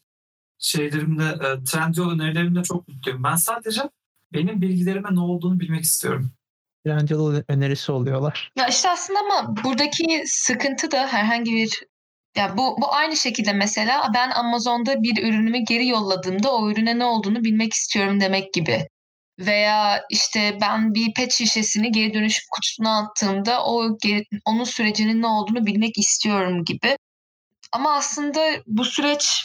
şeylerimde, 0.60 1.24
e, 1.24 1.64
Trendyol 1.64 2.12
önerilerimde 2.12 2.64
çok 2.64 2.88
mutluyum. 2.88 3.24
Ben 3.24 3.36
sadece 3.36 3.82
benim 4.34 4.62
bilgilerime 4.62 5.10
ne 5.12 5.20
olduğunu 5.20 5.60
bilmek 5.60 5.84
istiyorum. 5.84 6.32
Trendyol 6.86 7.42
önerisi 7.48 7.92
oluyorlar. 7.92 8.52
Ya 8.56 8.68
işte 8.68 8.90
aslında 8.90 9.20
ama 9.20 9.56
buradaki 9.64 10.24
sıkıntı 10.26 10.92
da 10.92 11.08
herhangi 11.08 11.54
bir 11.54 11.84
ya 12.38 12.58
bu 12.58 12.78
bu 12.82 12.94
aynı 12.94 13.16
şekilde 13.16 13.54
mesela 13.54 14.12
ben 14.14 14.32
Amazon'da 14.32 15.04
bir 15.04 15.24
ürünümü 15.24 15.58
geri 15.58 15.88
yolladığımda 15.88 16.56
o 16.56 16.72
ürüne 16.72 17.00
ne 17.00 17.06
olduğunu 17.06 17.44
bilmek 17.44 17.74
istiyorum 17.74 18.22
demek 18.22 18.54
gibi. 18.54 18.88
Veya 19.40 20.04
işte 20.10 20.58
ben 20.62 20.94
bir 20.94 21.14
pet 21.14 21.32
şişesini 21.32 21.92
geri 21.92 22.14
dönüşüm 22.14 22.46
kutusuna 22.52 23.00
attığımda 23.00 23.66
o 23.66 23.98
geri, 24.04 24.24
onun 24.46 24.64
sürecinin 24.64 25.22
ne 25.22 25.28
olduğunu 25.28 25.66
bilmek 25.66 25.98
istiyorum 25.98 26.66
gibi. 26.66 26.98
Ama 27.72 27.94
aslında 27.94 28.42
bu 28.68 28.86
süreç 28.86 29.44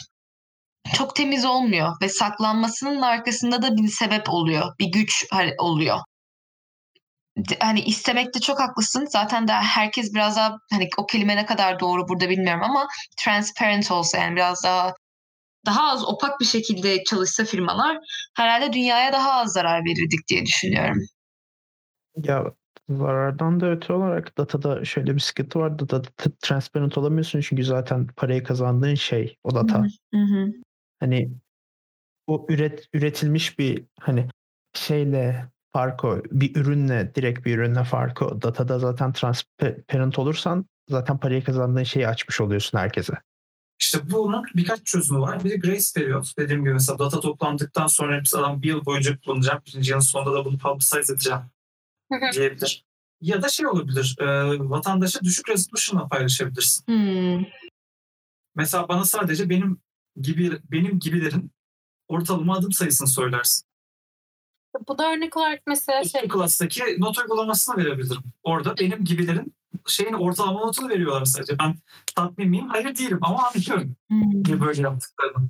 çok 0.93 1.15
temiz 1.15 1.45
olmuyor 1.45 1.93
ve 2.01 2.09
saklanmasının 2.09 3.01
arkasında 3.01 3.61
da 3.61 3.77
bir 3.77 3.87
sebep 3.87 4.29
oluyor, 4.29 4.73
bir 4.79 4.91
güç 4.91 5.25
oluyor 5.59 5.99
hani 7.59 7.81
istemekte 7.81 8.39
çok 8.39 8.59
haklısın. 8.59 9.05
Zaten 9.09 9.47
de 9.47 9.51
herkes 9.53 10.13
biraz 10.13 10.37
daha 10.37 10.57
hani 10.71 10.89
o 10.97 11.05
kelime 11.05 11.35
ne 11.35 11.45
kadar 11.45 11.79
doğru 11.79 12.07
burada 12.07 12.29
bilmiyorum 12.29 12.63
ama 12.63 12.87
transparent 13.17 13.91
olsa 13.91 14.17
yani 14.17 14.35
biraz 14.35 14.63
daha 14.63 14.93
daha 15.65 15.91
az 15.91 16.05
opak 16.07 16.39
bir 16.39 16.45
şekilde 16.45 17.03
çalışsa 17.03 17.45
firmalar 17.45 17.97
herhalde 18.35 18.73
dünyaya 18.73 19.13
daha 19.13 19.31
az 19.31 19.53
zarar 19.53 19.85
verirdik 19.85 20.27
diye 20.27 20.45
düşünüyorum. 20.45 20.97
Ya 22.23 22.53
zarardan 22.89 23.59
da 23.59 23.71
öte 23.71 23.93
olarak 23.93 24.37
datada 24.37 24.85
şöyle 24.85 25.15
bir 25.15 25.19
sıkıntı 25.19 25.59
var. 25.59 25.79
Datada 25.79 26.09
transparent 26.41 26.97
olamıyorsun 26.97 27.41
çünkü 27.41 27.63
zaten 27.63 28.07
parayı 28.07 28.43
kazandığın 28.43 28.95
şey 28.95 29.37
o 29.43 29.55
data. 29.55 29.85
Hı 30.13 30.19
hı. 30.19 30.53
Hani 30.99 31.31
bu 32.27 32.45
üret 32.49 32.87
üretilmiş 32.93 33.59
bir 33.59 33.83
hani 33.99 34.27
şeyle 34.73 35.45
farkı 35.73 36.23
bir 36.31 36.55
ürünle 36.55 37.15
direkt 37.15 37.45
bir 37.45 37.57
ürünle 37.57 37.83
farkı 37.83 38.41
datada 38.41 38.79
zaten 38.79 39.13
transparent 39.13 40.19
olursan 40.19 40.65
zaten 40.89 41.17
parayı 41.17 41.43
kazandığın 41.43 41.83
şeyi 41.83 42.07
açmış 42.07 42.41
oluyorsun 42.41 42.77
herkese. 42.77 43.13
İşte 43.83 44.11
bunun 44.11 44.45
birkaç 44.55 44.85
çözümü 44.85 45.19
var. 45.19 45.43
Biri 45.43 45.59
Grace 45.59 45.85
Period. 45.95 46.25
Dediğim 46.37 46.61
gibi 46.61 46.73
mesela 46.73 46.99
data 46.99 47.19
toplandıktan 47.19 47.87
sonra 47.87 48.23
biz 48.23 48.35
adam 48.35 48.61
bir 48.61 48.67
yıl 48.67 48.85
boyunca 48.85 49.19
kullanacağım. 49.19 49.61
Birinci 49.67 49.91
yılın 49.91 50.01
sonunda 50.01 50.33
da 50.33 50.45
bunu 50.45 50.57
publicize 50.57 51.13
edeceğim 51.13 51.41
diyebilir. 52.33 52.85
Ya 53.21 53.41
da 53.41 53.49
şey 53.49 53.67
olabilir. 53.67 54.15
E, 54.19 54.25
vatandaşa 54.69 55.19
düşük 55.21 55.49
resolution'la 55.49 56.07
paylaşabilirsin. 56.07 56.87
Hmm. 56.87 57.45
Mesela 58.55 58.87
bana 58.87 59.05
sadece 59.05 59.49
benim 59.49 59.81
gibi 60.21 60.59
benim 60.71 60.99
gibilerin 60.99 61.51
ortalama 62.07 62.57
adım 62.57 62.71
sayısını 62.71 63.07
söylersin. 63.07 63.67
Bu 64.87 64.97
da 64.97 65.11
örnek 65.11 65.37
olarak 65.37 65.61
mesela 65.67 66.03
şey 66.03 66.21
Şey. 66.21 66.29
Class'taki 66.29 66.83
not 66.97 67.17
uygulamasına 67.17 67.77
verebilirim. 67.77 68.23
Orada 68.43 68.77
benim 68.77 69.03
gibilerin 69.03 69.55
şeyin 69.87 70.13
ortalama 70.13 70.59
notunu 70.59 70.89
veriyorlar 70.89 71.25
sadece. 71.25 71.59
Ben 71.59 71.75
tatmin 72.15 72.49
miyim? 72.49 72.69
Hayır 72.69 72.95
değilim 72.97 73.19
ama 73.21 73.47
anlıyorum. 73.47 73.95
Hmm. 74.09 74.61
Böyle 74.61 74.81
yaptıklarını. 74.81 75.49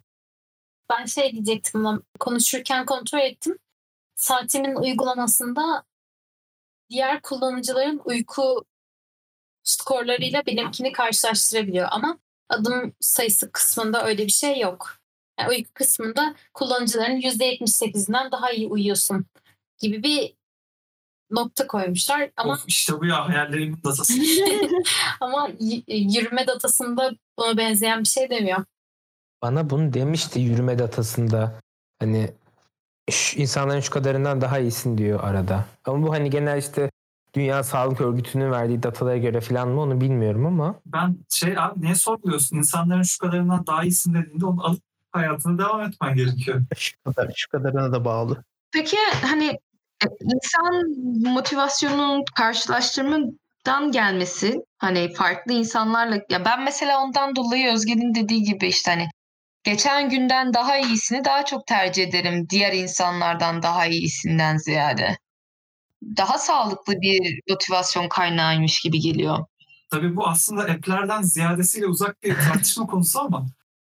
ben 0.89 1.05
şey 1.05 1.31
diyecektim 1.31 1.85
ama 1.85 2.01
konuşurken 2.19 2.85
kontrol 2.85 3.19
ettim. 3.19 3.57
Saatimin 4.15 4.75
uygulamasında 4.75 5.83
diğer 6.89 7.21
kullanıcıların 7.21 8.01
uyku 8.05 8.65
skorlarıyla 9.63 10.45
benimkini 10.45 10.91
karşılaştırabiliyor 10.91 11.87
ama 11.91 12.17
adım 12.49 12.93
sayısı 12.99 13.51
kısmında 13.51 14.05
öyle 14.05 14.25
bir 14.25 14.31
şey 14.31 14.59
yok. 14.59 14.97
Yani 15.39 15.49
uyku 15.49 15.73
kısmında 15.73 16.35
kullanıcıların 16.53 17.21
%78'inden 17.21 18.31
daha 18.31 18.51
iyi 18.51 18.67
uyuyorsun 18.67 19.25
gibi 19.79 20.03
bir 20.03 20.35
nokta 21.35 21.67
koymuşlar 21.67 22.29
ama 22.37 22.53
Of 22.53 22.63
işte 22.67 22.99
bu 22.99 23.05
ya 23.05 23.29
hayallerimin 23.29 23.77
datası. 23.83 24.13
ama 25.19 25.49
y- 25.59 25.83
yürüme 25.87 26.47
datasında 26.47 27.11
buna 27.39 27.57
benzeyen 27.57 27.99
bir 27.99 28.07
şey 28.07 28.29
demiyor. 28.29 28.63
Bana 29.41 29.69
bunu 29.69 29.93
demişti 29.93 30.39
yürüme 30.39 30.79
datasında. 30.79 31.59
Hani 31.99 32.31
şu 33.11 33.39
insanların 33.39 33.79
şu 33.79 33.91
kadarından 33.91 34.41
daha 34.41 34.59
iyisin 34.59 34.97
diyor 34.97 35.19
arada. 35.23 35.65
Ama 35.85 36.07
bu 36.07 36.13
hani 36.13 36.29
genel 36.29 36.57
işte 36.57 36.91
Dünya 37.33 37.63
Sağlık 37.63 38.01
Örgütü'nün 38.01 38.51
verdiği 38.51 38.83
datalara 38.83 39.17
göre 39.17 39.41
falan 39.41 39.67
mı 39.69 39.81
onu 39.81 40.01
bilmiyorum 40.01 40.45
ama 40.45 40.75
ben 40.85 41.17
şey 41.29 41.57
abi 41.57 41.81
niye 41.81 41.95
sorguluyorsun? 41.95 42.57
İnsanların 42.57 43.03
şu 43.03 43.19
kadarından 43.19 43.67
daha 43.67 43.83
iyisin 43.83 44.13
dediğinde 44.13 44.45
onu 44.45 44.65
alıp 44.65 44.81
hayatına 45.11 45.57
devam 45.57 45.81
etmen 45.81 46.15
gerekiyor. 46.15 46.61
Şu 46.77 46.93
kadar, 47.03 47.31
şu 47.35 47.49
kadarına 47.49 47.91
da 47.91 48.05
bağlı. 48.05 48.43
Peki 48.71 48.97
hani 49.21 49.59
insan 50.21 50.83
motivasyonunun 51.33 52.23
karşılaştırmadan 52.35 53.91
gelmesi 53.91 54.55
hani 54.77 55.13
farklı 55.13 55.53
insanlarla 55.53 56.15
ya 56.29 56.45
ben 56.45 56.63
mesela 56.63 57.03
ondan 57.03 57.35
dolayı 57.35 57.73
Özge'nin 57.73 58.15
dediği 58.15 58.43
gibi 58.43 58.67
işte 58.67 58.91
hani 58.91 59.09
geçen 59.63 60.09
günden 60.09 60.53
daha 60.53 60.77
iyisini 60.77 61.25
daha 61.25 61.45
çok 61.45 61.67
tercih 61.67 62.03
ederim 62.03 62.49
diğer 62.49 62.73
insanlardan 62.73 63.63
daha 63.63 63.85
iyisinden 63.87 64.57
ziyade. 64.57 65.17
Daha 66.17 66.37
sağlıklı 66.37 66.93
bir 66.93 67.39
motivasyon 67.49 68.09
kaynağıymış 68.09 68.81
gibi 68.81 68.99
geliyor. 68.99 69.45
Tabii 69.91 70.15
bu 70.15 70.27
aslında 70.27 70.61
app'lerden 70.61 71.21
ziyadesiyle 71.21 71.87
uzak 71.87 72.23
bir 72.23 72.35
tartışma 72.35 72.87
konusu 72.87 73.19
ama 73.19 73.45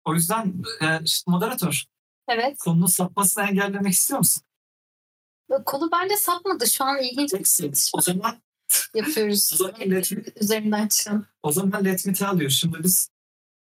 o 0.05 0.15
yüzden 0.15 0.55
e, 0.81 0.87
işte 1.05 1.31
moderatör 1.31 1.85
Evet. 2.29 2.59
konunun 2.59 2.87
sapmasını 2.87 3.45
engellemek 3.45 3.93
istiyor 3.93 4.19
musun? 4.19 4.43
Konu 5.67 5.91
bence 5.93 6.17
sapmadı. 6.17 6.67
Şu 6.67 6.85
an 6.85 7.03
ilginç 7.03 7.33
bir 7.35 7.39
O 7.39 7.43
tartışma 7.43 8.01
zaman 8.01 8.43
yapıyoruz. 8.95 9.51
o 9.55 9.57
zaman 9.57 9.81
let 9.81 10.13
me, 10.13 10.23
Üzerinden 10.41 10.89
çıkan. 10.89 11.27
o 11.43 11.53
zaman 11.53 11.85
let 11.85 12.07
me 12.07 12.13
tell 12.13 12.41
you. 12.41 12.51
Şimdi 12.51 12.83
biz 12.83 13.11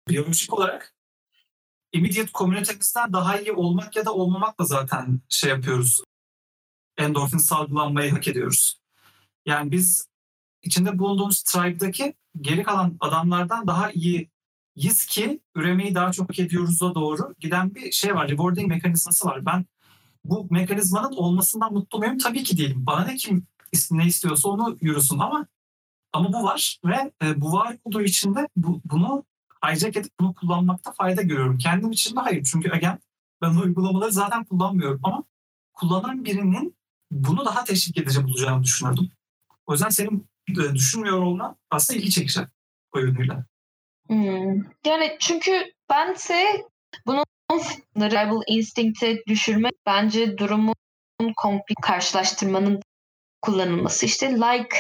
biyolojik 0.09 0.53
olarak 0.55 0.95
immediate 1.93 2.33
komünitemizden 2.33 3.12
daha 3.12 3.41
iyi 3.41 3.53
olmak 3.53 3.97
ya 3.97 4.05
da 4.05 4.14
olmamakla 4.14 4.64
zaten 4.64 5.20
şey 5.28 5.51
yapıyoruz. 5.51 6.01
Endorfin 6.99 7.39
salgılanmayı 7.39 8.11
hak 8.11 8.28
ediyoruz. 8.28 8.81
Yani 9.47 9.70
biz 9.70 10.09
içinde 10.62 10.99
bulunduğumuz 10.99 11.43
tribe'daki 11.43 12.14
geri 12.41 12.62
kalan 12.62 12.97
adamlardan 13.01 13.66
daha 13.66 13.91
iyiyiz 13.91 15.07
ki 15.07 15.41
üremeyi 15.55 15.95
daha 15.95 16.12
çok 16.12 16.28
hak 16.28 16.39
ediyoruz'a 16.39 16.95
doğru 16.95 17.35
giden 17.39 17.74
bir 17.74 17.93
şey 17.93 18.14
var. 18.14 18.28
Rewarding 18.28 18.68
mekanizması 18.68 19.28
var. 19.28 19.47
Ben 19.47 19.66
bu 20.25 20.47
mekanizmanın 20.51 21.16
olmasından 21.16 21.73
mutlu 21.73 21.99
muyum? 21.99 22.18
Tabii 22.18 22.43
ki 22.43 22.59
değilim. 22.59 22.87
Bana 22.87 23.05
ne 23.05 23.16
kim 23.16 23.47
ne 23.91 24.07
istiyorsa 24.07 24.49
onu 24.49 24.79
yürüsün 24.81 25.18
ama 25.18 25.47
ama 26.12 26.33
bu 26.33 26.43
var 26.43 26.79
ve 26.85 27.12
e, 27.23 27.41
bu 27.41 27.53
var 27.53 27.77
olduğu 27.85 28.03
için 28.03 28.35
de 28.35 28.49
bu, 28.57 28.81
bunu 28.85 29.25
hijack 29.66 29.97
edip 29.97 30.12
bunu 30.21 30.35
kullanmakta 30.35 30.93
fayda 30.93 31.23
görüyorum. 31.23 31.59
Kendim 31.59 31.91
için 31.91 32.16
de 32.16 32.21
hayır. 32.21 32.45
Çünkü 32.45 32.71
again 32.71 32.99
ben 33.43 33.55
o 33.55 33.61
uygulamaları 33.61 34.12
zaten 34.12 34.45
kullanmıyorum 34.45 35.01
ama 35.03 35.25
kullanan 35.73 36.25
birinin 36.25 36.77
bunu 37.11 37.45
daha 37.45 37.64
teşvik 37.64 37.99
edici 37.99 38.25
bulacağını 38.25 38.62
düşünürdüm. 38.62 39.11
O 39.66 39.73
yüzden 39.73 39.89
senin 39.89 40.29
e, 40.49 40.75
düşünmüyor 40.75 41.18
olman 41.18 41.57
aslında 41.71 41.99
ilgi 41.99 42.11
çekici 42.11 42.41
o 42.93 42.99
yönüyle. 42.99 43.45
Hmm. 44.07 44.64
Yani 44.87 45.16
çünkü 45.21 45.53
bense 45.91 46.66
bunun 47.07 47.25
rival 48.11 48.42
instinct'e 48.46 49.16
düşürmek 49.26 49.72
bence 49.86 50.38
durumun 50.38 50.74
komple 51.36 51.74
karşılaştırmanın 51.82 52.80
kullanılması. 53.42 54.07
İşte 54.07 54.34
like 54.34 54.76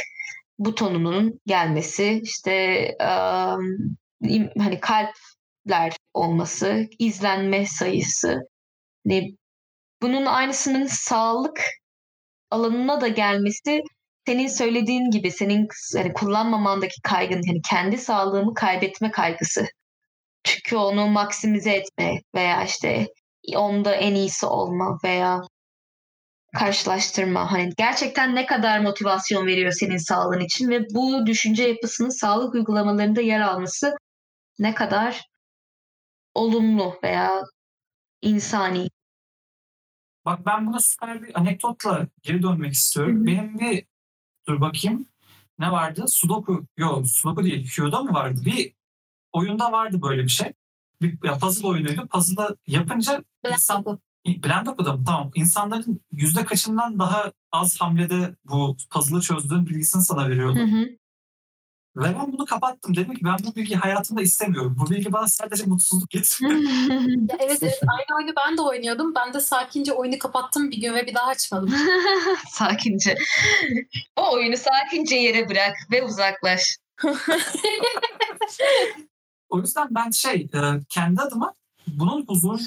butonunun 0.58 1.40
gelmesi, 1.46 2.20
işte 2.22 2.84
um, 3.00 3.96
hani 4.58 4.80
kalpler 4.80 5.96
olması, 6.14 6.88
izlenme 6.98 7.66
sayısı. 7.66 8.40
Hani 9.08 9.36
bunun 10.02 10.26
aynısının 10.26 10.86
sağlık 10.86 11.60
alanına 12.50 13.00
da 13.00 13.08
gelmesi 13.08 13.82
senin 14.26 14.48
söylediğin 14.48 15.10
gibi 15.10 15.30
senin 15.30 15.68
hani 15.96 16.12
kullanmamandaki 16.12 17.02
kaygın 17.02 17.42
hani 17.48 17.60
kendi 17.70 17.98
sağlığımı 17.98 18.54
kaybetme 18.54 19.10
kaygısı. 19.10 19.66
Çünkü 20.44 20.76
onu 20.76 21.06
maksimize 21.06 21.72
etme 21.72 22.20
veya 22.34 22.64
işte 22.64 23.06
onda 23.56 23.94
en 23.94 24.14
iyisi 24.14 24.46
olma 24.46 24.98
veya 25.04 25.40
karşılaştırma. 26.54 27.52
Hani 27.52 27.72
gerçekten 27.76 28.34
ne 28.34 28.46
kadar 28.46 28.80
motivasyon 28.80 29.46
veriyor 29.46 29.72
senin 29.72 29.96
sağlığın 29.96 30.40
için 30.40 30.68
ve 30.68 30.86
bu 30.94 31.26
düşünce 31.26 31.64
yapısının 31.64 32.08
sağlık 32.08 32.54
uygulamalarında 32.54 33.20
yer 33.20 33.40
alması 33.40 33.96
ne 34.58 34.74
kadar 34.74 35.22
olumlu 36.34 36.98
veya 37.02 37.42
insani. 38.22 38.88
Bak 40.24 40.46
ben 40.46 40.66
buna 40.66 40.80
süper 40.80 41.22
bir 41.22 41.40
anekdotla 41.40 42.06
geri 42.22 42.42
dönmek 42.42 42.72
istiyorum. 42.72 43.16
Hı 43.16 43.20
hı. 43.20 43.26
Benim 43.26 43.58
bir 43.58 43.84
dur 44.48 44.60
bakayım 44.60 45.06
ne 45.58 45.72
vardı? 45.72 46.04
Sudoku 46.08 46.66
yok 46.76 47.06
Sudoku 47.06 47.44
değil. 47.44 47.70
Q'da 47.76 48.02
mı 48.02 48.14
vardı? 48.14 48.40
Bir 48.44 48.74
oyunda 49.32 49.72
vardı 49.72 50.02
böyle 50.02 50.22
bir 50.22 50.28
şey. 50.28 50.52
Bir 51.02 51.18
ya 51.24 51.38
puzzle 51.38 51.66
oyunuydu. 51.68 52.06
Puzzle'da 52.06 52.56
yapınca 52.66 53.24
insan 53.52 53.84
Blend 54.26 54.66
okuda 54.66 54.92
mı? 54.92 55.04
Tamam. 55.06 55.30
İnsanların 55.34 56.00
yüzde 56.12 56.44
kaçından 56.44 56.98
daha 56.98 57.32
az 57.52 57.80
hamlede 57.80 58.34
bu 58.44 58.76
puzzle'ı 58.90 59.20
çözdüğün 59.20 59.66
bilgisini 59.66 60.02
sana 60.02 60.28
veriyordu. 60.28 60.58
Hı 60.58 60.64
hı. 60.64 60.88
Ve 61.96 62.04
ben 62.04 62.32
bunu 62.32 62.46
kapattım. 62.46 62.96
Dedim 62.96 63.14
ki 63.14 63.24
ben 63.24 63.36
bu 63.46 63.56
bilgiyi 63.56 63.76
hayatımda 63.76 64.22
istemiyorum. 64.22 64.76
Bu 64.78 64.90
bilgi 64.90 65.12
bana 65.12 65.28
sadece 65.28 65.64
mutsuzluk 65.64 66.10
getiriyor. 66.10 66.52
Evet, 67.38 67.58
evet 67.62 67.80
aynı 67.98 68.16
oyunu 68.18 68.32
ben 68.36 68.56
de 68.56 68.62
oynuyordum. 68.62 69.14
Ben 69.14 69.34
de 69.34 69.40
sakince 69.40 69.92
oyunu 69.92 70.18
kapattım 70.18 70.70
bir 70.70 70.80
gün 70.80 70.94
ve 70.94 71.06
bir 71.06 71.14
daha 71.14 71.26
açmadım. 71.26 71.74
sakince. 72.50 73.18
O 74.16 74.32
oyunu 74.32 74.56
sakince 74.56 75.16
yere 75.16 75.48
bırak 75.48 75.76
ve 75.92 76.04
uzaklaş. 76.04 76.78
O 79.50 79.60
yüzden 79.60 79.88
ben 79.90 80.10
şey 80.10 80.48
e, 80.54 80.60
kendi 80.88 81.20
adıma 81.20 81.54
bunun 81.86 82.26
huzurun 82.26 82.60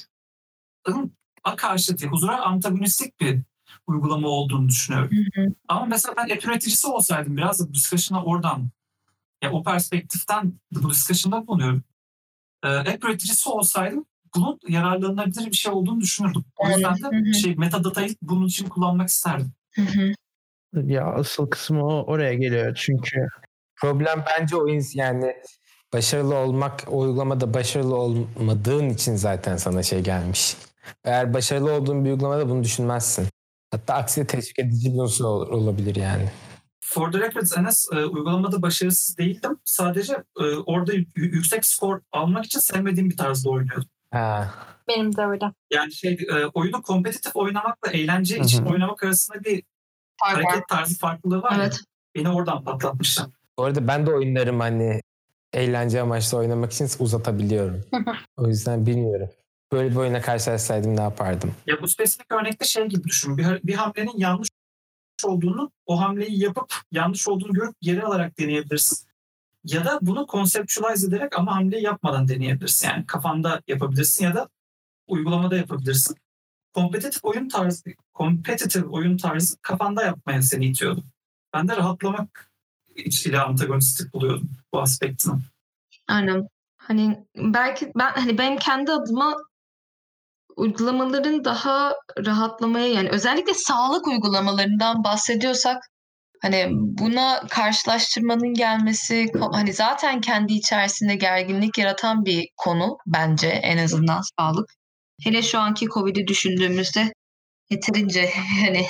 a 1.43 1.55
karşı 1.55 1.97
değil, 1.97 2.11
huzura 2.11 2.41
antagonistik 2.41 3.19
bir 3.21 3.41
uygulama 3.87 4.27
olduğunu 4.27 4.69
düşünüyorum. 4.69 5.09
Ama 5.67 5.85
mesela 5.85 6.15
ben 6.17 6.35
app 6.35 6.45
üreticisi 6.45 6.87
olsaydım 6.87 7.37
biraz 7.37 7.59
da 7.59 7.69
bu 7.69 7.73
discussion'a 7.73 8.23
oradan 8.23 8.69
ya 9.43 9.51
o 9.51 9.63
perspektiften 9.63 10.53
bu 10.71 10.89
discussion'da 10.89 11.47
bulunuyorum. 11.47 11.83
Ee, 12.63 12.67
app 12.67 13.03
üreticisi 13.03 13.49
olsaydım 13.49 14.05
bunun 14.35 14.59
yararlanabilir 14.67 15.45
bir 15.45 15.55
şey 15.55 15.71
olduğunu 15.71 16.01
düşünürdüm. 16.01 16.45
O 16.57 16.69
yüzden 16.69 16.97
Hı 16.97 17.07
hı. 17.07 17.25
de 17.25 17.33
şey 17.33 17.55
metadatayı 17.55 18.15
bunun 18.21 18.47
için 18.47 18.69
kullanmak 18.69 19.09
isterdim. 19.09 19.53
Hı 19.75 19.81
hı. 19.81 20.13
Ya 20.73 21.05
asıl 21.05 21.47
kısmı 21.47 21.85
o 21.85 22.03
oraya 22.03 22.33
geliyor 22.33 22.75
çünkü 22.75 23.27
problem 23.75 24.23
bence 24.27 24.55
o 24.55 24.67
ins- 24.67 24.97
yani 24.97 25.35
başarılı 25.93 26.35
olmak 26.35 26.83
o 26.87 26.99
uygulamada 26.99 27.53
başarılı 27.53 27.95
olmadığın 27.95 28.89
için 28.89 29.15
zaten 29.15 29.57
sana 29.57 29.83
şey 29.83 30.01
gelmiş. 30.01 30.57
Eğer 31.03 31.33
başarılı 31.33 31.71
olduğun 31.73 32.05
bir 32.05 32.11
uygulamada 32.11 32.49
bunu 32.49 32.63
düşünmezsin. 32.63 33.27
Hatta 33.71 33.93
aksine 33.93 34.27
teşvik 34.27 34.59
edici 34.59 34.93
bir 34.93 34.99
unsur 34.99 35.25
ol- 35.25 35.49
olabilir 35.49 35.95
yani. 35.95 36.29
For 36.85 37.11
the 37.11 37.19
records 37.19 37.57
Enes 37.57 37.87
e, 37.93 37.95
uygulamada 38.05 38.61
başarısız 38.61 39.17
değildim. 39.17 39.57
Sadece 39.65 40.13
e, 40.39 40.43
orada 40.65 40.91
yüksek 41.15 41.65
skor 41.65 42.01
almak 42.11 42.45
için 42.45 42.59
sevmediğim 42.59 43.09
bir 43.09 43.17
tarzda 43.17 43.49
oynuyordum. 43.49 43.89
Ha. 44.11 44.53
Benim 44.87 45.15
de 45.15 45.21
öyle. 45.25 45.45
Yani 45.73 45.91
şey 45.93 46.13
e, 46.13 46.45
oyunu 46.45 46.81
kompetitif 46.81 47.35
oynamakla 47.35 47.91
eğlence 47.91 48.35
Hı 48.35 48.39
hı. 48.41 48.45
için 48.45 48.65
oynamak 48.65 49.03
arasında 49.03 49.43
bir 49.43 49.63
Fark 50.19 50.37
var. 50.37 50.43
hareket 50.43 50.67
tarzı 50.67 50.97
farklılığı 50.99 51.41
var 51.41 51.51
ya. 51.51 51.57
Evet. 51.57 51.79
Beni 52.15 52.29
oradan 52.29 52.63
patlatmışlar. 52.63 53.27
Bu 53.57 53.63
arada 53.63 53.87
ben 53.87 54.05
de 54.07 54.11
oyunlarım 54.13 54.59
hani 54.59 55.01
eğlence 55.53 56.01
amaçlı 56.01 56.37
oynamak 56.37 56.73
için 56.73 56.89
uzatabiliyorum. 56.99 57.83
o 58.37 58.47
yüzden 58.47 58.85
bilmiyorum. 58.85 59.29
Böyle 59.71 59.91
bir 59.91 59.95
oyuna 59.95 60.21
karşılaşsaydım 60.21 60.97
ne 60.97 61.01
yapardım? 61.01 61.55
Ya 61.67 61.81
bu 61.81 61.87
spesifik 61.87 62.31
örnekte 62.31 62.65
şey 62.65 62.85
gibi 62.85 63.03
düşün. 63.03 63.37
Bir, 63.37 63.45
bir 63.63 63.73
hamlenin 63.73 64.17
yanlış 64.17 64.49
olduğunu, 65.25 65.71
o 65.85 66.01
hamleyi 66.01 66.43
yapıp 66.43 66.73
yanlış 66.91 67.27
olduğunu 67.27 67.53
görüp 67.53 67.75
geri 67.81 68.03
alarak 68.03 68.39
deneyebilirsin. 68.39 69.07
Ya 69.63 69.85
da 69.85 69.99
bunu 70.01 70.27
conceptualize 70.31 71.07
ederek 71.07 71.39
ama 71.39 71.55
hamleyi 71.55 71.83
yapmadan 71.83 72.27
deneyebilirsin. 72.27 72.87
Yani 72.87 73.05
kafanda 73.05 73.61
yapabilirsin 73.67 74.25
ya 74.25 74.35
da 74.35 74.49
uygulamada 75.07 75.57
yapabilirsin. 75.57 76.17
Kompetitif 76.73 77.25
oyun 77.25 77.49
tarzı, 77.49 77.83
kompetitif 78.13 78.83
oyun 78.89 79.17
tarzı 79.17 79.57
kafanda 79.61 80.03
yapmaya 80.03 80.41
seni 80.41 80.65
itiyordu. 80.65 81.03
Ben 81.53 81.67
de 81.67 81.77
rahatlamak 81.77 82.52
ile 82.95 83.39
antagonistik 83.39 84.13
buluyordum 84.13 84.49
bu 84.73 84.81
aspektini. 84.81 85.33
Aynen. 86.07 86.47
Hani 86.77 87.25
belki 87.35 87.91
ben 87.95 88.11
hani 88.11 88.37
benim 88.37 88.57
kendi 88.57 88.91
adıma 88.91 89.35
uygulamaların 90.55 91.45
daha 91.45 91.93
rahatlamaya 92.25 92.87
yani 92.87 93.09
özellikle 93.09 93.53
sağlık 93.53 94.07
uygulamalarından 94.07 95.03
bahsediyorsak 95.03 95.83
Hani 96.43 96.67
buna 96.71 97.47
karşılaştırmanın 97.49 98.53
gelmesi 98.53 99.25
hani 99.51 99.73
zaten 99.73 100.21
kendi 100.21 100.53
içerisinde 100.53 101.15
gerginlik 101.15 101.77
yaratan 101.77 102.25
bir 102.25 102.47
konu 102.57 102.97
bence 103.05 103.47
en 103.47 103.77
azından 103.77 104.21
sağlık. 104.39 104.73
Hele 105.23 105.41
şu 105.41 105.59
anki 105.59 105.85
Covid'i 105.85 106.27
düşündüğümüzde 106.27 107.13
yeterince 107.69 108.29
hani 108.65 108.85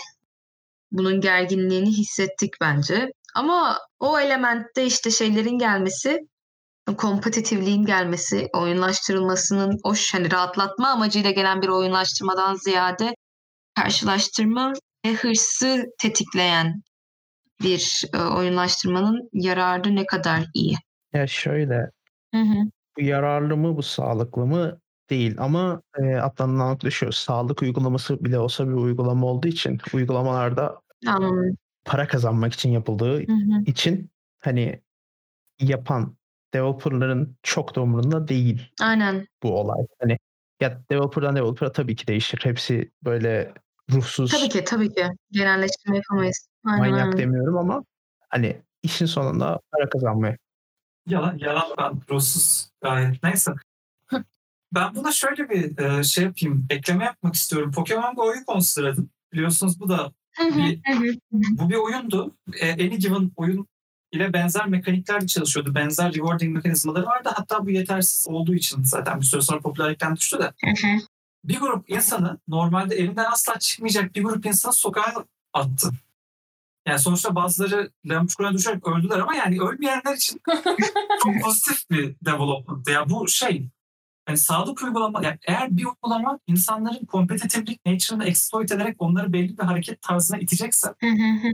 bunun 0.92 1.22
gerginliğini 1.22 1.90
hissettik 1.90 2.54
bence. 2.62 3.10
Ama 3.36 3.78
o 4.00 4.20
elementte 4.20 4.86
işte 4.86 5.12
şeylerin 5.12 5.58
gelmesi, 5.58 6.20
kompetitifliğin 6.98 7.86
gelmesi, 7.86 8.48
oyunlaştırılmasının 8.54 9.80
o 9.84 9.94
hani 10.12 10.32
rahatlatma 10.32 10.88
amacıyla 10.88 11.32
gelen 11.32 11.62
bir 11.62 11.68
oyunlaştırmadan 11.68 12.56
ziyade 12.56 13.16
karşılaştırma 13.76 14.74
ve 15.06 15.14
hırsı 15.14 15.86
tetikleyen 16.02 16.82
bir 17.62 18.04
e, 18.14 18.18
oyunlaştırmanın 18.18 19.30
yararı 19.34 19.96
ne 19.96 20.06
kadar 20.06 20.46
iyi? 20.54 20.76
Ya 21.14 21.28
şöyle 21.28 21.92
Hı 22.34 22.42
hı. 22.42 22.58
yararlı 22.98 23.58
mı 23.58 23.78
bu 23.78 23.84
sağlıklı 23.84 24.46
mı 24.46 24.80
değil 25.10 25.36
ama 25.40 25.82
e, 26.00 26.16
atlanan 26.16 26.72
nokta 26.72 26.92
şu 26.92 27.12
sağlık 27.12 27.62
uygulaması 27.62 28.26
bile 28.26 28.40
olsa 28.40 28.68
bir 28.68 28.74
uygulama 28.74 29.28
olduğu 29.28 29.48
için 29.48 29.80
uygulamalarda 29.94 30.82
Anladım. 31.08 31.58
Para 31.86 32.08
kazanmak 32.08 32.54
için 32.54 32.70
yapıldığı 32.70 33.18
Hı 33.28 33.34
hı. 33.34 33.64
için 33.66 34.10
hani 34.40 34.82
yapan 35.60 36.18
developerların 36.54 37.38
çok 37.44 37.76
da 37.76 37.82
umurunda 37.82 38.28
değil 38.28 38.72
Aynen. 38.82 39.28
bu 39.44 39.60
olay. 39.60 39.86
Hani 40.00 40.18
ya 40.62 40.82
developer'dan 40.92 41.36
developer'a 41.36 41.72
tabii 41.72 41.96
ki 41.96 42.08
değişir. 42.08 42.40
Hepsi 42.44 42.92
böyle 43.04 43.54
ruhsuz 43.92 44.32
Tabii 44.32 44.50
ki 44.50 44.64
tabii 44.64 44.94
ki. 44.94 45.08
Genelleştirme 45.32 45.98
yapamayız. 45.98 46.48
Aynen, 46.66 46.92
manyak 46.92 47.18
demiyorum 47.18 47.58
ama 47.58 47.84
hani 48.30 48.62
işin 48.84 49.06
sonunda 49.06 49.60
para 49.72 49.90
kazanmaya. 49.90 50.38
Yalan, 51.08 51.38
yalan 51.38 51.66
ben 51.78 52.02
ruhsuz 52.10 52.70
gayet. 52.82 53.24
Neyse. 53.24 53.52
Ben 54.74 54.96
buna 54.96 55.12
şöyle 55.12 55.50
bir 55.50 56.04
şey 56.04 56.24
yapayım. 56.24 56.66
Ekleme 56.70 57.06
yapmak 57.06 57.36
istiyorum. 57.36 57.72
Pokemon 57.72 58.16
Go'yu 58.16 58.46
konsideradım. 58.46 59.10
Biliyorsunuz 59.34 59.80
bu 59.80 59.90
da 59.90 60.12
bir- 61.02 61.20
bu 61.32 61.70
bir 61.70 61.76
oyundu. 61.76 62.36
E, 62.60 62.72
Any 62.74 62.98
Given 62.98 63.32
oyun 63.36 63.68
ile 64.12 64.34
benzer 64.34 64.68
mekanikler 64.68 65.28
çalışıyordu. 65.28 65.76
Benzer 65.76 66.14
rewarding 66.14 66.56
mekanizmaları 66.56 67.06
vardı. 67.06 67.30
Hatta 67.34 67.66
bu 67.66 67.70
yetersiz 67.70 68.28
olduğu 68.30 68.54
için 68.56 68.84
zaten 68.84 69.22
bir 69.22 69.26
süre 69.26 69.42
sonra 69.42 69.60
popülerlikten 69.60 70.16
düştü 70.16 70.40
de. 70.40 70.54
Bir 71.44 71.60
grup 71.60 71.90
insanı 71.90 72.38
normalde 72.48 72.96
evinden 72.96 73.26
asla 73.32 73.60
çıkmayacak 73.60 74.16
bir 74.16 74.24
grup 74.24 74.46
insanı 74.46 74.74
sokağa 74.74 75.26
attı. 75.54 75.90
Yani 76.88 77.00
sonuçta 77.00 77.36
bazıları 77.36 77.92
lağım 78.06 78.28
çukuruna 78.28 78.54
düşerek 78.54 78.88
öldüler 78.88 79.20
ama 79.20 79.36
yani 79.36 79.62
ölmeyenler 79.62 80.16
için 80.16 80.42
çok 81.24 81.42
pozitif 81.44 81.90
bir 81.90 82.16
development. 82.26 82.90
Ya 82.90 83.10
bu 83.10 83.28
şey 83.28 83.68
yani 84.28 84.38
sağlık 84.38 84.84
uygulama 84.84 85.24
yani 85.24 85.38
eğer 85.48 85.78
bir 85.78 85.86
uygulama 85.86 86.40
insanların 86.48 87.06
kompetitiflik 87.06 87.86
nature'ını 87.86 88.26
exploit 88.26 88.72
ederek 88.72 88.96
onları 89.00 89.34
belli 89.34 89.58
bir 89.58 89.64
hareket 89.64 90.02
tarzına 90.02 90.38
itecekse 90.38 90.94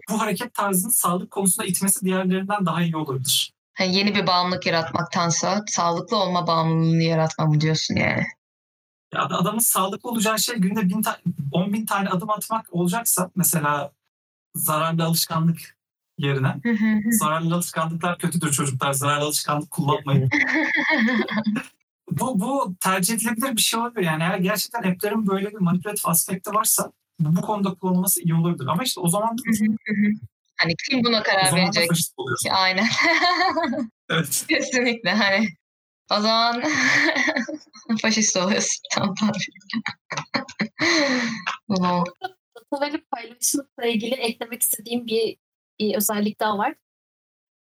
bu 0.09 0.21
hareket 0.21 0.53
tarzının 0.53 0.91
sağlık 0.91 1.31
konusunda 1.31 1.67
itmesi 1.67 2.05
diğerlerinden 2.05 2.65
daha 2.65 2.81
iyi 2.83 2.95
olabilir. 2.97 3.53
Hani 3.77 3.95
yeni 3.95 4.15
bir 4.15 4.27
bağımlılık 4.27 4.65
yaratmaktansa 4.65 5.63
sağlıklı 5.67 6.17
olma 6.17 6.47
bağımlılığını 6.47 7.03
yaratma 7.03 7.45
mı 7.45 7.61
diyorsun 7.61 7.95
yani? 7.95 8.23
Ya 9.13 9.21
ad- 9.21 9.31
adamın 9.31 9.59
sağlıklı 9.59 10.09
olacağı 10.09 10.39
şey 10.39 10.55
günde 10.55 10.89
bin 10.89 11.01
ta- 11.01 11.19
10 11.51 11.73
bin 11.73 11.85
tane 11.85 12.09
adım 12.09 12.29
atmak 12.29 12.73
olacaksa 12.73 13.31
mesela 13.35 13.91
zararlı 14.55 15.03
alışkanlık 15.03 15.77
yerine 16.17 16.55
zararlı 17.11 17.55
alışkanlıklar 17.55 18.17
kötüdür 18.17 18.51
çocuklar 18.51 18.93
zararlı 18.93 19.25
alışkanlık 19.25 19.71
kullanmayın. 19.71 20.29
bu, 22.11 22.39
bu 22.39 22.75
tercih 22.79 23.15
edilebilir 23.15 23.55
bir 23.55 23.61
şey 23.61 23.79
olabilir. 23.79 24.05
Yani 24.05 24.23
eğer 24.23 24.37
gerçekten 24.37 24.91
app'lerin 24.91 25.27
böyle 25.27 25.51
bir 25.51 25.57
manipülatif 25.59 26.07
aspekti 26.07 26.53
varsa 26.53 26.91
bu, 27.19 27.35
bu 27.35 27.41
konuda 27.41 27.73
kullanılması 27.73 28.21
iyi 28.21 28.35
olabilir. 28.35 28.67
Ama 28.67 28.83
işte 28.83 29.01
o 29.01 29.09
zaman 29.09 29.37
da, 29.37 29.41
hani 30.57 30.73
kim 30.89 31.03
buna 31.03 31.23
karar 31.23 31.55
verecek? 31.55 31.91
Aynen. 32.51 32.87
Evet. 34.11 34.45
Kesinlikle 34.49 35.11
hani 35.11 35.47
o 36.11 36.21
zaman 36.21 36.63
faşist 38.01 38.37
oluyorsun. 38.37 38.81
Tamam 38.93 39.15
abi. 39.21 39.37
Wow. 41.67 42.11
Data 42.55 42.85
veri 42.85 43.03
paylaşımla 43.11 43.85
ilgili 43.85 44.15
eklemek 44.15 44.61
istediğim 44.61 45.05
bir, 45.05 45.37
bir 45.79 45.95
özellik 45.95 46.39
daha 46.39 46.57
var. 46.57 46.75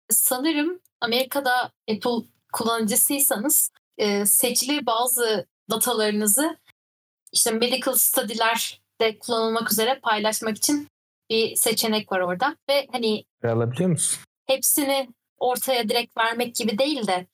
Sanırım 0.10 0.80
Amerika'da 1.02 1.72
Apple 1.90 2.28
kullanıcısıysanız 2.54 3.72
e, 4.02 4.26
seçili 4.26 4.86
bazı 4.86 5.48
datalarınızı 5.70 6.58
işte 7.34 7.52
medical 7.52 7.94
study'lerde 7.94 9.20
kullanılmak 9.20 9.72
üzere 9.72 10.00
paylaşmak 10.04 10.58
için 10.58 10.88
bir 11.30 11.56
seçenek 11.56 12.12
var 12.12 12.20
orada. 12.20 12.56
Ve 12.70 12.88
hani 12.92 13.24
Alabiliyor 13.44 13.90
musun? 13.90 14.20
hepsini 14.48 15.10
ortaya 15.38 15.90
direkt 15.90 16.18
vermek 16.18 16.56
gibi 16.56 16.78
değil 16.78 17.08
de 17.08 17.28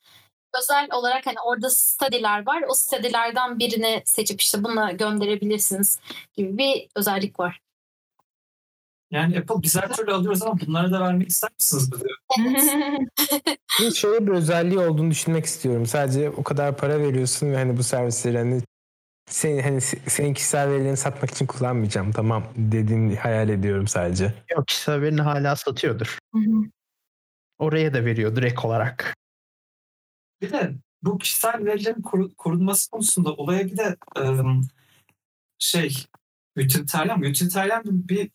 özel 0.61 0.87
olarak 0.93 1.25
hani 1.27 1.35
orada 1.45 1.69
study'ler 1.69 2.45
var. 2.45 2.63
O 2.69 2.73
study'lerden 2.73 3.59
birini 3.59 4.01
seçip 4.05 4.41
işte 4.41 4.63
bununla 4.63 4.91
gönderebilirsiniz 4.91 5.99
gibi 6.35 6.57
bir 6.57 6.87
özellik 6.95 7.39
var. 7.39 7.59
Yani 9.11 9.37
Apple 9.39 9.55
biz 9.61 9.75
her 9.75 9.93
türlü 9.95 10.13
alıyoruz 10.13 10.41
ama 10.43 10.59
bunları 10.67 10.91
da 10.91 10.99
vermek 11.01 11.27
ister 11.29 11.49
misiniz? 11.59 11.89
Bunun 13.79 13.89
şöyle 13.89 14.27
bir 14.27 14.31
özelliği 14.31 14.79
olduğunu 14.79 15.11
düşünmek 15.11 15.45
istiyorum. 15.45 15.85
Sadece 15.85 16.29
o 16.29 16.43
kadar 16.43 16.77
para 16.77 16.99
veriyorsun 16.99 17.51
ve 17.51 17.55
hani 17.55 17.77
bu 17.77 17.83
servisleri 17.83 18.37
hani 18.37 18.61
senin, 19.29 19.61
hani 19.63 19.77
se- 19.77 20.09
senin 20.09 20.33
kişisel 20.33 20.69
verilerini 20.69 20.97
satmak 20.97 21.31
için 21.31 21.45
kullanmayacağım. 21.45 22.11
Tamam 22.11 22.43
dediğini 22.55 23.15
hayal 23.15 23.49
ediyorum 23.49 23.87
sadece. 23.87 24.33
Yok 24.57 24.67
kişisel 24.67 25.01
verini 25.01 25.21
hala 25.21 25.55
satıyordur. 25.55 26.17
Oraya 27.59 27.93
da 27.93 28.05
veriyor 28.05 28.35
direkt 28.35 28.65
olarak. 28.65 29.13
Bir 30.41 30.51
de 30.51 30.73
bu 31.03 31.17
kişisel 31.17 31.65
verilerin 31.65 32.01
koru- 32.01 32.35
korunması 32.35 32.91
konusunda 32.91 33.33
olaya 33.33 33.65
bir 33.65 33.77
de 33.77 33.95
ım, 34.17 34.67
şey 35.59 36.05
utilitarian, 36.57 37.21
utilitarian 37.21 37.83
bir, 37.85 38.31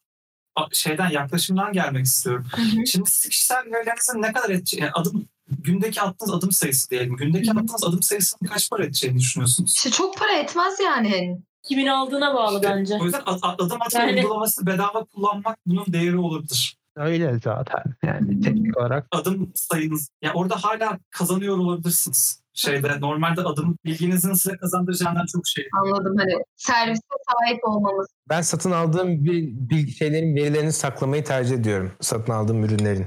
şeyden 0.73 1.11
yaklaşımdan 1.11 1.73
gelmek 1.73 2.07
istiyorum. 2.07 2.47
Şimdi 2.87 3.11
siz 3.11 3.29
kişisel 3.31 3.65
verilerinizin 3.73 4.23
ne 4.23 4.33
kadar 4.33 4.51
edeceği, 4.51 4.81
yani 4.83 4.93
adım 4.93 5.29
gündeki 5.49 6.01
attığınız 6.01 6.33
adım 6.35 6.53
sayısı 6.53 6.91
diyelim. 6.91 7.17
Gündeki 7.17 7.51
Hı 7.51 7.55
hı. 7.55 7.59
attığınız 7.61 7.85
adım 7.85 8.03
sayısının 8.03 8.49
kaç 8.51 8.71
para 8.71 8.85
edeceğini 8.85 9.19
düşünüyorsunuz? 9.19 9.75
İşte 9.77 9.91
çok 9.91 10.17
para 10.19 10.33
etmez 10.33 10.75
yani. 10.85 11.41
Kimin 11.63 11.87
aldığına 11.87 12.35
bağlı 12.35 12.57
İşte 12.57 12.71
bence. 12.71 12.99
O 13.01 13.05
yüzden 13.05 13.23
ad- 13.27 13.39
ad- 13.43 13.61
adım 13.61 13.83
atma 13.83 14.01
Yani- 14.01 14.21
uygulaması 14.21 14.67
bedava 14.67 15.05
kullanmak 15.05 15.59
bunun 15.67 15.85
değeri 15.89 16.19
olabilir. 16.19 16.77
Öyle 16.97 17.39
zaten. 17.45 17.83
Yani 18.05 18.41
teknik 18.41 18.77
olarak 18.77 19.07
Adım 19.11 19.53
sayınız, 19.55 20.11
yani 20.23 20.35
orada 20.35 20.57
hala 20.57 20.99
kazanıyor 21.11 21.59
olabilirsiniz. 21.59 22.42
Şeyde 22.55 23.01
normalde 23.01 23.41
adım 23.41 23.79
bilginizin 23.85 24.33
size 24.33 24.57
kazandıracağından 24.57 25.27
çok 25.27 25.47
şey. 25.47 25.69
Anladım 25.83 26.17
hani 26.19 26.33
servise 26.57 27.03
sahip 27.33 27.65
olmamız. 27.65 28.07
Ben 28.29 28.41
satın 28.41 28.71
aldığım 28.71 29.25
bir, 29.25 29.89
şeylerin 29.89 30.37
verilerini 30.37 30.73
saklamayı 30.73 31.25
tercih 31.25 31.55
ediyorum. 31.55 31.93
Satın 32.01 32.33
aldığım 32.33 32.65
ürünlerin. 32.65 33.07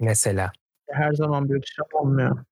Mesela. 0.00 0.52
her 0.90 1.12
zaman 1.12 1.48
böyle 1.48 1.62
bir 1.62 1.66
şey 1.66 1.84
olmuyor. 1.92 2.44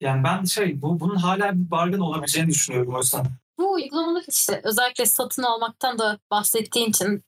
Yani 0.00 0.24
ben 0.24 0.44
şey 0.44 0.82
bu 0.82 1.00
bunun 1.00 1.16
hala 1.16 1.52
bir 1.52 1.70
bargain 1.70 2.00
olabileceğini 2.00 2.50
düşünüyorum 2.50 2.94
o 2.94 2.98
yüzden. 2.98 3.26
Bu 3.58 3.72
uygulamalar 3.72 4.24
işte 4.28 4.60
özellikle 4.64 5.06
satın 5.06 5.42
almaktan 5.42 5.98
da 5.98 6.18
bahsettiğin 6.30 6.88
için 6.88 7.24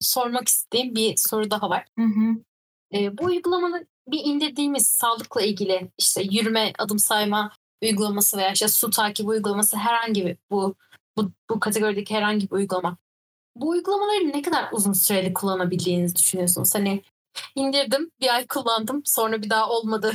sormak 0.00 0.48
istediğim 0.48 0.94
bir 0.94 1.14
soru 1.16 1.50
daha 1.50 1.70
var. 1.70 1.84
Hı 1.98 2.04
hı. 2.04 2.42
E, 2.94 3.18
bu 3.18 3.24
uygulamanın 3.24 3.88
bir 4.08 4.20
indirdiğimiz 4.24 4.88
sağlıkla 4.88 5.42
ilgili 5.42 5.90
işte 5.98 6.22
yürüme, 6.22 6.72
adım 6.78 6.98
sayma 6.98 7.52
uygulaması 7.82 8.36
veya 8.36 8.52
işte 8.52 8.68
su 8.68 8.90
takibi 8.90 9.28
uygulaması 9.28 9.76
herhangi 9.76 10.26
bir 10.26 10.36
bu, 10.50 10.74
bu, 11.16 11.30
bu 11.50 11.60
kategorideki 11.60 12.14
herhangi 12.14 12.46
bir 12.46 12.52
uygulama. 12.52 12.96
Bu 13.56 13.68
uygulamaları 13.68 14.28
ne 14.28 14.42
kadar 14.42 14.68
uzun 14.72 14.92
süreli 14.92 15.34
kullanabildiğinizi 15.34 16.16
düşünüyorsunuz? 16.16 16.74
Hani 16.74 17.02
indirdim, 17.54 18.10
bir 18.20 18.34
ay 18.34 18.46
kullandım, 18.46 19.02
sonra 19.04 19.42
bir 19.42 19.50
daha 19.50 19.70
olmadı. 19.70 20.12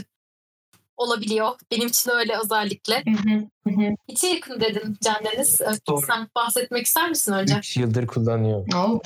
Olabiliyor. 0.97 1.55
Benim 1.71 1.87
için 1.87 2.11
öyle 2.11 2.37
özellikle. 2.43 3.03
Hı 3.05 3.29
hı. 3.29 3.47
Hı. 3.67 3.95
İçe 4.07 4.27
yakın 4.27 4.61
dedin 4.61 4.97
Can 5.01 5.25
Deniz. 5.25 5.61
Ee, 5.61 5.65
Doğru. 5.87 6.05
Sen 6.07 6.27
bahsetmek 6.35 6.85
ister 6.85 7.09
misin 7.09 7.33
önce? 7.33 7.57
3 7.57 7.77
yıldır 7.77 8.07
kullanıyorum. 8.07 8.65
Oo. 8.75 9.01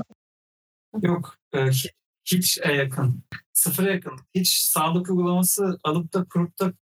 Yok 1.02 1.36
e, 1.54 1.60
hiç 2.26 2.60
e, 2.64 2.72
yakın. 2.72 3.24
Sıfıra 3.54 3.92
yakın. 3.92 4.20
Hiç 4.36 4.50
sağlık 4.58 5.10
uygulaması 5.10 5.80
alıp 5.84 6.14
da 6.14 6.24
kurup 6.24 6.60
da 6.60 6.74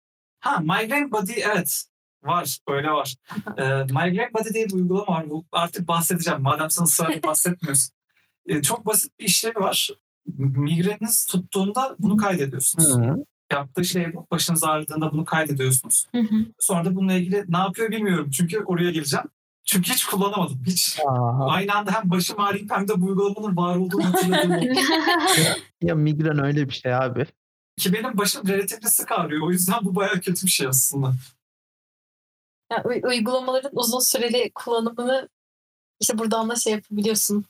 ha 0.40 0.61
Migraine 0.61 1.12
Body 1.12 1.32
evet 1.53 1.84
var 2.24 2.59
öyle 2.68 2.90
var. 2.90 3.14
e, 3.59 3.62
Migraine 3.82 4.30
Body 4.34 4.55
diye 4.55 4.66
bir 4.66 4.72
uygulama 4.72 5.12
var. 5.12 5.30
Bu 5.30 5.45
artık 5.53 5.88
bahsedeceğim. 5.88 6.43
Madem 6.43 6.70
sen 6.70 6.84
ısrarla 6.84 7.22
bahsetmiyorsun. 7.22 7.95
E, 8.47 8.62
çok 8.62 8.86
basit 8.86 9.18
bir 9.18 9.24
işlevi 9.24 9.55
var. 9.55 9.90
migreniniz 10.36 11.26
tuttuğunda 11.26 11.97
bunu 11.99 12.16
kaydediyorsunuz. 12.16 12.97
Yaptığı 13.53 13.84
şey 13.84 14.14
bu. 14.14 14.26
Başınız 14.30 14.64
ağrıdığında 14.64 15.12
bunu 15.12 15.24
kaydediyorsunuz. 15.24 16.07
Sonra 16.59 16.84
da 16.84 16.95
bununla 16.95 17.12
ilgili 17.12 17.45
ne 17.49 17.59
yapıyor 17.59 17.90
bilmiyorum. 17.90 18.30
Çünkü 18.30 18.61
oraya 18.61 18.90
geleceğim. 18.90 19.26
Çünkü 19.64 19.92
hiç 19.92 20.04
kullanamadım. 20.04 20.62
Hiç 20.66 21.00
Aa, 21.06 21.46
aynı 21.50 21.74
anda 21.74 21.92
hem 21.92 22.10
başım 22.10 22.40
ağrıyıp 22.40 22.70
hem 22.70 22.88
de 22.88 23.00
bu 23.00 23.06
uygulamanın 23.06 23.56
var 23.56 23.76
olduğunu 23.76 24.04
hatırladığım 24.04 24.52
oldu. 24.52 24.80
ya 25.82 25.94
migren 25.94 26.44
öyle 26.44 26.68
bir 26.68 26.74
şey 26.74 26.94
abi. 26.94 27.26
Ki 27.78 27.92
benim 27.92 28.18
başım 28.18 28.48
relatifli 28.48 28.88
sık 28.88 29.12
ağrıyor. 29.12 29.46
O 29.46 29.50
yüzden 29.50 29.78
bu 29.82 29.94
bayağı 29.94 30.20
kötü 30.20 30.46
bir 30.46 30.50
şey 30.50 30.66
aslında. 30.66 31.12
Yani 32.72 32.82
uy- 32.84 33.02
uygulamaların 33.04 33.70
uzun 33.74 33.98
süreli 34.00 34.50
kullanımını 34.54 35.28
işte 36.00 36.18
buradan 36.18 36.50
da 36.50 36.56
şey 36.56 36.72
yapabiliyorsun. 36.72 37.44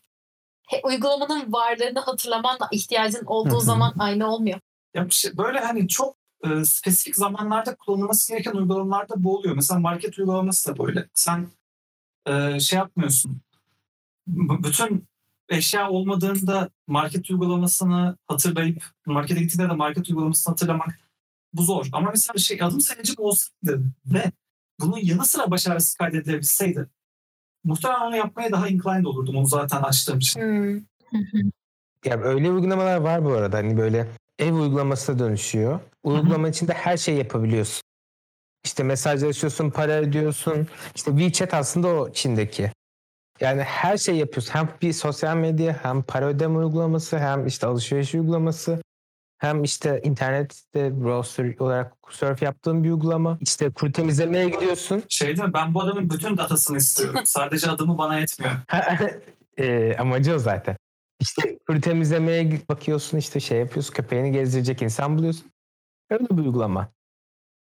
He, 0.69 0.81
uygulamanın 0.85 1.53
varlığını 1.53 2.01
hatırlamanla 2.01 2.69
ihtiyacın 2.73 3.25
olduğu 3.27 3.61
zaman 3.61 3.95
aynı 3.99 4.35
olmuyor. 4.35 4.61
Ya 4.95 5.07
şey, 5.11 5.37
böyle 5.37 5.59
hani 5.61 5.89
çok 5.89 6.17
e, 6.45 6.65
spesifik 6.65 7.17
zamanlarda 7.17 7.75
kullanılması 7.75 8.33
gereken 8.33 8.53
uygulamalarda 8.53 9.15
bu 9.17 9.37
oluyor. 9.39 9.55
Mesela 9.55 9.81
market 9.81 10.19
uygulaması 10.19 10.71
da 10.75 10.79
böyle. 10.87 11.09
Sen 11.15 11.49
e, 12.27 12.61
şey 12.61 12.79
yapmıyorsun. 12.79 13.41
B- 14.27 14.63
bütün 14.69 15.09
eşya 15.49 15.91
olmadığında 15.91 16.71
market 16.87 17.31
uygulamasını 17.31 18.17
hatırlayıp 18.29 18.85
markete 19.07 19.41
gittiğinde 19.41 19.71
de 19.71 19.75
market 19.75 20.09
uygulamasını 20.09 20.53
hatırlamak 20.53 20.99
bu 21.53 21.63
zor. 21.63 21.87
Ama 21.93 22.11
mesela 22.11 22.35
bir 22.35 22.41
şey 22.41 22.63
adım 22.63 22.81
sayıcım 22.81 23.17
olsaydı 23.19 23.83
ve 24.07 24.33
bunun 24.81 24.99
yanı 25.03 25.25
sıra 25.25 25.51
baş 25.51 25.67
ağrısı 25.67 25.99
kaydedilebilseydi 25.99 26.89
muhtemelen 27.65 28.01
onu 28.01 28.17
yapmaya 28.17 28.53
daha 28.53 28.69
inclined 28.69 29.05
olurdum 29.05 29.37
onu 29.37 29.47
zaten 29.47 29.83
açtığım 29.83 30.19
için. 30.19 30.41
Hmm. 30.41 30.81
Ya 32.05 32.21
öyle 32.23 32.51
uygulamalar 32.51 32.97
var 32.97 33.25
bu 33.25 33.33
arada. 33.33 33.57
Hani 33.57 33.77
böyle 33.77 34.09
ev 34.39 34.53
uygulamasına 34.53 35.19
dönüşüyor. 35.19 35.81
Uygulama 36.03 36.49
içinde 36.49 36.73
her 36.73 36.97
şey 36.97 37.17
yapabiliyorsun. 37.17 37.83
İşte 38.65 38.83
mesajlaşıyorsun, 38.83 39.71
para 39.71 39.93
ödüyorsun. 39.93 40.69
İşte 40.95 41.11
WeChat 41.11 41.55
aslında 41.55 41.89
o 41.89 42.09
içindeki. 42.09 42.71
Yani 43.41 43.63
her 43.63 43.97
şey 43.97 44.17
yapıyorsun. 44.17 44.55
Hem 44.55 44.69
bir 44.83 44.93
sosyal 44.93 45.37
medya, 45.37 45.85
hem 45.85 46.03
para 46.03 46.27
ödeme 46.27 46.59
uygulaması, 46.59 47.19
hem 47.19 47.47
işte 47.47 47.67
alışveriş 47.67 48.15
uygulaması, 48.15 48.83
hem 49.39 49.65
işte 49.65 50.01
internette 50.05 51.05
browser 51.05 51.59
olarak 51.59 51.93
surf 52.09 52.43
yaptığın 52.43 52.85
bir 52.85 52.91
uygulama. 52.91 53.39
İşte 53.41 53.71
kuru 53.71 53.93
temizlemeye 53.93 54.49
gidiyorsun. 54.49 55.03
Şey 55.09 55.29
değil 55.29 55.49
mi? 55.49 55.55
Ben 55.55 55.75
bu 55.75 55.83
adamın 55.83 56.11
bütün 56.11 56.37
datasını 56.37 56.77
istiyorum. 56.77 57.21
Sadece 57.25 57.71
adımı 57.71 57.99
bana 57.99 58.19
yetmiyor. 58.19 58.53
e, 59.57 59.97
amacı 59.97 60.35
o 60.35 60.39
zaten. 60.39 60.77
İşte 61.21 61.59
kuru 61.67 61.81
temizlemeye 61.81 62.61
bakıyorsun 62.69 63.19
işte 63.19 63.41
şey 63.41 63.59
yapıyorsun 63.59 63.95
köpeğini 63.95 64.33
gezdirecek 64.33 64.83
insan 64.83 65.19
buluyorsun. 65.19 65.51
Öyle 66.11 66.25
bir 66.25 66.45
uygulama. 66.45 66.89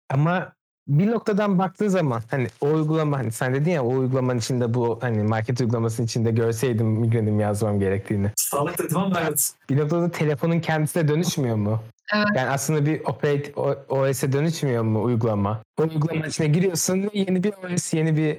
Ama 0.09 0.56
bir 0.87 1.07
noktadan 1.11 1.59
baktığın 1.59 1.87
zaman 1.87 2.21
hani 2.31 2.47
o 2.61 2.67
uygulama 2.67 3.17
hani 3.17 3.31
sen 3.31 3.53
dedin 3.53 3.71
ya 3.71 3.83
o 3.83 3.93
uygulamanın 3.97 4.39
içinde 4.39 4.73
bu 4.73 4.99
hani 5.01 5.23
market 5.23 5.61
uygulamasının 5.61 6.07
içinde 6.07 6.31
görseydim 6.31 6.87
migrenim 6.87 7.39
yazmam 7.39 7.79
gerektiğini. 7.79 8.31
Sağlık 8.35 8.79
dedim 8.79 8.97
ama 8.97 9.21
evet. 9.21 9.53
Bir 9.69 9.77
noktada 9.77 10.11
telefonun 10.11 10.59
kendisine 10.59 11.07
dönüşmüyor 11.07 11.55
mu? 11.55 11.83
Evet. 12.13 12.27
Yani 12.35 12.49
aslında 12.49 12.85
bir 12.85 12.99
operate 13.05 13.53
O- 13.55 13.85
OS'e 13.99 14.31
dönüşmüyor 14.33 14.83
mu 14.83 15.03
uygulama? 15.03 15.61
O 15.79 15.83
uygulamanın 15.83 16.29
içine 16.29 16.47
giriyorsun 16.47 17.03
ve 17.03 17.09
yeni 17.13 17.43
bir 17.43 17.53
OS, 17.53 17.93
yeni 17.93 18.17
bir 18.17 18.37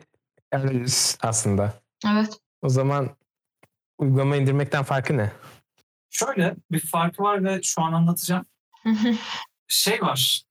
arayüz 0.52 1.18
aslında. 1.20 1.74
Evet. 2.12 2.38
O 2.62 2.68
zaman 2.68 3.08
uygulama 3.98 4.36
indirmekten 4.36 4.82
farkı 4.82 5.16
ne? 5.16 5.32
Şöyle 6.10 6.56
bir 6.70 6.80
farkı 6.80 7.22
var 7.22 7.44
ve 7.44 7.62
şu 7.62 7.82
an 7.82 7.92
anlatacağım. 7.92 8.44
Şey 9.68 10.02
var. 10.02 10.42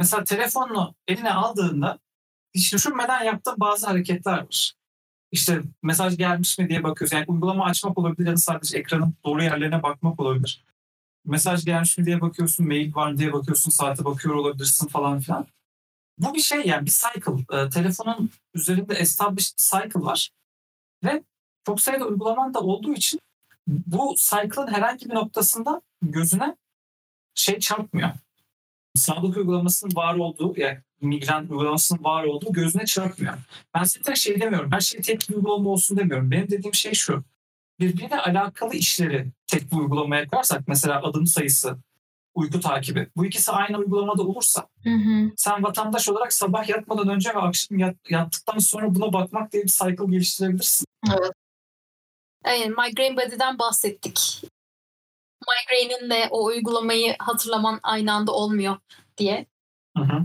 Mesela 0.00 0.24
telefonunu 0.24 0.94
eline 1.08 1.32
aldığında 1.32 1.98
hiç 2.54 2.72
düşünmeden 2.72 3.24
yaptığın 3.24 3.54
bazı 3.60 3.86
hareketler 3.86 4.38
var. 4.38 4.74
İşte 5.32 5.62
mesaj 5.82 6.16
gelmiş 6.16 6.58
mi 6.58 6.68
diye 6.68 6.82
bakıyorsun. 6.82 7.16
Yani 7.16 7.26
uygulama 7.28 7.64
açmak 7.64 7.98
olabilir 7.98 8.26
ya 8.26 8.32
da 8.32 8.36
sadece 8.36 8.78
ekranın 8.78 9.14
doğru 9.24 9.42
yerlerine 9.42 9.82
bakmak 9.82 10.20
olabilir. 10.20 10.64
Mesaj 11.24 11.64
gelmiş 11.64 11.98
mi 11.98 12.06
diye 12.06 12.20
bakıyorsun, 12.20 12.66
mail 12.66 12.94
var 12.94 13.12
mı 13.12 13.18
diye 13.18 13.32
bakıyorsun, 13.32 13.70
saate 13.70 14.04
bakıyor 14.04 14.34
olabilirsin 14.34 14.88
falan 14.88 15.20
filan. 15.20 15.46
Bu 16.18 16.34
bir 16.34 16.40
şey 16.40 16.62
yani 16.66 16.86
bir 16.86 16.90
cycle. 16.90 17.56
Ee, 17.56 17.70
telefonun 17.70 18.30
üzerinde 18.54 18.94
established 18.94 19.58
bir 19.58 19.62
cycle 19.62 20.00
var. 20.00 20.30
Ve 21.04 21.22
çok 21.66 21.80
sayıda 21.80 22.04
uygulaman 22.04 22.54
da 22.54 22.60
olduğu 22.60 22.94
için 22.94 23.20
bu 23.66 24.14
cycle'ın 24.18 24.72
herhangi 24.72 25.10
bir 25.10 25.14
noktasında 25.14 25.82
gözüne 26.02 26.56
şey 27.34 27.58
çarpmıyor. 27.58 28.10
Sağlık 28.94 29.36
uygulamasının 29.36 29.96
var 29.96 30.14
olduğu 30.14 30.54
yani 30.60 30.78
migren 31.00 31.42
uygulamasının 31.42 32.04
var 32.04 32.24
olduğu 32.24 32.52
gözüne 32.52 32.84
çarpmıyor. 32.84 33.34
Ben 33.74 33.84
zaten 33.84 34.14
şey 34.14 34.40
demiyorum. 34.40 34.72
Her 34.72 34.80
şey 34.80 35.00
tek 35.00 35.28
bir 35.28 35.34
uygulama 35.34 35.70
olsun 35.70 35.96
demiyorum. 35.96 36.30
Benim 36.30 36.48
dediğim 36.50 36.74
şey 36.74 36.92
şu. 36.94 37.24
Birbiriyle 37.80 38.20
alakalı 38.20 38.74
işleri 38.74 39.26
tek 39.46 39.72
bir 39.72 39.76
uygulamaya 39.76 40.28
koyarsak 40.28 40.68
mesela 40.68 41.02
adım 41.02 41.26
sayısı, 41.26 41.76
uyku 42.34 42.60
takibi. 42.60 43.08
Bu 43.16 43.26
ikisi 43.26 43.52
aynı 43.52 43.78
uygulamada 43.78 44.22
olursa 44.22 44.66
Hı 44.82 44.90
hı. 44.90 45.30
sen 45.36 45.62
vatandaş 45.62 46.08
olarak 46.08 46.32
sabah 46.32 46.68
yatmadan 46.68 47.08
önce 47.08 47.30
ve 47.30 47.38
akşam 47.38 47.78
yat- 47.78 48.10
yattıktan 48.10 48.58
sonra 48.58 48.94
buna 48.94 49.12
bakmak 49.12 49.52
diye 49.52 49.62
bir 49.62 49.68
cycle 49.68 50.06
geliştirebilirsin. 50.10 50.86
Yani 52.46 52.68
Migraine 52.68 53.16
Body'den 53.16 53.58
bahsettik. 53.58 54.42
Migraine'in 55.50 56.10
de 56.10 56.28
o 56.30 56.44
uygulamayı 56.44 57.16
hatırlaman 57.18 57.80
aynı 57.82 58.12
anda 58.12 58.32
olmuyor 58.32 58.76
diye. 59.18 59.46
Hı 59.96 60.02
hı. 60.04 60.24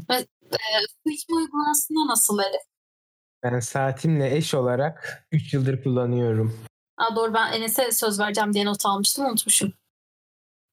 Su 1.03 1.09
içme 1.11 1.35
uygulamasında 1.35 2.07
nasıl 2.07 2.39
Elif? 2.39 2.61
Ben 3.43 3.59
saatimle 3.59 4.35
eş 4.35 4.53
olarak 4.53 5.27
3 5.31 5.53
yıldır 5.53 5.83
kullanıyorum. 5.83 6.59
Aa, 6.97 7.15
doğru 7.15 7.33
ben 7.33 7.53
Enes'e 7.53 7.91
söz 7.91 8.19
vereceğim 8.19 8.53
diye 8.53 8.65
not 8.65 8.85
almıştım 8.85 9.25
unutmuşum. 9.25 9.73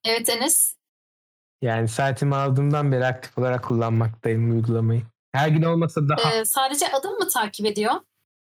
Evet 0.05 0.29
Enes. 0.29 0.77
Yani 1.63 1.89
saatimi 1.89 2.37
aldığımdan 2.37 2.93
beri 2.93 3.07
aktif 3.07 3.39
olarak 3.39 3.65
kullanmaktayım 3.65 4.51
uygulamayı. 4.51 5.03
Her 5.33 5.49
gün 5.49 5.63
olmasa 5.63 6.01
daha 6.09 6.33
Ee, 6.33 6.45
sadece 6.45 6.93
adım 6.93 7.13
mı 7.19 7.29
takip 7.29 7.67
ediyor? 7.67 7.93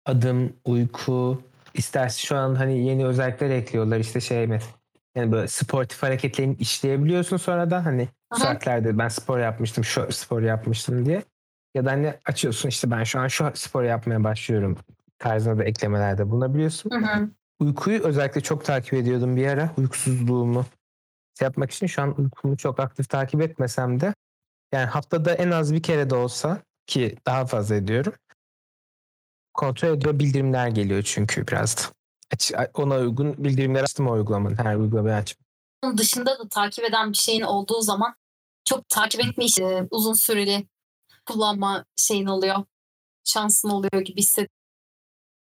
adım, 0.06 0.56
uyku, 0.64 1.42
isterse 1.74 2.26
şu 2.26 2.36
an 2.36 2.54
hani 2.54 2.86
yeni 2.86 3.06
özellikler 3.06 3.50
ekliyorlar 3.50 3.98
işte 3.98 4.20
şey 4.20 4.46
mi? 4.46 4.60
Yani 5.16 5.32
böyle 5.32 5.48
sportif 5.48 6.02
hareketlerini 6.02 6.54
işleyebiliyorsun 6.54 7.36
sonradan 7.36 7.82
hani 7.82 8.08
Aha. 8.30 8.40
saatlerde 8.40 8.98
ben 8.98 9.08
spor 9.08 9.38
yapmıştım, 9.38 9.84
şu 9.84 10.12
spor 10.12 10.42
yapmıştım 10.42 11.06
diye. 11.06 11.22
Ya 11.74 11.84
da 11.84 11.90
hani 11.90 12.14
açıyorsun 12.24 12.68
işte 12.68 12.90
ben 12.90 13.04
şu 13.04 13.20
an 13.20 13.28
şu 13.28 13.50
spor 13.54 13.82
yapmaya 13.82 14.24
başlıyorum 14.24 14.78
tarzında 15.18 15.58
da 15.58 15.64
eklemelerde 15.64 16.30
bulunabiliyorsun. 16.30 16.90
Hı 16.90 16.96
hı. 16.96 17.30
Uykuyu 17.60 18.02
özellikle 18.02 18.40
çok 18.40 18.64
takip 18.64 18.94
ediyordum 18.94 19.36
bir 19.36 19.46
ara. 19.46 19.70
Uykusuzluğumu 19.76 20.66
şey 21.38 21.46
yapmak 21.46 21.70
için 21.70 21.86
şu 21.86 22.02
an 22.02 22.20
uykumu 22.20 22.56
çok 22.56 22.80
aktif 22.80 23.08
takip 23.08 23.42
etmesem 23.42 24.00
de 24.00 24.14
yani 24.72 24.86
haftada 24.86 25.34
en 25.34 25.50
az 25.50 25.74
bir 25.74 25.82
kere 25.82 26.10
de 26.10 26.14
olsa 26.14 26.58
ki 26.86 27.16
daha 27.26 27.46
fazla 27.46 27.74
ediyorum. 27.74 28.12
Kontrol 29.54 29.88
ediyor 29.88 30.18
bildirimler 30.18 30.68
geliyor 30.68 31.02
çünkü 31.02 31.46
biraz 31.46 31.76
da. 31.76 31.82
Aç, 32.32 32.52
ona 32.74 32.98
uygun 32.98 33.44
bildirimler 33.44 33.82
açtım 33.82 34.06
o 34.08 34.12
uygulamanın. 34.12 34.56
Her 34.56 34.76
uygulamayı 34.76 35.14
açtım. 35.14 35.44
Onun 35.84 35.98
dışında 35.98 36.38
da 36.38 36.48
takip 36.48 36.84
eden 36.84 37.12
bir 37.12 37.16
şeyin 37.16 37.42
olduğu 37.42 37.80
zaman 37.80 38.14
çok 38.64 38.88
takip 38.88 39.24
etme 39.24 39.44
işi, 39.44 39.64
e, 39.64 39.88
uzun 39.90 40.12
süreli 40.12 40.66
kullanma 41.26 41.84
şeyin 41.96 42.26
oluyor. 42.26 42.56
Şansın 43.24 43.70
oluyor 43.70 44.02
gibi 44.04 44.20
hissediyorum. 44.20 44.56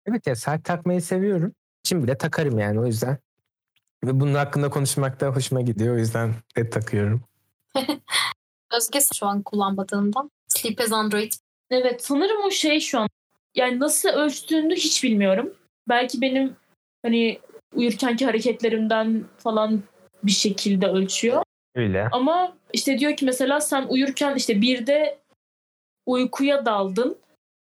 Evet 0.06 0.28
ya 0.28 0.36
saat 0.36 0.64
takmayı 0.64 1.02
seviyorum. 1.02 1.54
Şimdi 1.84 2.04
bile 2.04 2.18
takarım 2.18 2.60
yani 2.60 2.80
o 2.80 2.86
yüzden. 2.86 3.18
Ve 4.04 4.20
bunun 4.20 4.34
hakkında 4.34 4.70
konuşmak 4.70 5.20
da 5.20 5.28
hoşuma 5.28 5.62
gidiyor. 5.62 5.96
O 5.96 5.98
yüzden 5.98 6.36
de 6.58 6.70
takıyorum. 6.70 7.24
Özge 8.74 9.00
şu 9.14 9.26
an 9.26 9.44
kullanmadığından. 9.44 10.32
Sleep 10.48 10.82
as 10.82 10.92
Android. 10.92 11.34
Evet 11.70 12.06
sanırım 12.06 12.42
o 12.46 12.52
şey 12.52 12.80
şu 12.80 13.00
an. 13.00 13.10
Yani 13.56 13.80
nasıl 13.80 14.10
ölçtüğünü 14.10 14.76
hiç 14.76 15.04
bilmiyorum. 15.04 15.54
Belki 15.90 16.22
benim 16.22 16.56
hani 17.04 17.40
uyurkenki 17.76 18.26
hareketlerimden 18.26 19.24
falan 19.38 19.84
bir 20.24 20.32
şekilde 20.32 20.88
ölçüyor. 20.88 21.44
Öyle. 21.76 22.08
Ama 22.12 22.54
işte 22.74 23.00
diyor 23.00 23.16
ki 23.16 23.26
mesela 23.26 23.62
sen 23.62 23.86
uyurken 23.90 24.36
işte 24.36 24.62
birde 24.62 25.18
uykuya 26.06 26.66
daldın. 26.66 27.18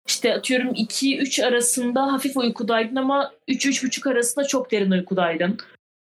İşte 0.08 0.36
atıyorum 0.36 0.74
2-3 0.74 1.46
arasında 1.46 2.14
hafif 2.14 2.38
uykudaydın 2.38 2.96
ama 2.96 3.32
3-3,5 3.48 4.12
arasında 4.12 4.46
çok 4.46 4.72
derin 4.72 4.92
uykudaydın. 4.92 5.58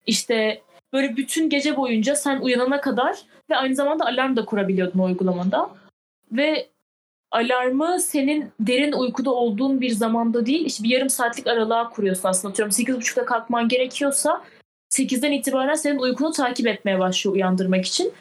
İşte 0.05 0.61
böyle 0.93 1.18
bütün 1.18 1.49
gece 1.49 1.78
boyunca 1.78 2.15
sen 2.15 2.41
uyanana 2.41 2.82
kadar 2.82 3.18
ve 3.49 3.55
aynı 3.55 3.76
zamanda 3.76 4.05
alarm 4.05 4.36
da 4.36 4.45
kurabiliyordun 4.45 4.99
o 4.99 5.03
uygulamada. 5.03 5.70
Ve 6.32 6.70
alarmı 7.32 7.99
senin 7.99 8.51
derin 8.59 8.91
uykuda 8.91 9.32
olduğun 9.32 9.82
bir 9.82 9.89
zamanda 9.89 10.45
değil, 10.45 10.65
işte 10.65 10.84
bir 10.84 10.89
yarım 10.89 11.09
saatlik 11.09 11.47
aralığa 11.47 11.89
kuruyorsun 11.89 12.30
aslında. 12.30 12.51
Atıyorum 12.51 12.71
8.30'da 12.71 13.25
kalkman 13.25 13.67
gerekiyorsa 13.67 14.43
8'den 14.93 15.32
itibaren 15.32 15.73
senin 15.73 15.99
uykunu 15.99 16.32
takip 16.32 16.67
etmeye 16.67 16.99
başlıyor 16.99 17.36
uyandırmak 17.36 17.86
için. 17.86 18.13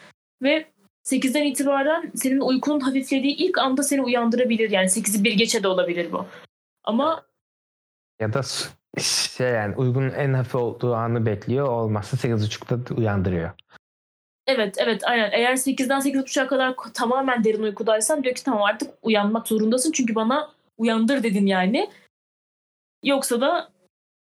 Ve 0.43 0.65
8'den 1.05 1.43
itibaren 1.43 2.11
senin 2.15 2.39
uykunun 2.39 2.79
hafiflediği 2.79 3.35
ilk 3.35 3.57
anda 3.57 3.83
seni 3.83 4.01
uyandırabilir. 4.01 4.69
Yani 4.69 4.85
8'i 4.85 5.23
bir 5.23 5.33
geçe 5.33 5.63
de 5.63 5.67
olabilir 5.67 6.11
bu. 6.11 6.25
Ama 6.83 7.23
Ya 8.19 8.33
da 8.33 8.41
şey 9.01 9.47
yani 9.47 9.75
uygunun 9.75 10.09
en 10.09 10.33
hafif 10.33 10.55
olduğu 10.55 10.95
anı 10.95 11.25
bekliyor. 11.25 11.67
Olmazsa 11.67 12.17
8.30'da 12.17 12.95
uyandırıyor. 12.95 13.51
Evet 14.47 14.75
evet 14.77 15.01
aynen. 15.03 15.29
Eğer 15.31 15.53
8'den 15.53 15.99
8.30'a 15.99 16.47
kadar 16.47 16.75
tamamen 16.93 17.43
derin 17.43 17.63
uykudaysan 17.63 18.23
diyor 18.23 18.35
ki 18.35 18.43
tamam 18.43 18.63
artık 18.63 18.93
uyanmak 19.01 19.47
zorundasın. 19.47 19.91
Çünkü 19.91 20.15
bana 20.15 20.49
uyandır 20.77 21.23
dedin 21.23 21.45
yani. 21.45 21.89
Yoksa 23.03 23.41
da 23.41 23.69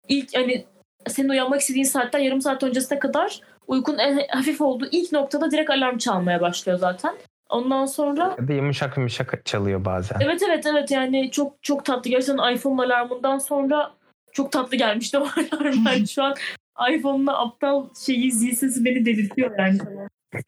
ilk 0.09 0.37
hani 0.37 0.64
senin 1.09 1.29
uyanmak 1.29 1.61
istediğin 1.61 1.85
saatten 1.85 2.18
yarım 2.18 2.41
saat 2.41 2.62
öncesine 2.62 2.99
kadar 2.99 3.41
uykun 3.66 3.99
en 3.99 4.27
hafif 4.29 4.61
olduğu 4.61 4.87
ilk 4.91 5.12
noktada 5.12 5.51
direkt 5.51 5.70
alarm 5.70 5.99
çalmaya 5.99 6.41
başlıyor 6.41 6.79
zaten. 6.79 7.14
Ondan 7.49 7.87
sonra 7.87 8.37
Ya 8.39 8.49
da 8.49 8.53
yumuşak 8.53 8.97
yumuşak 8.97 9.47
çalıyor 9.47 9.85
bazen. 9.85 10.20
evet 10.20 10.43
evet 10.49 10.66
evet 10.66 10.91
yani 10.91 11.31
çok 11.31 11.62
çok 11.62 11.85
tatlı. 11.85 12.11
Gerçekten 12.11 12.55
iPhone 12.55 12.83
alarmından 12.83 13.39
sonra 13.39 13.91
çok 14.37 14.53
tatlı 14.53 14.76
gelmişti 14.76 15.18
o. 15.18 15.26
Ben 15.87 16.05
şu 16.05 16.22
an 16.24 16.34
iPhone'un 16.91 17.26
aptal 17.26 17.87
şeyi 18.07 18.32
zil 18.32 18.55
sesi 18.55 18.84
beni 18.84 19.05
delirtiyor 19.07 19.59
yani. 19.59 19.78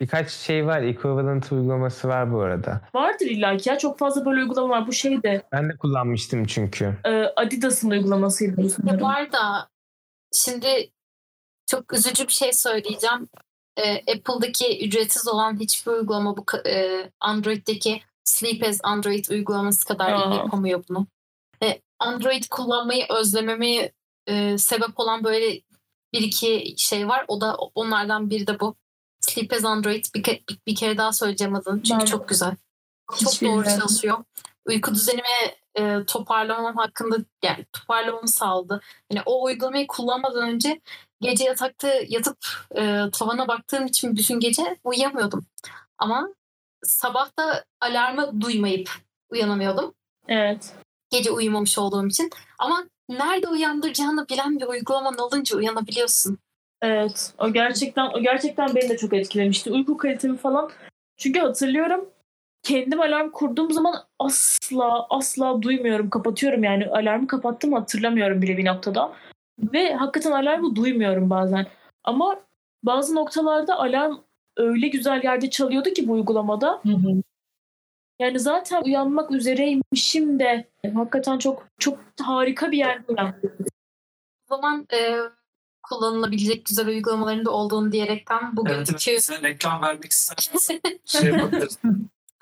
Birkaç 0.00 0.30
şey 0.30 0.66
var. 0.66 0.82
Equivalent 0.82 1.52
uygulaması 1.52 2.08
var 2.08 2.32
bu 2.32 2.40
arada. 2.40 2.80
Vardır 2.94 3.26
illaki 3.26 3.68
ya 3.68 3.78
çok 3.78 3.98
fazla 3.98 4.24
böyle 4.24 4.40
uygulama 4.40 4.68
var. 4.68 4.86
Bu 4.86 4.92
şey 4.92 5.22
de 5.22 5.42
Ben 5.52 5.68
de 5.68 5.76
kullanmıştım 5.76 6.44
çünkü. 6.44 6.94
e, 7.04 7.10
Adidas'ın 7.36 7.90
uygulamasıydı 7.90 8.60
Ya 8.84 9.00
var 9.00 9.32
da 9.32 9.68
şimdi 10.32 10.90
çok 11.66 11.92
üzücü 11.92 12.26
bir 12.26 12.32
şey 12.32 12.52
söyleyeceğim. 12.52 13.28
Ee, 13.76 13.94
Apple'daki 13.96 14.86
ücretsiz 14.86 15.28
olan 15.28 15.60
hiçbir 15.60 15.92
uygulama 15.92 16.36
bu 16.36 16.44
e, 16.68 17.10
Android'deki 17.20 18.02
Sleep 18.24 18.62
as 18.62 18.80
Android 18.82 19.24
uygulaması 19.30 19.86
kadar 19.86 20.08
iyi 20.08 20.24
Aa. 20.24 20.34
yapamıyor 20.34 20.84
bunu. 20.88 21.06
Android 21.98 22.44
kullanmayı 22.50 23.06
özlememi 23.10 23.92
e, 24.26 24.58
sebep 24.58 25.00
olan 25.00 25.24
böyle 25.24 25.60
bir 26.12 26.20
iki 26.20 26.74
şey 26.78 27.08
var. 27.08 27.24
O 27.28 27.40
da 27.40 27.54
onlardan 27.54 28.30
biri 28.30 28.46
de 28.46 28.60
bu. 28.60 28.76
Sleep 29.20 29.52
as 29.52 29.64
Android 29.64 30.04
bir, 30.14 30.22
ke- 30.22 30.58
bir, 30.66 30.76
kere 30.76 30.98
daha 30.98 31.12
söyleyeceğim 31.12 31.54
adını 31.54 31.82
çünkü 31.82 32.00
Ben- 32.00 32.04
çok 32.04 32.28
güzel. 32.28 32.56
Hiç 33.12 33.40
Çok 33.40 33.42
doğru 33.42 33.64
çalışıyor. 33.64 34.24
Uyku 34.66 34.94
düzenimi 34.94 35.54
e, 35.78 36.04
toparlamam 36.06 36.76
hakkında 36.76 37.16
yani 37.42 37.66
toparlamamı 37.72 38.28
sağladı. 38.28 38.80
Yani 39.12 39.22
o 39.26 39.44
uygulamayı 39.44 39.86
kullanmadan 39.86 40.48
önce 40.48 40.80
gece 41.20 41.44
yatakta 41.44 41.88
yatıp 42.08 42.38
e, 42.76 43.02
tavana 43.12 43.48
baktığım 43.48 43.86
için 43.86 44.16
bütün 44.16 44.40
gece 44.40 44.76
uyuyamıyordum. 44.84 45.46
Ama 45.98 46.28
sabah 46.82 47.38
da 47.38 47.64
alarmı 47.80 48.40
duymayıp 48.40 48.90
uyanamıyordum. 49.30 49.94
Evet. 50.28 50.74
Gece 51.10 51.30
uyumamış 51.30 51.78
olduğum 51.78 52.06
için. 52.06 52.30
Ama 52.58 52.84
nerede 53.08 53.48
uyandıracağını 53.48 54.28
bilen 54.28 54.60
bir 54.60 54.64
uygulaman 54.64 55.18
olunca 55.18 55.56
uyanabiliyorsun. 55.56 56.38
Evet. 56.82 57.34
O 57.38 57.52
gerçekten 57.52 58.10
o 58.14 58.20
gerçekten 58.20 58.74
beni 58.74 58.88
de 58.88 58.96
çok 58.96 59.14
etkilemişti. 59.14 59.72
Uyku 59.72 59.96
kalitemi 59.96 60.36
falan. 60.36 60.70
Çünkü 61.16 61.40
hatırlıyorum 61.40 62.08
kendim 62.62 63.00
alarm 63.00 63.30
kurduğum 63.30 63.70
zaman 63.70 63.94
asla 64.18 65.06
asla 65.10 65.62
duymuyorum. 65.62 66.10
Kapatıyorum 66.10 66.64
yani. 66.64 66.86
Alarmı 66.86 67.26
kapattım 67.26 67.72
hatırlamıyorum 67.72 68.42
bile 68.42 68.56
bir 68.56 68.64
noktada. 68.64 69.12
Ve 69.58 69.94
hakikaten 69.94 70.32
alarmı 70.32 70.76
duymuyorum 70.76 71.30
bazen. 71.30 71.66
Ama 72.04 72.40
bazı 72.82 73.14
noktalarda 73.14 73.76
alarm 73.78 74.16
öyle 74.56 74.88
güzel 74.88 75.24
yerde 75.24 75.50
çalıyordu 75.50 75.90
ki 75.90 76.08
bu 76.08 76.12
uygulamada. 76.12 76.82
Yani 78.18 78.40
zaten 78.40 78.82
uyanmak 78.82 79.30
üzereymişim 79.30 80.38
de 80.38 80.68
hakikaten 80.94 81.38
çok 81.38 81.66
çok 81.78 81.98
harika 82.20 82.70
bir 82.70 82.78
yerde 82.78 83.12
uyandım. 83.12 83.52
O 84.50 84.56
zaman 84.56 84.86
e, 84.92 85.18
kullanılabilecek 85.82 86.66
güzel 86.66 86.88
uygulamaların 86.88 87.44
da 87.44 87.50
olduğunu 87.50 87.92
diyerekten 87.92 88.40
Evet, 88.44 88.56
bugünkü 88.56 88.90
evet. 88.90 89.00
Size 89.00 89.42
reklam 89.42 89.82
vermek 89.82 90.04
isterseniz 90.12 90.68
şey 91.04 91.32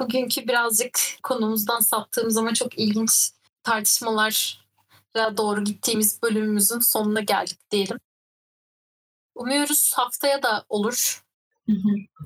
bugünkü 0.00 0.48
birazcık 0.48 0.98
konumuzdan 1.22 1.80
saptığımız 1.80 2.36
ama 2.36 2.54
çok 2.54 2.78
ilginç 2.78 3.30
tartışmalara 3.62 5.36
doğru 5.36 5.64
gittiğimiz 5.64 6.22
bölümümüzün 6.22 6.80
sonuna 6.80 7.20
geldik 7.20 7.58
diyelim. 7.70 7.98
Umuyoruz 9.34 9.92
haftaya 9.96 10.42
da 10.42 10.64
olur. 10.68 11.22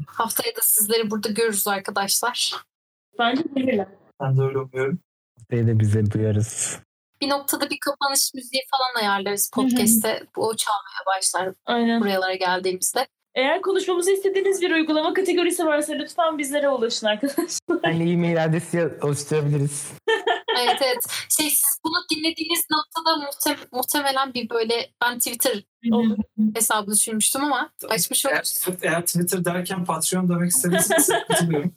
Haftaya 0.07 0.57
da 0.57 0.61
sizleri 0.63 1.11
burada 1.11 1.29
görürüz 1.29 1.69
arkadaşlar. 1.69 2.55
Bence 3.21 3.43
gelirler. 3.57 3.87
Ben 4.21 4.37
de 4.37 4.43
öyle 4.43 4.59
umuyorum. 4.59 4.99
Haftaya 5.39 5.67
da 5.67 5.79
bize 5.81 6.11
duyarız. 6.11 6.79
Bir 7.21 7.29
noktada 7.29 7.71
bir 7.71 7.79
kapanış 7.81 8.35
müziği 8.35 8.63
falan 8.71 9.05
ayarlarız 9.05 9.51
podcast'te. 9.55 10.23
Bu 10.37 10.47
o 10.47 10.57
çalmaya 10.57 11.17
başlar 11.17 11.55
Aynen. 11.67 12.01
buralara 12.01 12.35
geldiğimizde. 12.35 13.07
Eğer 13.35 13.63
konuşmamızı 13.63 14.13
istediğiniz 14.13 14.63
bir 14.63 14.71
uygulama 14.71 15.15
kategorisi 15.15 15.67
varsa 15.67 15.93
lütfen 15.93 16.39
bizlere 16.39 16.69
ulaşın 16.69 17.07
arkadaşlar. 17.07 17.79
Yani 17.85 18.13
e-mail 18.13 18.45
adresi 18.45 18.91
oluşturabiliriz. 19.03 19.93
Evet 20.61 20.79
evet. 20.83 21.05
Şey 21.29 21.51
siz 21.51 21.79
bunu 21.85 21.97
dinlediğiniz 22.11 22.61
noktada 22.71 23.25
muhte- 23.27 23.67
muhtemelen 23.73 24.35
bir 24.35 24.51
böyle 24.51 24.91
ben 25.03 25.19
Twitter 25.19 25.63
hesabı 26.55 26.91
düşünmüştüm 26.91 27.45
ama 27.45 27.71
açmış 27.89 28.25
Eğer, 28.25 28.33
oluruz. 28.35 28.65
eğer 28.83 29.07
Twitter 29.07 29.45
derken 29.45 29.85
Patreon 29.85 30.29
demek 30.29 30.51
istediyseniz 30.51 31.09
katılıyorum. 31.29 31.73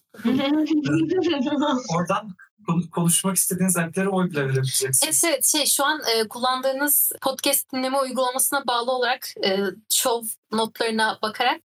Oradan 1.96 2.36
kon- 2.68 2.82
konuşmak 2.92 3.36
istediğiniz 3.36 3.78
app'lere 3.78 4.10
oy 4.10 4.30
bile 4.32 4.46
verebileceksiniz. 4.46 5.04
Evet 5.04 5.22
evet 5.26 5.46
şey 5.46 5.66
şu 5.66 5.86
an 5.86 6.02
e, 6.16 6.28
kullandığınız 6.28 7.12
podcast 7.22 7.74
dinleme 7.74 7.98
uygulamasına 8.00 8.68
bağlı 8.68 8.92
olarak 8.92 9.28
e, 9.46 9.60
show 9.90 10.28
notlarına 10.52 11.20
bakarak 11.22 11.62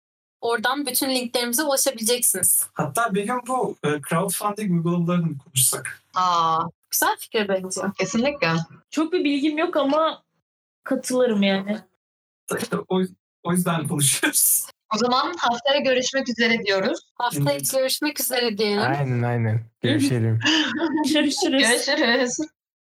oradan 0.42 0.86
bütün 0.86 1.10
linklerimize 1.10 1.64
ulaşabileceksiniz. 1.64 2.66
Hatta 2.74 3.16
bir 3.16 3.24
gün 3.24 3.40
bu 3.48 3.76
e, 3.84 3.88
crowdfunding 4.10 4.72
uygulamalarını 4.72 5.38
konuşsak? 5.38 6.02
Aa, 6.16 6.60
Güzel 6.94 7.16
fikir 7.20 7.48
bence. 7.48 7.82
kesinlikle. 8.00 8.48
Çok 8.90 9.14
bir 9.14 9.24
bilgim 9.24 9.58
yok 9.58 9.78
ama 9.78 10.24
katılırım 10.84 11.44
yani. 11.44 11.80
O, 12.90 13.02
o 13.44 13.52
yüzden 13.52 13.88
konuşuyoruz. 13.88 14.68
O 14.96 14.98
zaman 14.98 15.34
haftaya 15.38 15.80
görüşmek 15.80 16.30
üzere 16.30 16.66
diyoruz. 16.66 17.00
Haftaya 17.16 17.52
Evet. 17.52 17.72
görüşmek 17.74 18.20
üzere 18.20 18.58
diyelim. 18.58 18.82
Aynen 18.82 19.24
aynen. 19.24 19.66
Görüşelim. 19.82 20.40
Görüşürüz. 21.14 21.64
Görüşürüz. 21.64 22.38